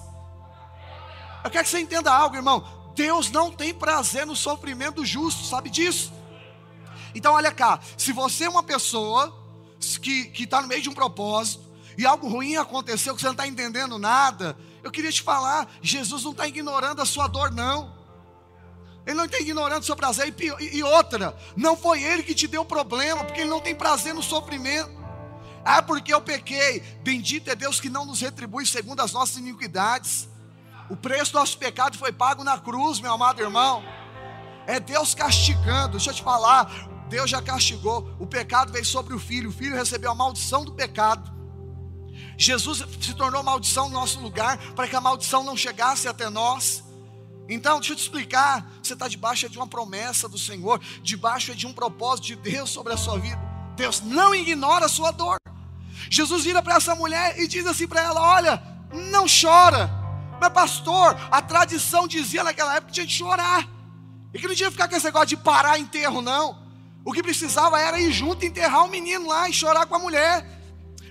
Eu 1.43 1.51
quero 1.51 1.65
que 1.65 1.71
você 1.71 1.81
entenda 1.81 2.13
algo, 2.13 2.37
irmão. 2.37 2.84
Deus 2.95 3.31
não 3.31 3.51
tem 3.51 3.75
prazer 3.75 4.27
no 4.27 4.37
sofrimento 4.37 5.05
justo, 5.05 5.45
sabe 5.45 5.71
disso? 5.71 6.13
Então, 7.15 7.35
olha 7.35 7.53
cá, 7.53 7.81
se 7.97 8.13
você 8.13 8.45
é 8.45 8.49
uma 8.49 8.63
pessoa 8.63 9.33
que 10.01 10.33
está 10.37 10.61
no 10.61 10.69
meio 10.69 10.83
de 10.83 10.89
um 10.89 10.95
propósito 10.95 11.63
e 11.97 12.05
algo 12.05 12.29
ruim 12.29 12.57
aconteceu 12.57 13.15
que 13.15 13.21
você 13.21 13.27
não 13.27 13.35
está 13.35 13.47
entendendo 13.47 13.99
nada, 13.99 14.57
eu 14.83 14.91
queria 14.91 15.13
te 15.13 15.23
falar: 15.23 15.69
Jesus 15.81 16.25
não 16.25 16.33
está 16.33 16.47
ignorando 16.47 17.01
a 17.01 17.05
sua 17.05 17.29
dor, 17.29 17.51
não. 17.51 17.95
Ele 19.07 19.17
não 19.17 19.27
está 19.27 19.39
ignorando 19.39 19.83
o 19.83 19.87
seu 19.87 19.95
prazer. 19.95 20.35
E, 20.61 20.79
e 20.79 20.83
outra, 20.83 21.37
não 21.57 21.77
foi 21.77 22.03
ele 22.03 22.23
que 22.23 22.35
te 22.35 22.47
deu 22.47 22.65
problema, 22.65 23.25
porque 23.25 23.41
ele 23.41 23.51
não 23.51 23.61
tem 23.61 23.75
prazer 23.75 24.15
no 24.15 24.23
sofrimento. 24.23 24.91
Ah, 25.65 25.83
porque 25.83 26.13
eu 26.13 26.21
pequei. 26.21 26.81
Bendito 27.03 27.49
é 27.49 27.55
Deus 27.55 27.81
que 27.81 27.89
não 27.89 28.05
nos 28.05 28.21
retribui 28.21 28.67
segundo 28.67 29.01
as 29.01 29.13
nossas 29.13 29.37
iniquidades. 29.37 30.29
O 30.89 30.97
preço 30.97 31.33
do 31.33 31.39
nosso 31.39 31.57
pecado 31.57 31.97
foi 31.97 32.13
pago 32.13 32.45
na 32.45 32.59
cruz, 32.59 33.01
meu 33.01 33.13
amado 33.13 33.41
irmão. 33.41 33.83
É 34.67 34.79
Deus 34.79 35.15
castigando. 35.15 35.93
Deixa 35.93 36.11
eu 36.11 36.15
te 36.15 36.23
falar. 36.23 36.71
Deus 37.09 37.31
já 37.31 37.41
castigou. 37.41 38.15
O 38.19 38.27
pecado 38.27 38.73
veio 38.73 38.85
sobre 38.85 39.15
o 39.15 39.19
filho. 39.19 39.49
O 39.49 39.53
filho 39.53 39.75
recebeu 39.75 40.11
a 40.11 40.15
maldição 40.15 40.65
do 40.65 40.73
pecado. 40.73 41.33
Jesus 42.37 42.85
se 43.01 43.15
tornou 43.15 43.43
maldição 43.43 43.89
no 43.89 43.95
nosso 43.95 44.21
lugar 44.21 44.59
para 44.75 44.87
que 44.87 44.97
a 44.97 45.01
maldição 45.01 45.43
não 45.43 45.57
chegasse 45.57 46.07
até 46.07 46.29
nós. 46.29 46.85
Então, 47.49 47.79
deixa 47.79 47.93
eu 47.93 47.97
te 47.97 48.03
explicar. 48.03 48.67
Você 48.83 48.95
está 48.95 49.09
debaixo 49.09 49.49
de 49.49 49.57
uma 49.57 49.67
promessa 49.67 50.29
do 50.29 50.39
Senhor, 50.39 50.81
debaixo 51.03 51.55
de 51.55 51.67
um 51.67 51.73
propósito 51.73 52.27
de 52.27 52.37
Deus 52.37 52.71
sobre 52.71 52.93
a 52.93 52.97
sua 52.97 53.19
vida. 53.19 53.41
Deus 53.77 54.01
não 54.01 54.35
ignora 54.35 54.87
a 54.87 54.89
sua 54.89 55.11
dor. 55.11 55.39
Jesus 56.11 56.45
vira 56.45 56.63
para 56.63 56.77
essa 56.77 56.95
mulher 56.95 57.39
e 57.39 57.49
diz 57.49 57.67
assim 57.67 57.87
para 57.87 58.03
ela: 58.03 58.21
Olha, 58.21 58.63
não 58.93 59.27
chora 59.27 60.04
Mas, 60.41 60.53
pastor, 60.53 61.17
a 61.31 61.43
tradição 61.43 62.07
dizia 62.07 62.45
naquela 62.45 62.77
época 62.77 62.89
que 62.89 62.95
tinha 62.95 63.07
que 63.07 63.13
chorar. 63.13 63.69
E 64.33 64.39
que 64.39 64.49
não 64.49 64.55
tinha 64.55 64.69
que 64.69 64.73
ficar 64.73 64.89
com 64.89 64.97
esse 64.97 65.05
negócio 65.05 65.29
de 65.29 65.37
parar 65.37 65.79
enterro, 65.79 66.21
não. 66.21 66.59
O 67.05 67.13
que 67.13 67.23
precisava 67.23 67.79
era 67.79 68.01
ir 68.01 68.11
junto 68.11 68.45
enterrar 68.45 68.85
o 68.85 68.89
menino 68.89 69.29
lá 69.29 69.49
e 69.49 69.53
chorar 69.53 69.87
com 69.87 69.95
a 69.95 69.99
mulher. 69.99 70.55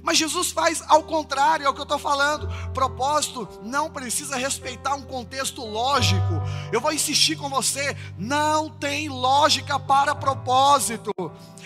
Mas 0.04 0.18
Jesus 0.18 0.52
faz 0.52 0.84
ao 0.88 1.04
contrário, 1.04 1.66
é 1.66 1.70
o 1.70 1.74
que 1.74 1.80
eu 1.80 1.84
estou 1.84 1.98
falando. 1.98 2.50
Propósito 2.74 3.48
não 3.64 3.90
precisa 3.90 4.36
respeitar 4.36 4.96
um 4.96 5.04
contexto 5.04 5.66
lógico. 5.66 6.42
Eu 6.74 6.82
vou 6.82 6.92
insistir 6.92 7.38
com 7.38 7.48
você: 7.48 7.96
não 8.18 8.70
tem 8.70 9.08
lógica 9.08 9.80
para 9.80 10.14
propósito. 10.14 11.12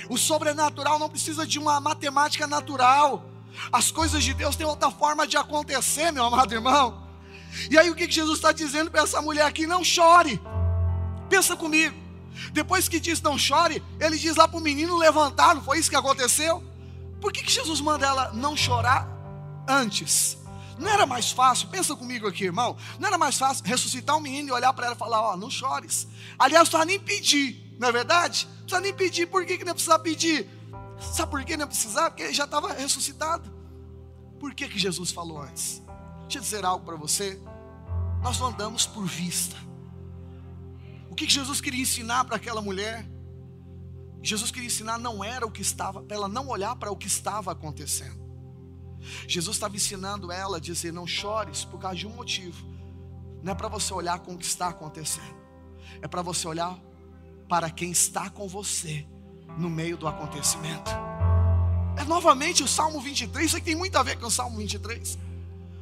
O 0.08 0.18
sobrenatural 0.18 1.00
não 1.00 1.10
precisa 1.10 1.48
de 1.48 1.58
uma 1.58 1.82
matemática 1.82 2.46
natural. 2.46 3.26
As 3.72 3.90
coisas 3.90 4.24
de 4.24 4.36
Deus 4.36 4.56
têm 4.56 4.68
outra 4.68 4.92
forma 4.92 5.26
de 5.26 5.36
acontecer, 5.36 6.12
meu 6.12 6.26
amado 6.26 6.54
irmão. 6.54 7.07
E 7.70 7.78
aí 7.78 7.90
o 7.90 7.96
que 7.96 8.10
Jesus 8.10 8.38
está 8.38 8.52
dizendo 8.52 8.92
para 8.92 9.02
essa 9.02 9.22
mulher 9.22 9.46
aqui? 9.46 9.66
Não 9.68 9.84
chore. 9.84 10.40
Pensa 11.30 11.56
comigo. 11.56 11.96
Depois 12.52 12.88
que 12.88 13.00
diz 13.00 13.22
não 13.22 13.38
chore, 13.38 13.84
ele 14.00 14.18
diz 14.18 14.36
lá 14.36 14.48
para 14.48 14.58
o 14.58 14.62
menino 14.62 14.96
levantar, 14.96 15.56
não 15.56 15.64
foi 15.64 15.80
isso 15.80 15.90
que 15.90 15.96
aconteceu? 15.96 16.64
Por 17.20 17.32
que, 17.32 17.44
que 17.44 17.52
Jesus 17.52 17.82
manda 17.82 18.06
ela 18.06 18.32
não 18.32 18.56
chorar 18.56 19.08
antes? 19.68 20.38
Não 20.78 20.90
era 20.90 21.08
mais 21.08 21.32
fácil, 21.32 21.68
pensa 21.70 21.96
comigo 21.96 22.28
aqui, 22.28 22.46
irmão. 22.46 22.78
Não 23.00 23.08
era 23.08 23.18
mais 23.18 23.38
fácil 23.38 23.66
ressuscitar 23.66 24.16
um 24.16 24.20
menino 24.20 24.50
e 24.50 24.52
olhar 24.52 24.72
para 24.74 24.86
ela 24.86 24.96
e 24.96 24.98
falar: 24.98 25.22
Ó, 25.22 25.34
oh, 25.34 25.38
não 25.38 25.50
chores. 25.50 26.08
Aliás, 26.38 26.70
não 26.70 26.86
nem 26.86 27.00
pedir, 27.00 27.76
não 27.80 27.90
é 27.90 27.92
verdade? 27.92 28.48
Não 28.48 28.62
precisa 28.62 28.82
nem 28.82 28.94
pedir, 28.94 29.26
por 29.26 29.46
que, 29.46 29.58
que 29.58 29.66
não 29.66 29.74
precisa 29.74 29.98
pedir? 29.98 30.48
Sabe 31.00 31.32
por 31.32 31.44
que 31.44 31.58
não 31.58 31.68
precisar? 31.68 32.12
Porque 32.12 32.24
ele 32.24 32.34
já 32.34 32.46
estava 32.46 32.74
ressuscitado. 32.74 33.52
Por 34.40 34.54
que, 34.54 34.68
que 34.68 34.78
Jesus 34.78 35.12
falou 35.12 35.42
antes? 35.42 35.82
Deixa 36.28 36.40
eu 36.40 36.42
dizer 36.42 36.66
algo 36.66 36.86
para 36.86 36.98
você. 36.98 37.42
Nós 38.22 38.38
não 38.38 38.48
andamos 38.48 38.86
por 38.86 39.06
vista. 39.06 39.56
O 41.10 41.16
que 41.16 41.28
Jesus 41.28 41.62
queria 41.62 41.82
ensinar 41.82 42.26
para 42.26 42.36
aquela 42.36 42.62
mulher? 42.62 43.08
Jesus 44.22 44.52
queria 44.52 44.68
ensinar 44.68 44.98
não 44.98 45.24
era 45.24 45.46
o 45.46 45.52
que 45.52 45.62
estava, 45.62 46.04
para 46.04 46.18
ela 46.18 46.28
não 46.28 46.50
olhar 46.50 46.76
para 46.76 46.92
o 46.92 46.98
que 46.98 47.08
estava 47.08 47.52
acontecendo. 47.54 48.28
Jesus 49.26 49.56
estava 49.56 49.78
ensinando 49.78 50.30
ela 50.30 50.58
a 50.58 50.60
dizer: 50.60 50.92
não 50.92 51.08
chores 51.08 51.64
por 51.64 51.80
causa 51.80 51.96
de 51.96 52.08
um 52.08 52.10
motivo. 52.10 52.66
Não 53.42 53.54
é 53.54 53.56
para 53.56 53.70
você 53.70 53.94
olhar 53.94 54.20
com 54.20 54.34
o 54.34 54.38
que 54.38 54.46
está 54.46 54.68
acontecendo, 54.68 55.36
é 56.02 56.08
para 56.08 56.22
você 56.22 56.46
olhar 56.46 56.78
para 57.48 57.70
quem 57.70 57.92
está 57.92 58.30
com 58.30 58.48
você 58.50 59.08
no 59.58 59.70
meio 59.70 59.96
do 59.96 60.08
acontecimento. 60.08 60.92
É 61.96 62.04
novamente 62.04 62.64
o 62.64 62.68
Salmo 62.68 63.00
23, 63.00 63.46
isso 63.46 63.56
aqui 63.56 63.68
tem 63.68 63.76
muito 63.76 63.96
a 63.98 64.04
ver 64.04 64.20
com 64.20 64.26
o 64.26 64.32
Salmo 64.32 64.58
23. 64.58 65.27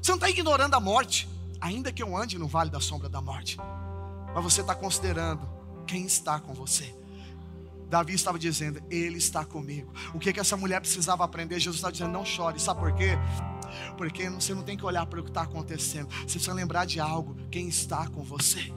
Você 0.05 0.11
não 0.11 0.17
está 0.17 0.29
ignorando 0.29 0.75
a 0.75 0.79
morte, 0.79 1.27
ainda 1.59 1.91
que 1.91 2.03
eu 2.03 2.15
ande 2.15 2.37
no 2.37 2.47
vale 2.47 2.69
da 2.69 2.79
sombra 2.79 3.09
da 3.09 3.19
morte, 3.19 3.57
mas 4.35 4.43
você 4.43 4.61
está 4.61 4.75
considerando 4.75 5.49
quem 5.87 6.05
está 6.05 6.39
com 6.39 6.53
você. 6.53 6.95
Davi 7.89 8.13
estava 8.13 8.37
dizendo, 8.37 8.79
Ele 8.87 9.17
está 9.17 9.43
comigo. 9.43 9.91
O 10.13 10.19
que, 10.19 10.31
que 10.31 10.39
essa 10.39 10.55
mulher 10.55 10.79
precisava 10.79 11.23
aprender? 11.23 11.59
Jesus 11.59 11.77
está 11.77 11.89
dizendo, 11.89 12.11
não 12.11 12.23
chore. 12.23 12.59
Sabe 12.59 12.81
por 12.81 12.93
quê? 12.93 13.17
Porque 13.97 14.29
você 14.29 14.53
não 14.53 14.61
tem 14.61 14.77
que 14.77 14.85
olhar 14.85 15.07
para 15.07 15.19
o 15.19 15.23
que 15.23 15.31
está 15.31 15.41
acontecendo. 15.41 16.07
Você 16.19 16.33
precisa 16.33 16.53
lembrar 16.53 16.85
de 16.85 16.99
algo. 16.99 17.35
Quem 17.49 17.67
está 17.67 18.07
com 18.07 18.23
você? 18.23 18.71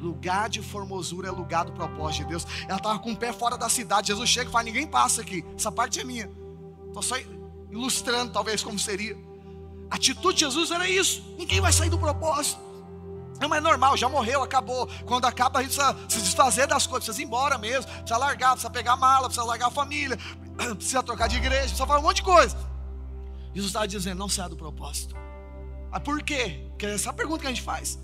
Lugar 0.00 0.48
de 0.48 0.62
formosura 0.62 1.28
é 1.28 1.30
lugar 1.30 1.66
do 1.66 1.72
propósito 1.72 2.22
de 2.22 2.30
Deus. 2.30 2.46
Ela 2.66 2.78
estava 2.78 2.98
com 2.98 3.12
o 3.12 3.16
pé 3.18 3.34
fora 3.34 3.58
da 3.58 3.68
cidade. 3.68 4.06
Jesus 4.06 4.30
chega 4.30 4.48
e 4.48 4.52
fala: 4.52 4.64
ninguém 4.64 4.86
passa 4.86 5.20
aqui. 5.20 5.44
Essa 5.54 5.70
parte 5.70 6.00
é 6.00 6.04
minha. 6.04 6.30
Estou 6.86 7.02
só 7.02 7.16
ilustrando, 7.70 8.32
talvez, 8.32 8.62
como 8.62 8.78
seria. 8.78 9.25
A 9.90 9.96
atitude 9.96 10.34
de 10.34 10.40
Jesus 10.40 10.70
era 10.70 10.88
isso: 10.88 11.22
ninguém 11.38 11.60
vai 11.60 11.72
sair 11.72 11.90
do 11.90 11.98
propósito. 11.98 12.66
Não, 13.40 13.54
é 13.54 13.60
normal, 13.60 13.96
já 13.96 14.08
morreu, 14.08 14.42
acabou. 14.42 14.88
Quando 15.04 15.26
acaba, 15.26 15.58
a 15.58 15.62
gente 15.62 15.76
precisa 15.76 15.96
se 16.08 16.22
desfazer 16.22 16.66
das 16.66 16.86
coisas, 16.86 17.04
precisa 17.04 17.22
ir 17.22 17.26
embora 17.26 17.58
mesmo, 17.58 17.90
precisa 17.90 18.16
largar, 18.16 18.52
precisa 18.52 18.70
pegar 18.70 18.92
a 18.92 18.96
mala, 18.96 19.24
precisa 19.28 19.44
largar 19.44 19.68
a 19.68 19.70
família, 19.70 20.16
precisa 20.76 21.02
trocar 21.02 21.28
de 21.28 21.36
igreja, 21.36 21.60
precisa 21.60 21.86
fazer 21.86 22.00
um 22.00 22.02
monte 22.02 22.16
de 22.16 22.22
coisa. 22.22 22.56
Jesus 23.54 23.70
estava 23.70 23.86
dizendo: 23.86 24.18
não 24.18 24.28
saia 24.28 24.48
do 24.48 24.56
propósito. 24.56 25.14
Mas 25.90 26.02
por 26.02 26.22
quê? 26.22 26.66
Porque 26.70 26.86
essa 26.86 27.08
é 27.08 27.10
a 27.10 27.12
pergunta 27.12 27.40
que 27.40 27.46
a 27.46 27.50
gente 27.50 27.62
faz. 27.62 27.98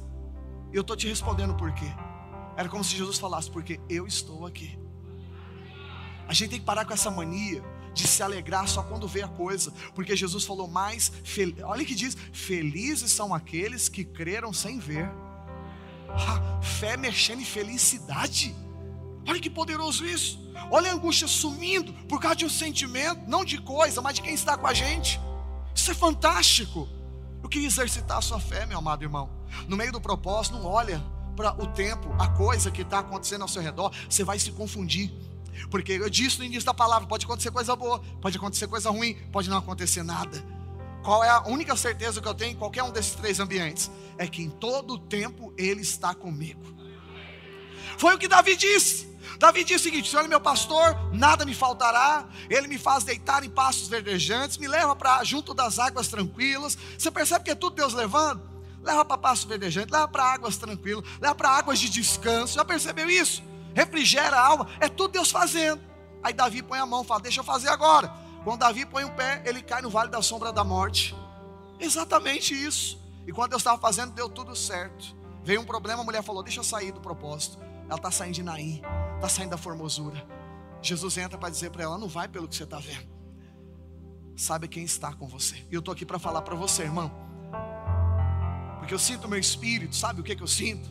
Eu 0.72 0.82
estou 0.82 0.96
te 0.96 1.08
respondendo 1.08 1.54
por 1.54 1.72
quê. 1.72 1.90
Era 2.56 2.68
como 2.68 2.84
se 2.84 2.96
Jesus 2.96 3.18
falasse: 3.18 3.50
porque 3.50 3.80
eu 3.88 4.06
estou 4.06 4.46
aqui. 4.46 4.78
A 6.28 6.34
gente 6.34 6.50
tem 6.50 6.58
que 6.58 6.64
parar 6.64 6.84
com 6.84 6.94
essa 6.94 7.10
mania 7.10 7.62
de 7.94 8.06
se 8.06 8.22
alegrar 8.22 8.66
só 8.68 8.82
quando 8.82 9.06
vê 9.06 9.22
a 9.22 9.28
coisa, 9.28 9.72
porque 9.94 10.16
Jesus 10.16 10.44
falou 10.44 10.68
mais, 10.68 11.12
fel... 11.24 11.52
olha 11.64 11.84
que 11.84 11.94
diz: 11.94 12.16
felizes 12.32 13.12
são 13.12 13.34
aqueles 13.34 13.88
que 13.88 14.04
creram 14.04 14.52
sem 14.52 14.78
ver. 14.78 15.10
Ah, 16.08 16.60
fé 16.62 16.96
mexendo 16.96 17.40
em 17.40 17.44
felicidade. 17.44 18.54
Olha 19.26 19.40
que 19.40 19.48
poderoso 19.48 20.04
isso. 20.04 20.38
Olha 20.70 20.90
a 20.90 20.94
angústia 20.94 21.26
sumindo 21.26 21.92
por 22.08 22.20
causa 22.20 22.36
de 22.36 22.44
um 22.44 22.50
sentimento, 22.50 23.28
não 23.28 23.44
de 23.44 23.58
coisa, 23.58 24.00
mas 24.02 24.14
de 24.14 24.22
quem 24.22 24.34
está 24.34 24.56
com 24.56 24.66
a 24.66 24.74
gente. 24.74 25.20
Isso 25.74 25.90
é 25.90 25.94
fantástico. 25.94 26.88
Eu 27.42 27.48
queria 27.48 27.66
exercitar 27.66 28.18
a 28.18 28.22
sua 28.22 28.38
fé, 28.38 28.66
meu 28.66 28.78
amado 28.78 29.02
irmão. 29.02 29.30
No 29.68 29.76
meio 29.76 29.92
do 29.92 30.00
propósito, 30.00 30.56
não 30.56 30.66
olha 30.66 31.02
para 31.36 31.54
o 31.62 31.66
tempo, 31.68 32.14
a 32.18 32.28
coisa 32.28 32.70
que 32.70 32.82
está 32.82 32.98
acontecendo 32.98 33.42
ao 33.42 33.48
seu 33.48 33.62
redor, 33.62 33.92
você 34.08 34.22
vai 34.22 34.38
se 34.38 34.52
confundir. 34.52 35.10
Porque 35.70 35.92
eu 35.92 36.10
disse 36.10 36.38
no 36.38 36.44
início 36.44 36.64
da 36.64 36.74
palavra: 36.74 37.08
pode 37.08 37.24
acontecer 37.24 37.50
coisa 37.50 37.74
boa, 37.76 38.00
pode 38.20 38.36
acontecer 38.36 38.66
coisa 38.66 38.90
ruim, 38.90 39.14
pode 39.32 39.48
não 39.48 39.58
acontecer 39.58 40.02
nada. 40.02 40.42
Qual 41.02 41.22
é 41.24 41.28
a 41.28 41.42
única 41.48 41.76
certeza 41.76 42.20
que 42.20 42.28
eu 42.28 42.34
tenho 42.34 42.52
em 42.52 42.56
qualquer 42.56 42.82
um 42.84 42.90
desses 42.90 43.14
três 43.14 43.40
ambientes? 43.40 43.90
É 44.16 44.26
que 44.26 44.42
em 44.42 44.50
todo 44.50 44.94
o 44.94 44.98
tempo 44.98 45.52
Ele 45.58 45.80
está 45.80 46.14
comigo. 46.14 46.62
Foi 47.98 48.14
o 48.14 48.18
que 48.18 48.28
Davi 48.28 48.56
disse. 48.56 49.10
Davi 49.38 49.64
disse 49.64 49.80
o 49.80 49.82
seguinte: 49.90 50.08
Senhor, 50.08 50.26
meu 50.28 50.40
pastor, 50.40 50.96
nada 51.12 51.44
me 51.44 51.54
faltará. 51.54 52.28
Ele 52.48 52.68
me 52.68 52.78
faz 52.78 53.02
deitar 53.02 53.44
em 53.44 53.50
pastos 53.50 53.88
verdejantes, 53.88 54.58
me 54.58 54.68
leva 54.68 54.94
para 54.94 55.22
junto 55.24 55.52
das 55.52 55.78
águas 55.78 56.08
tranquilas. 56.08 56.78
Você 56.96 57.10
percebe 57.10 57.44
que 57.44 57.50
é 57.50 57.54
tudo 57.54 57.76
Deus 57.76 57.92
levando? 57.92 58.42
Leva 58.82 59.04
para 59.04 59.18
pastos 59.18 59.48
verdejantes, 59.48 59.92
leva 59.92 60.08
para 60.08 60.24
águas 60.24 60.56
tranquilas, 60.56 61.04
leva 61.20 61.34
para 61.34 61.50
águas 61.50 61.80
de 61.80 61.88
descanso. 61.88 62.54
Já 62.54 62.64
percebeu 62.64 63.08
isso? 63.10 63.42
Refrigera 63.74 64.36
a 64.36 64.46
alma, 64.46 64.68
é 64.80 64.88
tudo 64.88 65.12
Deus 65.12 65.30
fazendo. 65.30 65.80
Aí 66.22 66.32
Davi 66.32 66.62
põe 66.62 66.78
a 66.78 66.86
mão, 66.86 67.02
fala: 67.02 67.20
Deixa 67.20 67.40
eu 67.40 67.44
fazer 67.44 67.68
agora. 67.68 68.12
Quando 68.44 68.60
Davi 68.60 68.84
põe 68.84 69.04
o 69.04 69.12
pé, 69.12 69.42
ele 69.44 69.62
cai 69.62 69.82
no 69.82 69.90
vale 69.90 70.10
da 70.10 70.20
sombra 70.22 70.52
da 70.52 70.64
morte. 70.64 71.14
Exatamente 71.78 72.54
isso. 72.54 73.00
E 73.26 73.32
quando 73.32 73.50
Deus 73.50 73.60
estava 73.60 73.78
fazendo, 73.78 74.12
deu 74.12 74.28
tudo 74.28 74.54
certo. 74.54 75.14
Veio 75.44 75.60
um 75.60 75.64
problema, 75.64 76.02
a 76.02 76.04
mulher 76.04 76.22
falou: 76.22 76.42
Deixa 76.42 76.60
eu 76.60 76.64
sair 76.64 76.92
do 76.92 77.00
propósito. 77.00 77.58
Ela 77.86 77.96
está 77.96 78.10
saindo 78.10 78.34
de 78.34 78.42
Naim, 78.42 78.82
está 79.16 79.28
saindo 79.28 79.50
da 79.50 79.56
formosura. 79.56 80.26
Jesus 80.80 81.16
entra 81.18 81.38
para 81.38 81.50
dizer 81.50 81.70
para 81.70 81.84
ela: 81.84 81.98
Não 81.98 82.08
vai 82.08 82.28
pelo 82.28 82.48
que 82.48 82.56
você 82.56 82.64
está 82.64 82.78
vendo. 82.78 83.10
Sabe 84.36 84.66
quem 84.66 84.84
está 84.84 85.12
com 85.12 85.28
você. 85.28 85.56
E 85.70 85.74
eu 85.74 85.80
estou 85.80 85.92
aqui 85.92 86.06
para 86.06 86.18
falar 86.18 86.42
para 86.42 86.54
você, 86.54 86.82
irmão. 86.82 87.12
Porque 88.78 88.94
eu 88.94 88.98
sinto 88.98 89.28
meu 89.28 89.38
espírito, 89.38 89.94
sabe 89.94 90.20
o 90.20 90.24
que, 90.24 90.34
que 90.34 90.42
eu 90.42 90.48
sinto? 90.48 90.90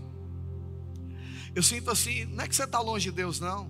Eu 1.53 1.61
sinto 1.61 1.91
assim, 1.91 2.25
não 2.25 2.43
é 2.43 2.47
que 2.47 2.55
você 2.55 2.63
está 2.63 2.79
longe 2.79 3.09
de 3.09 3.15
Deus, 3.15 3.39
não. 3.39 3.69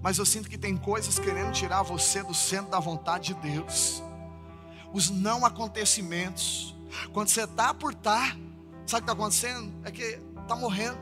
Mas 0.00 0.18
eu 0.18 0.26
sinto 0.26 0.48
que 0.48 0.58
tem 0.58 0.76
coisas 0.76 1.18
querendo 1.18 1.52
tirar 1.52 1.82
você 1.82 2.22
do 2.22 2.34
centro 2.34 2.70
da 2.70 2.80
vontade 2.80 3.34
de 3.34 3.34
Deus. 3.34 4.02
Os 4.92 5.10
não 5.10 5.46
acontecimentos. 5.46 6.74
Quando 7.12 7.28
você 7.28 7.44
está 7.44 7.72
por 7.72 7.92
estar, 7.92 8.32
tá, 8.32 8.36
sabe 8.36 8.36
o 8.36 8.86
que 8.86 8.96
está 8.96 9.12
acontecendo? 9.12 9.72
É 9.84 9.90
que 9.90 10.18
está 10.40 10.56
morrendo. 10.56 10.98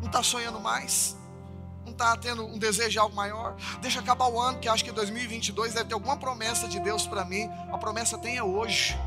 Não 0.00 0.06
está 0.06 0.22
sonhando 0.22 0.58
mais. 0.58 1.16
Não 1.84 1.92
está 1.92 2.16
tendo 2.16 2.44
um 2.44 2.58
desejo 2.58 2.90
de 2.90 2.98
algo 2.98 3.14
maior. 3.14 3.56
Deixa 3.80 4.00
acabar 4.00 4.28
o 4.28 4.40
ano, 4.40 4.58
que 4.58 4.68
acho 4.68 4.84
que 4.84 4.90
2022 4.90 5.74
deve 5.74 5.88
ter 5.88 5.94
alguma 5.94 6.16
promessa 6.16 6.66
de 6.66 6.80
Deus 6.80 7.06
para 7.06 7.24
mim. 7.24 7.48
A 7.72 7.78
promessa 7.78 8.18
tem 8.18 8.36
é 8.36 8.42
hoje. 8.42 8.98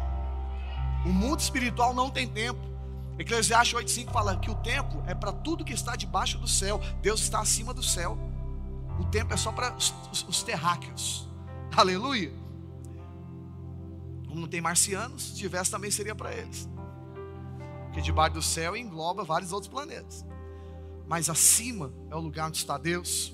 O 1.05 1.09
mundo 1.09 1.39
espiritual 1.39 1.93
não 1.93 2.09
tem 2.09 2.27
tempo. 2.27 2.74
Eclesiastes 3.17 3.77
8,5 3.77 4.11
fala 4.11 4.37
que 4.37 4.49
o 4.49 4.55
tempo 4.55 5.01
é 5.07 5.15
para 5.15 5.31
tudo 5.31 5.63
que 5.63 5.73
está 5.73 5.95
debaixo 5.95 6.37
do 6.37 6.47
céu. 6.47 6.79
Deus 7.01 7.21
está 7.21 7.39
acima 7.39 7.73
do 7.73 7.81
céu. 7.81 8.17
O 8.99 9.05
tempo 9.05 9.33
é 9.33 9.37
só 9.37 9.51
para 9.51 9.73
os, 9.75 9.93
os, 10.11 10.25
os 10.27 10.43
terráqueos. 10.43 11.27
Aleluia. 11.75 12.31
Como 14.27 14.41
não 14.41 14.47
tem 14.47 14.59
marcianos, 14.59 15.23
se 15.23 15.35
tivesse 15.35 15.71
também 15.71 15.89
seria 15.89 16.13
para 16.13 16.33
eles. 16.33 16.69
Porque 17.85 18.01
debaixo 18.01 18.35
do 18.35 18.41
céu 18.41 18.75
engloba 18.75 19.23
vários 19.23 19.53
outros 19.53 19.71
planetas. 19.71 20.25
Mas 21.07 21.29
acima 21.29 21.93
é 22.09 22.15
o 22.15 22.19
lugar 22.19 22.47
onde 22.47 22.57
está 22.57 22.77
Deus. 22.77 23.33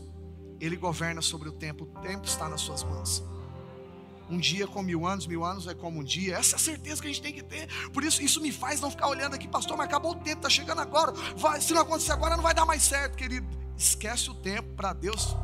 Ele 0.59 0.75
governa 0.75 1.21
sobre 1.23 1.49
o 1.49 1.51
tempo. 1.51 1.85
O 1.85 1.99
tempo 2.01 2.27
está 2.27 2.47
nas 2.47 2.61
suas 2.61 2.83
mãos. 2.83 3.23
Um 4.31 4.37
dia 4.37 4.65
com 4.65 4.81
mil 4.81 5.05
anos, 5.05 5.27
mil 5.27 5.43
anos 5.43 5.67
é 5.67 5.73
como 5.73 5.99
um 5.99 6.03
dia. 6.03 6.37
Essa 6.37 6.55
é 6.55 6.57
a 6.57 6.59
certeza 6.59 7.01
que 7.01 7.07
a 7.07 7.11
gente 7.11 7.21
tem 7.21 7.33
que 7.33 7.43
ter. 7.43 7.67
Por 7.89 8.03
isso, 8.03 8.23
isso 8.23 8.39
me 8.39 8.51
faz 8.51 8.79
não 8.79 8.89
ficar 8.89 9.07
olhando 9.07 9.35
aqui, 9.35 9.47
pastor, 9.47 9.75
mas 9.77 9.87
acabou 9.87 10.13
o 10.13 10.15
tempo, 10.15 10.37
está 10.37 10.49
chegando 10.49 10.79
agora. 10.79 11.11
Vai, 11.35 11.59
se 11.59 11.73
não 11.73 11.81
acontecer 11.81 12.13
agora, 12.13 12.37
não 12.37 12.43
vai 12.43 12.53
dar 12.53 12.65
mais 12.65 12.81
certo, 12.81 13.17
querido. 13.17 13.45
Esquece 13.77 14.29
o 14.29 14.33
tempo 14.33 14.73
para 14.75 14.93
Deus. 14.93 15.35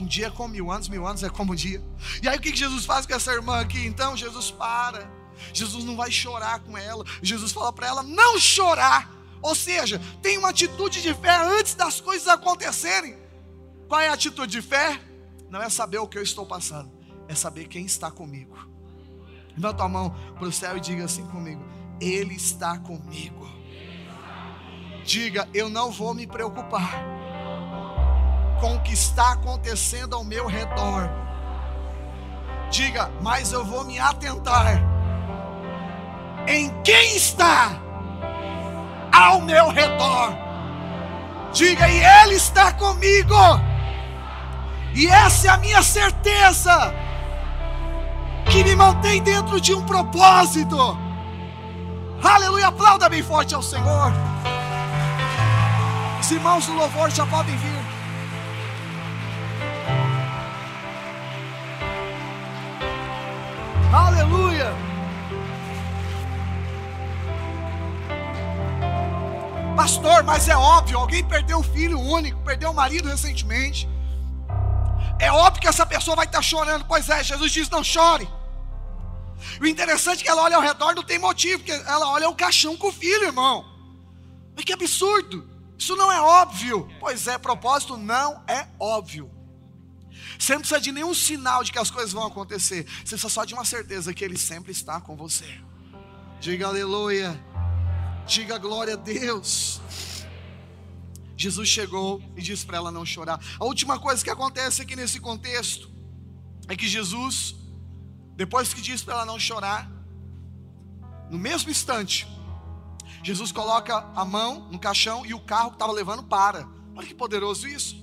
Um 0.00 0.06
dia 0.06 0.30
com 0.30 0.46
mil 0.46 0.70
anos, 0.70 0.88
mil 0.88 1.06
anos 1.06 1.22
é 1.22 1.30
como 1.30 1.52
um 1.52 1.56
dia. 1.56 1.82
E 2.22 2.28
aí 2.28 2.36
o 2.36 2.40
que 2.40 2.54
Jesus 2.54 2.84
faz 2.84 3.06
com 3.06 3.14
essa 3.14 3.32
irmã 3.32 3.58
aqui? 3.60 3.84
Então 3.84 4.16
Jesus 4.16 4.50
para 4.50 5.18
Jesus 5.52 5.84
não 5.84 5.96
vai 5.96 6.10
chorar 6.10 6.60
com 6.60 6.76
ela. 6.76 7.04
Jesus 7.22 7.52
fala 7.52 7.72
para 7.72 7.86
ela 7.86 8.02
não 8.02 8.38
chorar. 8.38 9.10
Ou 9.40 9.54
seja, 9.54 10.00
tem 10.20 10.36
uma 10.36 10.50
atitude 10.50 11.00
de 11.00 11.14
fé 11.14 11.36
antes 11.58 11.74
das 11.74 12.00
coisas 12.00 12.26
acontecerem. 12.26 13.16
Qual 13.88 14.00
é 14.00 14.08
a 14.08 14.14
atitude 14.14 14.52
de 14.52 14.62
fé? 14.62 15.00
Não 15.48 15.62
é 15.62 15.70
saber 15.70 15.98
o 15.98 16.06
que 16.06 16.18
eu 16.18 16.22
estou 16.22 16.44
passando, 16.44 16.90
é 17.28 17.34
saber 17.34 17.68
quem 17.68 17.84
está 17.84 18.10
comigo. 18.10 18.56
Levanta 19.56 19.84
a 19.84 19.88
mão 19.88 20.14
para 20.38 20.48
o 20.48 20.52
céu 20.52 20.76
e 20.76 20.80
diga 20.80 21.04
assim 21.04 21.26
comigo: 21.26 21.62
Ele 22.00 22.34
está 22.34 22.78
comigo. 22.78 23.46
Diga, 25.04 25.48
eu 25.54 25.68
não 25.68 25.90
vou 25.90 26.14
me 26.14 26.26
preocupar 26.26 27.02
com 28.60 28.76
o 28.76 28.80
que 28.82 28.92
está 28.92 29.32
acontecendo 29.32 30.14
ao 30.14 30.24
meu 30.24 30.46
redor. 30.46 31.08
Diga, 32.70 33.10
mas 33.22 33.52
eu 33.52 33.64
vou 33.64 33.84
me 33.84 33.98
atentar 33.98 34.82
em 36.46 36.70
quem 36.82 37.16
está 37.16 37.80
ao 39.12 39.40
meu 39.40 39.70
redor. 39.70 40.34
Diga, 41.52 41.88
e 41.88 42.04
Ele 42.04 42.34
está 42.34 42.72
comigo. 42.72 43.34
E 44.94 45.06
essa 45.06 45.46
é 45.46 45.50
a 45.50 45.58
minha 45.58 45.82
certeza, 45.82 46.94
que 48.50 48.64
me 48.64 48.74
mantém 48.74 49.22
dentro 49.22 49.60
de 49.60 49.74
um 49.74 49.84
propósito. 49.84 50.76
Aleluia, 52.22 52.68
aplauda 52.68 53.08
bem 53.08 53.22
forte 53.22 53.54
ao 53.54 53.62
Senhor. 53.62 54.12
Os 56.20 56.30
irmãos 56.30 56.66
do 56.66 56.72
louvor 56.74 57.10
já 57.10 57.26
podem 57.26 57.56
vir. 57.56 57.78
Aleluia. 63.92 64.72
Pastor, 69.76 70.22
mas 70.24 70.48
é 70.48 70.56
óbvio, 70.56 70.98
alguém 70.98 71.22
perdeu 71.22 71.58
um 71.58 71.62
filho 71.62 72.00
único, 72.00 72.40
perdeu 72.40 72.70
o 72.70 72.74
marido 72.74 73.08
recentemente. 73.08 73.88
É 75.18 75.30
óbvio 75.30 75.60
que 75.60 75.68
essa 75.68 75.84
pessoa 75.84 76.16
vai 76.16 76.26
estar 76.26 76.42
chorando. 76.42 76.84
Pois 76.86 77.08
é, 77.08 77.22
Jesus 77.22 77.52
diz: 77.52 77.68
não 77.70 77.82
chore. 77.82 78.37
O 79.60 79.66
interessante 79.66 80.20
é 80.20 80.24
que 80.24 80.30
ela 80.30 80.42
olha 80.42 80.56
ao 80.56 80.62
redor, 80.62 80.94
não 80.94 81.02
tem 81.02 81.18
motivo, 81.18 81.58
porque 81.58 81.72
ela 81.72 82.08
olha 82.08 82.28
o 82.28 82.34
caixão 82.34 82.76
com 82.76 82.88
o 82.88 82.92
filho, 82.92 83.24
irmão. 83.24 83.64
Mas 84.54 84.64
que 84.64 84.72
absurdo! 84.72 85.48
Isso 85.78 85.94
não 85.94 86.10
é 86.10 86.20
óbvio. 86.20 86.88
Pois 86.98 87.28
é, 87.28 87.38
propósito 87.38 87.96
não 87.96 88.42
é 88.48 88.66
óbvio. 88.80 89.30
Você 90.38 90.52
não 90.52 90.60
precisa 90.60 90.80
de 90.80 90.92
nenhum 90.92 91.14
sinal 91.14 91.62
de 91.62 91.70
que 91.70 91.78
as 91.78 91.90
coisas 91.90 92.12
vão 92.12 92.26
acontecer. 92.26 92.84
Você 92.84 93.10
precisa 93.10 93.28
só 93.28 93.44
de 93.44 93.54
uma 93.54 93.64
certeza 93.64 94.12
que 94.12 94.24
Ele 94.24 94.36
sempre 94.36 94.72
está 94.72 95.00
com 95.00 95.16
você. 95.16 95.60
Diga 96.40 96.66
aleluia. 96.66 97.38
Diga 98.26 98.58
glória 98.58 98.94
a 98.94 98.96
Deus. 98.96 99.80
Jesus 101.36 101.68
chegou 101.68 102.20
e 102.36 102.42
disse 102.42 102.66
para 102.66 102.76
ela 102.76 102.90
não 102.90 103.06
chorar. 103.06 103.40
A 103.58 103.64
última 103.64 103.98
coisa 103.98 104.22
que 104.22 104.30
acontece 104.30 104.82
aqui 104.82 104.96
nesse 104.96 105.20
contexto 105.20 105.88
é 106.66 106.76
que 106.76 106.88
Jesus, 106.88 107.54
depois 108.38 108.72
que 108.72 108.80
disse 108.80 109.04
para 109.04 109.14
ela 109.14 109.26
não 109.26 109.38
chorar, 109.38 109.90
no 111.28 111.38
mesmo 111.38 111.70
instante, 111.70 112.26
Jesus 113.22 113.52
coloca 113.52 113.98
a 114.14 114.24
mão 114.24 114.70
no 114.70 114.78
caixão 114.78 115.26
e 115.26 115.34
o 115.34 115.40
carro 115.40 115.70
que 115.70 115.76
estava 115.76 115.92
levando 115.92 116.22
para. 116.22 116.66
Olha 116.96 117.06
que 117.06 117.14
poderoso 117.14 117.66
isso. 117.66 118.02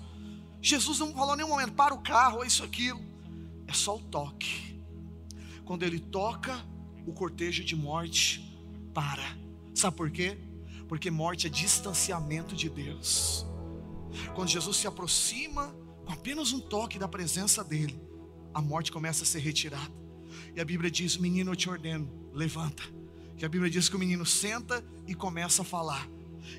Jesus 0.62 1.00
não 1.00 1.12
falou 1.14 1.34
em 1.34 1.38
nenhum 1.38 1.50
momento, 1.50 1.74
para 1.74 1.94
o 1.94 2.02
carro, 2.02 2.44
é 2.44 2.48
isso, 2.48 2.64
aquilo. 2.64 3.02
É 3.66 3.74
só 3.74 3.96
o 3.96 4.00
toque. 4.00 4.80
Quando 5.64 5.84
ele 5.84 6.00
toca, 6.00 6.56
o 7.08 7.14
cortejo 7.14 7.64
de 7.64 7.76
morte 7.76 8.56
para. 8.94 9.24
Sabe 9.74 9.96
por 9.98 10.12
quê? 10.12 10.38
porque 10.88 11.10
morte 11.10 11.48
é 11.48 11.50
distanciamento 11.50 12.56
de 12.56 12.70
Deus. 12.70 13.46
Quando 14.34 14.50
Jesus 14.50 14.78
se 14.78 14.88
aproxima 14.88 15.76
com 16.06 16.12
apenas 16.12 16.54
um 16.54 16.60
toque 16.60 17.00
da 17.00 17.08
presença 17.08 17.64
dele, 17.64 18.00
a 18.54 18.62
morte 18.62 18.92
começa 18.92 19.24
a 19.24 19.26
ser 19.26 19.40
retirada. 19.40 20.05
E 20.56 20.62
a 20.62 20.66
Bíblia 20.66 20.90
diz: 20.90 21.18
Menino, 21.18 21.52
eu 21.52 21.56
te 21.56 21.70
ordeno, 21.70 22.10
levanta. 22.34 22.84
E 23.38 23.44
a 23.44 23.50
Bíblia 23.50 23.70
diz 23.70 23.90
que 23.90 23.96
o 23.96 24.00
menino 24.00 24.26
senta 24.26 24.84
e 25.06 25.14
começa 25.14 25.62
a 25.62 25.66
falar. 25.66 26.08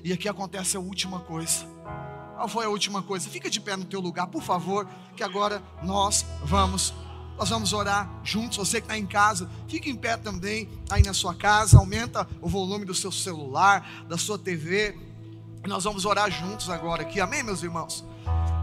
E 0.03 0.13
aqui 0.13 0.29
acontece 0.29 0.77
a 0.77 0.79
última 0.79 1.19
coisa. 1.19 1.65
Qual 2.35 2.47
foi 2.47 2.65
a 2.65 2.69
última 2.69 3.01
coisa? 3.01 3.27
Fica 3.27 3.49
de 3.49 3.59
pé 3.59 3.75
no 3.75 3.85
teu 3.85 3.99
lugar, 3.99 4.27
por 4.27 4.43
favor, 4.43 4.87
que 5.15 5.23
agora 5.23 5.63
nós 5.81 6.23
vamos 6.43 6.93
nós 7.35 7.49
vamos 7.49 7.73
orar 7.73 8.21
juntos. 8.23 8.57
Você 8.57 8.79
que 8.79 8.85
está 8.85 8.97
em 8.97 9.05
casa, 9.05 9.49
fique 9.67 9.89
em 9.89 9.95
pé 9.95 10.17
também 10.17 10.69
aí 10.89 11.01
na 11.03 11.13
sua 11.13 11.33
casa. 11.33 11.77
Aumenta 11.77 12.27
o 12.41 12.47
volume 12.47 12.85
do 12.85 12.93
seu 12.93 13.11
celular, 13.11 14.05
da 14.07 14.17
sua 14.17 14.37
TV. 14.37 14.97
Nós 15.67 15.83
vamos 15.83 16.05
orar 16.05 16.29
juntos 16.31 16.69
agora 16.69 17.01
aqui. 17.01 17.19
Amém, 17.19 17.43
meus 17.43 17.63
irmãos? 17.63 18.05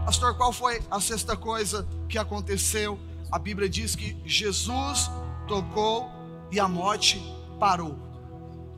Pastor, 0.05 0.35
qual 0.35 0.53
foi 0.53 0.81
a 0.89 0.99
sexta 1.01 1.35
coisa 1.35 1.87
que 2.07 2.17
aconteceu? 2.17 2.99
A 3.31 3.39
Bíblia 3.39 3.67
diz 3.67 3.95
que 3.95 4.15
Jesus 4.25 5.09
tocou 5.45 6.09
e 6.51 6.59
a 6.59 6.67
morte 6.67 7.21
parou. 7.59 7.97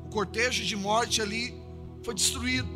O 0.05 0.09
cortejo 0.09 0.63
de 0.63 0.75
morte 0.75 1.21
ali 1.21 1.53
foi 2.03 2.13
destruído. 2.13 2.69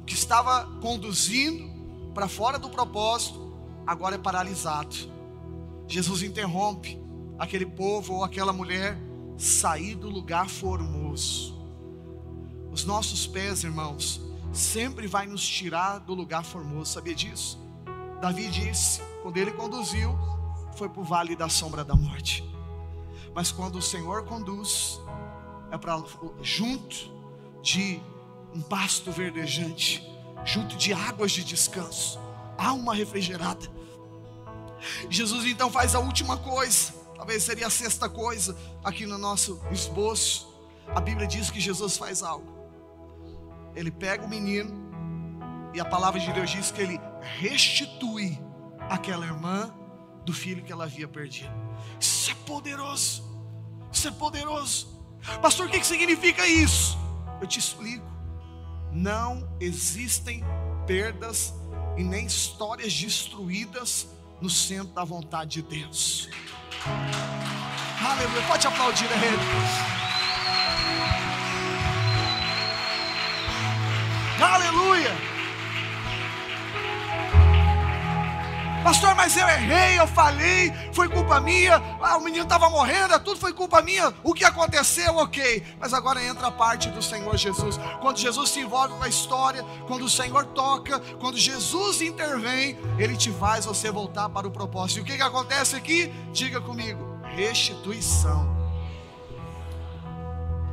O 0.00 0.04
que 0.04 0.14
estava 0.14 0.66
conduzindo 0.80 2.10
para 2.12 2.28
fora 2.28 2.58
do 2.58 2.68
propósito 2.68 3.54
agora 3.86 4.16
é 4.16 4.18
paralisado. 4.18 4.96
Jesus 5.86 6.22
interrompe 6.22 7.00
aquele 7.38 7.66
povo 7.66 8.14
ou 8.14 8.24
aquela 8.24 8.52
mulher 8.52 8.98
sair 9.36 9.94
do 9.94 10.08
lugar 10.08 10.48
formoso. 10.48 11.58
Os 12.70 12.84
nossos 12.84 13.26
pés, 13.26 13.64
irmãos, 13.64 14.20
sempre 14.52 15.06
vai 15.06 15.26
nos 15.26 15.46
tirar 15.46 15.98
do 15.98 16.14
lugar 16.14 16.44
formoso, 16.44 16.92
sabia 16.92 17.14
disso? 17.14 17.58
Davi 18.20 18.48
disse, 18.48 19.00
quando 19.22 19.36
ele 19.38 19.52
conduziu, 19.52 20.16
foi 20.76 20.88
para 20.88 21.00
o 21.00 21.04
vale 21.04 21.34
da 21.34 21.48
sombra 21.48 21.82
da 21.84 21.94
morte. 21.94 22.44
Mas 23.34 23.52
quando 23.52 23.76
o 23.76 23.82
Senhor 23.82 24.24
conduz, 24.24 25.00
é 25.70 25.78
para 25.78 26.02
junto 26.42 27.10
de 27.62 28.00
um 28.54 28.60
pasto 28.60 29.12
verdejante, 29.12 30.06
junto 30.44 30.76
de 30.76 30.92
águas 30.92 31.32
de 31.32 31.44
descanso, 31.44 32.18
uma 32.72 32.94
refrigerada. 32.94 33.68
Jesus 35.08 35.46
então 35.46 35.70
faz 35.70 35.94
a 35.94 36.00
última 36.00 36.36
coisa, 36.36 36.92
talvez 37.16 37.42
seria 37.42 37.66
a 37.66 37.70
sexta 37.70 38.08
coisa 38.08 38.56
aqui 38.82 39.06
no 39.06 39.18
nosso 39.18 39.60
esboço. 39.70 40.48
A 40.94 41.00
Bíblia 41.00 41.26
diz 41.26 41.50
que 41.50 41.60
Jesus 41.60 41.96
faz 41.96 42.22
algo. 42.22 42.58
Ele 43.74 43.90
pega 43.90 44.24
o 44.24 44.28
menino 44.28 44.72
e 45.72 45.80
a 45.80 45.84
palavra 45.84 46.18
de 46.18 46.32
Deus 46.32 46.50
diz 46.50 46.70
que 46.70 46.82
ele 46.82 47.00
restitui 47.38 48.38
aquela 48.88 49.24
irmã 49.24 49.72
do 50.24 50.32
filho 50.32 50.62
que 50.62 50.72
ela 50.72 50.84
havia 50.84 51.08
perdido. 51.08 51.52
Isso 51.98 52.30
é 52.30 52.34
poderoso. 52.46 53.24
Isso 53.92 54.08
é 54.08 54.10
poderoso. 54.10 55.00
Pastor, 55.42 55.66
o 55.66 55.70
que 55.70 55.84
significa 55.84 56.46
isso? 56.46 56.98
Eu 57.40 57.46
te 57.46 57.58
explico. 57.58 58.08
Não 58.92 59.48
existem 59.60 60.44
perdas 60.86 61.54
e 61.96 62.02
nem 62.02 62.26
histórias 62.26 62.92
destruídas 62.92 64.08
no 64.40 64.50
centro 64.50 64.94
da 64.94 65.04
vontade 65.04 65.62
de 65.62 65.62
Deus. 65.62 66.28
Aleluia. 68.02 68.42
Pode 68.46 68.66
aplaudir 68.66 69.06
a. 69.06 69.16
Aleluia. 74.54 75.29
Pastor, 78.82 79.14
mas 79.14 79.36
eu 79.36 79.46
errei, 79.46 79.98
eu 79.98 80.06
falei, 80.06 80.72
foi 80.94 81.06
culpa 81.06 81.38
minha. 81.38 81.76
Ah, 82.00 82.16
o 82.16 82.24
menino 82.24 82.44
estava 82.44 82.70
morrendo, 82.70 83.18
tudo 83.20 83.38
foi 83.38 83.52
culpa 83.52 83.82
minha. 83.82 84.12
O 84.24 84.32
que 84.32 84.42
aconteceu, 84.42 85.16
ok. 85.16 85.62
Mas 85.78 85.92
agora 85.92 86.24
entra 86.24 86.46
a 86.46 86.50
parte 86.50 86.88
do 86.88 87.02
Senhor 87.02 87.36
Jesus. 87.36 87.78
Quando 88.00 88.16
Jesus 88.16 88.48
se 88.48 88.60
envolve 88.60 88.94
com 88.94 89.02
a 89.02 89.08
história, 89.08 89.62
quando 89.86 90.06
o 90.06 90.08
Senhor 90.08 90.46
toca, 90.46 90.98
quando 91.20 91.36
Jesus 91.36 92.00
intervém, 92.00 92.78
Ele 92.98 93.16
te 93.16 93.30
faz 93.32 93.66
você 93.66 93.90
voltar 93.90 94.30
para 94.30 94.48
o 94.48 94.50
propósito. 94.50 94.98
E 94.98 95.02
o 95.02 95.04
que, 95.04 95.16
que 95.16 95.22
acontece 95.22 95.76
aqui? 95.76 96.10
Diga 96.32 96.58
comigo: 96.60 97.18
restituição. 97.36 98.58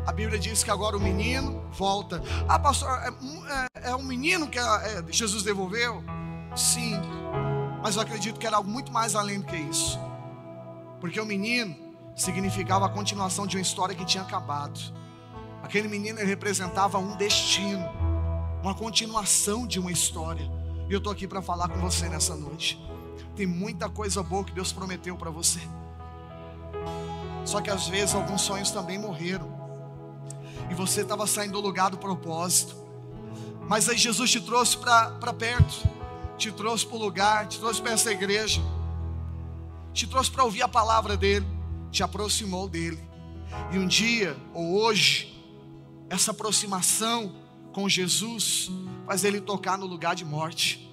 A 0.05 0.13
Bíblia 0.13 0.39
diz 0.39 0.63
que 0.63 0.71
agora 0.71 0.95
o 0.95 0.99
menino 1.01 1.61
volta. 1.73 2.23
Ah, 2.47 2.57
pastor, 2.57 2.89
é, 2.89 3.09
é, 3.83 3.89
é 3.89 3.95
um 3.95 4.03
menino 4.03 4.47
que 4.47 4.57
é, 4.57 5.03
Jesus 5.09 5.43
devolveu? 5.43 6.01
Sim 6.55 6.97
mas 7.87 7.95
eu 7.95 8.01
acredito 8.01 8.37
que 8.37 8.45
era 8.45 8.57
algo 8.57 8.69
muito 8.69 8.91
mais 8.91 9.15
além 9.15 9.39
do 9.39 9.45
que 9.45 9.55
isso. 9.55 9.97
Porque 10.99 11.21
o 11.21 11.25
menino 11.25 11.73
significava 12.17 12.85
a 12.85 12.89
continuação 12.89 13.47
de 13.47 13.55
uma 13.55 13.61
história 13.61 13.95
que 13.95 14.03
tinha 14.03 14.23
acabado. 14.23 14.77
Aquele 15.63 15.87
menino 15.87 16.19
representava 16.19 16.97
um 16.97 17.15
destino, 17.15 17.89
uma 18.61 18.75
continuação 18.75 19.65
de 19.65 19.79
uma 19.79 19.89
história. 19.89 20.51
E 20.89 20.91
eu 20.91 20.97
estou 20.97 21.13
aqui 21.13 21.25
para 21.25 21.41
falar 21.41 21.69
com 21.69 21.79
você 21.79 22.09
nessa 22.09 22.35
noite. 22.35 22.77
Tem 23.37 23.47
muita 23.47 23.87
coisa 23.87 24.21
boa 24.21 24.43
que 24.43 24.51
Deus 24.51 24.73
prometeu 24.73 25.15
para 25.15 25.31
você. 25.31 25.61
Só 27.45 27.61
que 27.61 27.69
às 27.69 27.87
vezes 27.87 28.13
alguns 28.13 28.41
sonhos 28.41 28.69
também 28.69 28.99
morreram. 28.99 29.47
E 30.69 30.73
você 30.73 31.03
estava 31.03 31.25
saindo 31.25 31.53
do 31.53 31.61
lugar 31.61 31.89
do 31.89 31.97
propósito. 31.97 32.75
Mas 33.65 33.87
aí 33.87 33.97
Jesus 33.97 34.29
te 34.29 34.41
trouxe 34.41 34.75
para 34.75 35.31
perto, 35.31 35.87
te 36.37 36.51
trouxe 36.51 36.85
para 36.85 36.95
o 36.95 36.99
lugar, 36.99 37.47
te 37.47 37.59
trouxe 37.59 37.81
para 37.81 37.91
essa 37.91 38.11
igreja, 38.11 38.61
te 39.93 40.05
trouxe 40.05 40.29
para 40.29 40.43
ouvir 40.43 40.61
a 40.61 40.67
palavra 40.67 41.17
dele, 41.17 41.45
te 41.91 42.03
aproximou 42.03 42.69
dele. 42.69 42.99
E 43.71 43.77
um 43.77 43.87
dia, 43.87 44.37
ou 44.53 44.79
hoje, 44.79 45.43
essa 46.09 46.31
aproximação 46.31 47.35
com 47.73 47.89
Jesus 47.89 48.69
faz 49.05 49.23
ele 49.23 49.41
tocar 49.41 49.77
no 49.77 49.85
lugar 49.85 50.15
de 50.15 50.23
morte. 50.23 50.87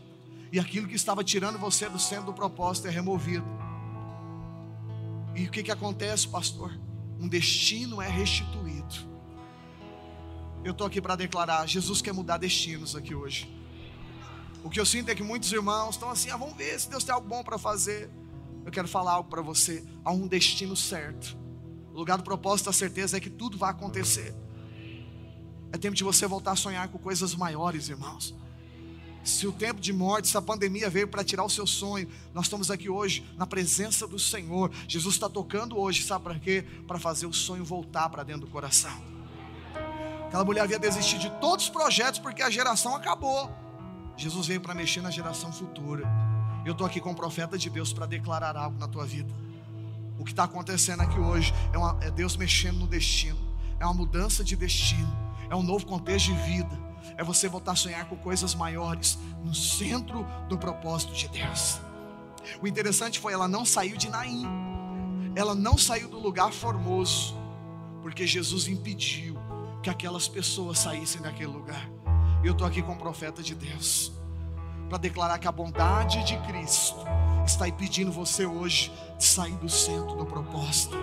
E 0.53 0.59
aquilo 0.59 0.87
que 0.87 0.95
estava 0.95 1.25
tirando 1.25 1.59
você 1.59 1.89
do 1.89 1.99
centro 1.99 2.27
do 2.27 2.33
propósito 2.33 2.87
é 2.87 2.91
removido. 2.91 3.45
E 5.35 5.47
o 5.47 5.51
que, 5.51 5.63
que 5.63 5.71
acontece, 5.71 6.29
pastor? 6.29 6.73
Um 7.21 7.29
destino 7.29 8.01
é 8.01 8.09
restituído. 8.09 8.95
Eu 10.63 10.73
estou 10.73 10.87
aqui 10.87 11.01
para 11.01 11.17
declarar: 11.17 11.67
Jesus 11.67 12.01
quer 12.01 12.15
mudar 12.15 12.39
destinos 12.39 12.95
aqui 12.95 13.15
hoje. 13.15 13.53
O 14.65 14.71
que 14.71 14.81
eu 14.81 14.87
sinto 14.87 15.11
é 15.11 15.15
que 15.15 15.23
muitos 15.23 15.53
irmãos 15.53 15.91
estão 15.91 16.09
assim: 16.09 16.31
ah, 16.31 16.39
vamos 16.39 16.57
ver 16.57 16.81
se 16.81 16.89
Deus 16.89 17.05
tem 17.05 17.15
algo 17.15 17.29
bom 17.29 17.45
para 17.45 17.59
fazer. 17.59 18.11
Eu 18.65 18.73
quero 18.73 18.89
falar 18.89 19.13
algo 19.13 19.29
para 19.29 19.43
você: 19.43 19.85
há 20.03 20.11
um 20.11 20.27
destino 20.27 20.75
certo. 20.75 21.37
O 21.93 21.99
lugar 21.99 22.17
do 22.17 22.25
propósito, 22.25 22.71
a 22.71 22.73
certeza 22.73 23.19
é 23.19 23.21
que 23.21 23.29
tudo 23.29 23.59
vai 23.59 23.71
acontecer. 23.71 24.35
É 25.71 25.77
tempo 25.77 25.95
de 25.95 26.03
você 26.03 26.27
voltar 26.27 26.53
a 26.53 26.57
sonhar 26.57 26.89
com 26.89 26.99
coisas 26.99 27.35
maiores, 27.35 27.91
irmãos. 27.91 28.35
Se 29.23 29.47
o 29.47 29.53
tempo 29.53 29.81
de 29.81 29.93
morte, 29.93 30.29
se 30.29 30.37
a 30.37 30.43
pandemia 30.43 30.89
veio 30.89 31.09
para 31.09 31.23
tirar 31.23 31.45
o 31.45 31.51
seu 31.51 31.67
sonho, 31.67 32.09
nós 32.33 32.47
estamos 32.47 32.71
aqui 32.71 32.89
hoje 32.89 33.25
na 33.37 33.47
presença 33.47 34.07
do 34.07 34.19
Senhor. 34.19 34.71
Jesus 34.89 35.15
está 35.15 35.29
tocando 35.29 35.79
hoje, 35.79 36.03
sabe 36.03 36.25
para 36.25 36.39
quê? 36.39 36.65
Para 36.87 36.99
fazer 36.99 37.27
o 37.27 37.33
sonho 37.33 37.65
voltar 37.65 38.09
para 38.09 38.23
dentro 38.23 38.43
do 38.43 38.51
coração. 38.51 39.03
Aquela 40.27 40.45
mulher 40.45 40.63
havia 40.63 40.79
desistido 40.79 41.21
de 41.21 41.31
todos 41.41 41.67
os 41.67 41.71
projetos 41.71 42.19
porque 42.19 42.43
a 42.43 42.51
geração 42.51 42.95
acabou. 42.97 43.64
Jesus 44.17 44.47
veio 44.47 44.61
para 44.61 44.75
mexer 44.75 45.01
na 45.01 45.11
geração 45.11 45.53
futura. 45.53 46.05
Eu 46.65 46.73
estou 46.73 46.87
aqui 46.87 47.01
com 47.01 47.11
o 47.11 47.15
profeta 47.15 47.59
de 47.59 47.69
Deus 47.69 47.93
para 47.93 48.07
declarar 48.07 48.57
algo 48.57 48.79
na 48.79 48.89
tua 48.89 49.05
vida. 49.05 49.33
O 50.19 50.25
que 50.25 50.31
está 50.31 50.45
acontecendo 50.45 51.01
aqui 51.01 51.19
hoje 51.19 51.53
é, 51.73 51.79
uma, 51.79 51.99
é 52.01 52.11
Deus 52.11 52.37
mexendo 52.37 52.79
no 52.79 52.87
destino, 52.87 53.39
é 53.79 53.85
uma 53.85 53.95
mudança 53.95 54.45
de 54.45 54.57
destino, 54.57 55.13
é 55.51 55.57
um 55.57 55.63
novo 55.63 55.85
contexto 55.85 56.33
de 56.33 56.41
vida 56.43 56.85
é 57.17 57.23
você 57.25 57.49
voltar 57.49 57.73
a 57.73 57.77
sonhar 57.77 58.07
com 58.07 58.17
coisas 58.17 58.55
maiores 58.55 59.19
no 59.45 59.55
centro 59.55 60.27
do 60.49 60.59
propósito 60.59 61.13
de 61.13 61.29
Deus. 61.29 61.81
O 62.61 62.67
interessante 62.67 63.19
foi 63.21 63.33
ela 63.33 63.49
não 63.49 63.65
saiu 63.65 63.97
de 63.97 64.09
Naim. 64.09 64.47
Ela 65.37 65.55
não 65.55 65.77
saiu 65.77 66.09
do 66.09 66.19
lugar 66.19 66.53
formoso, 66.53 67.37
porque 68.03 68.27
Jesus 68.27 68.69
impediu 68.69 69.37
que 69.83 69.91
aquelas 69.91 70.29
pessoas 70.29 70.79
saíssem 70.79 71.21
daquele 71.21 71.51
lugar. 71.51 71.89
Eu 72.45 72.53
estou 72.53 72.67
aqui 72.67 72.83
com 72.83 72.93
o 72.93 72.97
profeta 72.97 73.43
de 73.43 73.55
Deus 73.55 74.13
para 74.91 74.99
declarar 74.99 75.39
que 75.39 75.49
a 75.49 75.53
bondade 75.53 76.23
de 76.25 76.37
Cristo 76.41 76.97
está 77.47 77.67
impedindo 77.67 78.13
você 78.13 78.45
hoje 78.45 78.93
de 79.17 79.25
sair 79.25 79.57
do 79.57 79.69
centro 79.69 80.15
do 80.15 80.27
propósito. 80.27 80.95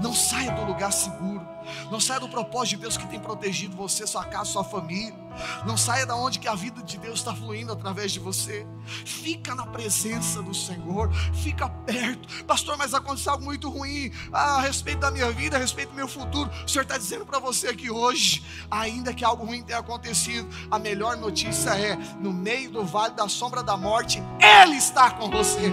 Não 0.00 0.14
saia 0.14 0.52
do 0.52 0.64
lugar 0.64 0.92
seguro. 0.92 1.46
Não 1.90 2.00
saia 2.00 2.20
do 2.20 2.28
propósito 2.28 2.76
de 2.76 2.82
Deus 2.82 2.96
que 2.96 3.06
tem 3.06 3.20
protegido 3.20 3.76
você, 3.76 4.06
sua 4.06 4.24
casa, 4.24 4.46
sua 4.46 4.64
família. 4.64 5.18
Não 5.64 5.76
saia 5.76 6.06
da 6.06 6.16
onde 6.16 6.38
que 6.38 6.48
a 6.48 6.54
vida 6.54 6.82
de 6.82 6.98
Deus 6.98 7.20
está 7.20 7.34
fluindo 7.34 7.72
através 7.72 8.12
de 8.12 8.18
você. 8.18 8.66
Fica 8.86 9.54
na 9.54 9.66
presença 9.66 10.42
do 10.42 10.54
Senhor. 10.54 11.12
Fica 11.34 11.68
perto. 11.68 12.44
Pastor, 12.44 12.76
mas 12.76 12.94
aconteceu 12.94 13.32
algo 13.32 13.44
muito 13.44 13.68
ruim 13.68 14.10
ah, 14.32 14.56
a 14.56 14.60
respeito 14.60 15.00
da 15.00 15.10
minha 15.10 15.30
vida, 15.30 15.56
a 15.56 15.60
respeito 15.60 15.90
do 15.90 15.96
meu 15.96 16.08
futuro. 16.08 16.50
O 16.64 16.68
Senhor 16.68 16.82
está 16.82 16.98
dizendo 16.98 17.24
para 17.24 17.38
você 17.38 17.68
aqui 17.68 17.90
hoje, 17.90 18.44
ainda 18.70 19.14
que 19.14 19.24
algo 19.24 19.44
ruim 19.44 19.62
tenha 19.62 19.78
acontecido, 19.78 20.48
a 20.70 20.78
melhor 20.78 21.16
notícia 21.16 21.70
é: 21.70 21.96
no 22.20 22.32
meio 22.32 22.70
do 22.70 22.84
vale 22.84 23.14
da 23.14 23.28
sombra 23.28 23.62
da 23.62 23.76
morte, 23.76 24.22
Ele 24.40 24.76
está 24.76 25.10
com 25.10 25.30
você. 25.30 25.70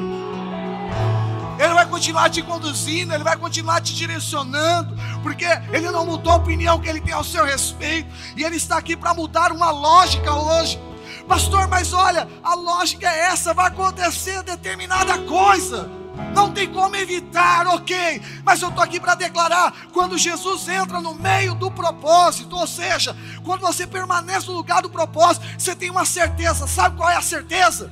Continuar 1.98 2.30
te 2.30 2.44
conduzindo, 2.44 3.12
Ele 3.12 3.24
vai 3.24 3.36
continuar 3.36 3.82
te 3.82 3.96
direcionando, 3.96 4.96
porque 5.24 5.46
Ele 5.74 5.90
não 5.90 6.06
mudou 6.06 6.32
a 6.32 6.36
opinião 6.36 6.80
que 6.80 6.88
Ele 6.88 7.02
tem 7.02 7.12
ao 7.12 7.24
seu 7.24 7.44
respeito, 7.44 8.08
e 8.36 8.44
Ele 8.44 8.56
está 8.56 8.78
aqui 8.78 8.96
para 8.96 9.16
mudar 9.16 9.52
uma 9.52 9.72
lógica 9.72 10.32
hoje. 10.32 10.80
Pastor, 11.28 11.68
mas 11.68 11.94
olha, 11.94 12.28
a 12.44 12.54
lógica 12.54 13.10
é 13.10 13.32
essa: 13.32 13.52
vai 13.52 13.70
acontecer 13.70 14.44
determinada 14.44 15.18
coisa. 15.24 15.90
Não 16.36 16.52
tem 16.52 16.72
como 16.72 16.96
evitar, 16.96 17.66
ok, 17.66 18.22
mas 18.44 18.62
eu 18.62 18.70
estou 18.70 18.84
aqui 18.84 19.00
para 19.00 19.16
declarar: 19.16 19.74
quando 19.92 20.20
Jesus 20.20 20.68
entra 20.68 21.02
no 21.02 21.16
meio 21.16 21.56
do 21.56 21.72
propósito, 21.72 22.56
ou 22.56 22.68
seja, 22.68 23.18
quando 23.44 23.62
você 23.62 23.88
permanece 23.88 24.46
no 24.46 24.54
lugar 24.54 24.84
do 24.84 24.90
propósito, 24.92 25.48
você 25.58 25.76
tem 25.76 25.90
uma 25.90 26.06
certeza, 26.06 26.68
sabe 26.68 26.96
qual 26.96 27.10
é 27.10 27.16
a 27.16 27.24
certeza? 27.24 27.92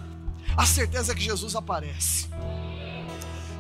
A 0.55 0.67
certeza 0.67 1.11
é 1.11 1.15
que 1.15 1.23
Jesus 1.23 1.55
aparece. 1.55 2.29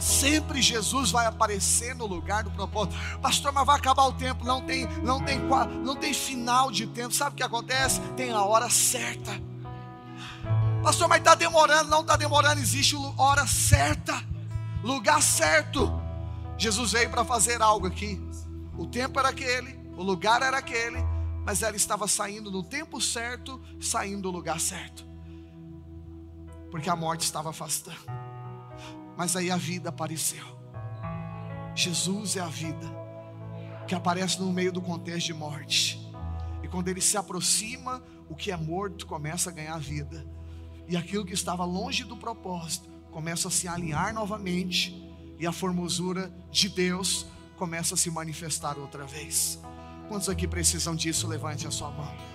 Sempre 0.05 0.61
Jesus 0.61 1.09
vai 1.09 1.25
aparecer 1.25 1.95
no 1.95 2.05
lugar 2.05 2.43
do 2.43 2.51
propósito. 2.51 2.95
Pastor, 3.19 3.51
mas 3.51 3.65
vai 3.65 3.75
acabar 3.75 4.05
o 4.05 4.13
tempo. 4.13 4.45
Não 4.45 4.61
tem, 4.61 4.85
não 5.01 5.19
tem, 5.19 5.39
não 5.83 5.95
tem 5.95 6.13
final 6.13 6.69
de 6.69 6.85
tempo. 6.85 7.11
Sabe 7.11 7.33
o 7.33 7.35
que 7.35 7.41
acontece? 7.41 7.99
Tem 8.15 8.31
a 8.31 8.43
hora 8.43 8.69
certa. 8.69 9.31
Pastor, 10.83 11.07
mas 11.07 11.17
está 11.17 11.33
demorando. 11.33 11.89
Não 11.89 12.01
está 12.01 12.15
demorando. 12.15 12.61
Existe 12.61 12.95
hora 13.17 13.47
certa, 13.47 14.23
lugar 14.83 15.23
certo. 15.23 15.91
Jesus 16.55 16.91
veio 16.91 17.09
para 17.09 17.25
fazer 17.25 17.59
algo 17.59 17.87
aqui. 17.87 18.21
O 18.77 18.85
tempo 18.85 19.17
era 19.17 19.29
aquele, 19.29 19.75
o 19.97 20.03
lugar 20.03 20.43
era 20.43 20.59
aquele, 20.59 20.99
mas 21.43 21.63
ela 21.63 21.75
estava 21.75 22.07
saindo 22.07 22.51
no 22.51 22.61
tempo 22.61 23.01
certo, 23.01 23.59
saindo 23.81 24.21
do 24.21 24.29
lugar 24.29 24.59
certo. 24.59 25.03
Porque 26.69 26.91
a 26.91 26.95
morte 26.95 27.21
estava 27.21 27.49
afastando. 27.49 28.34
Mas 29.17 29.35
aí 29.35 29.49
a 29.49 29.57
vida 29.57 29.89
apareceu. 29.89 30.43
Jesus 31.75 32.35
é 32.35 32.41
a 32.41 32.47
vida 32.47 33.05
que 33.87 33.93
aparece 33.93 34.39
no 34.39 34.51
meio 34.51 34.71
do 34.71 34.81
contexto 34.81 35.27
de 35.27 35.33
morte. 35.33 35.99
E 36.63 36.67
quando 36.67 36.87
ele 36.87 37.01
se 37.01 37.17
aproxima, 37.17 38.01
o 38.29 38.35
que 38.35 38.51
é 38.51 38.57
morto 38.57 39.05
começa 39.05 39.49
a 39.49 39.53
ganhar 39.53 39.77
vida. 39.79 40.25
E 40.87 40.97
aquilo 40.97 41.25
que 41.25 41.33
estava 41.33 41.63
longe 41.65 42.03
do 42.03 42.17
propósito 42.17 42.89
começa 43.11 43.47
a 43.47 43.51
se 43.51 43.67
alinhar 43.67 44.13
novamente. 44.13 45.03
E 45.37 45.45
a 45.45 45.51
formosura 45.51 46.33
de 46.49 46.69
Deus 46.69 47.25
começa 47.57 47.93
a 47.93 47.97
se 47.97 48.09
manifestar 48.09 48.77
outra 48.77 49.05
vez. 49.05 49.59
Quantos 50.07 50.29
aqui 50.29 50.47
precisam 50.47 50.95
disso? 50.95 51.27
Levante 51.27 51.67
a 51.67 51.71
sua 51.71 51.91
mão. 51.91 52.34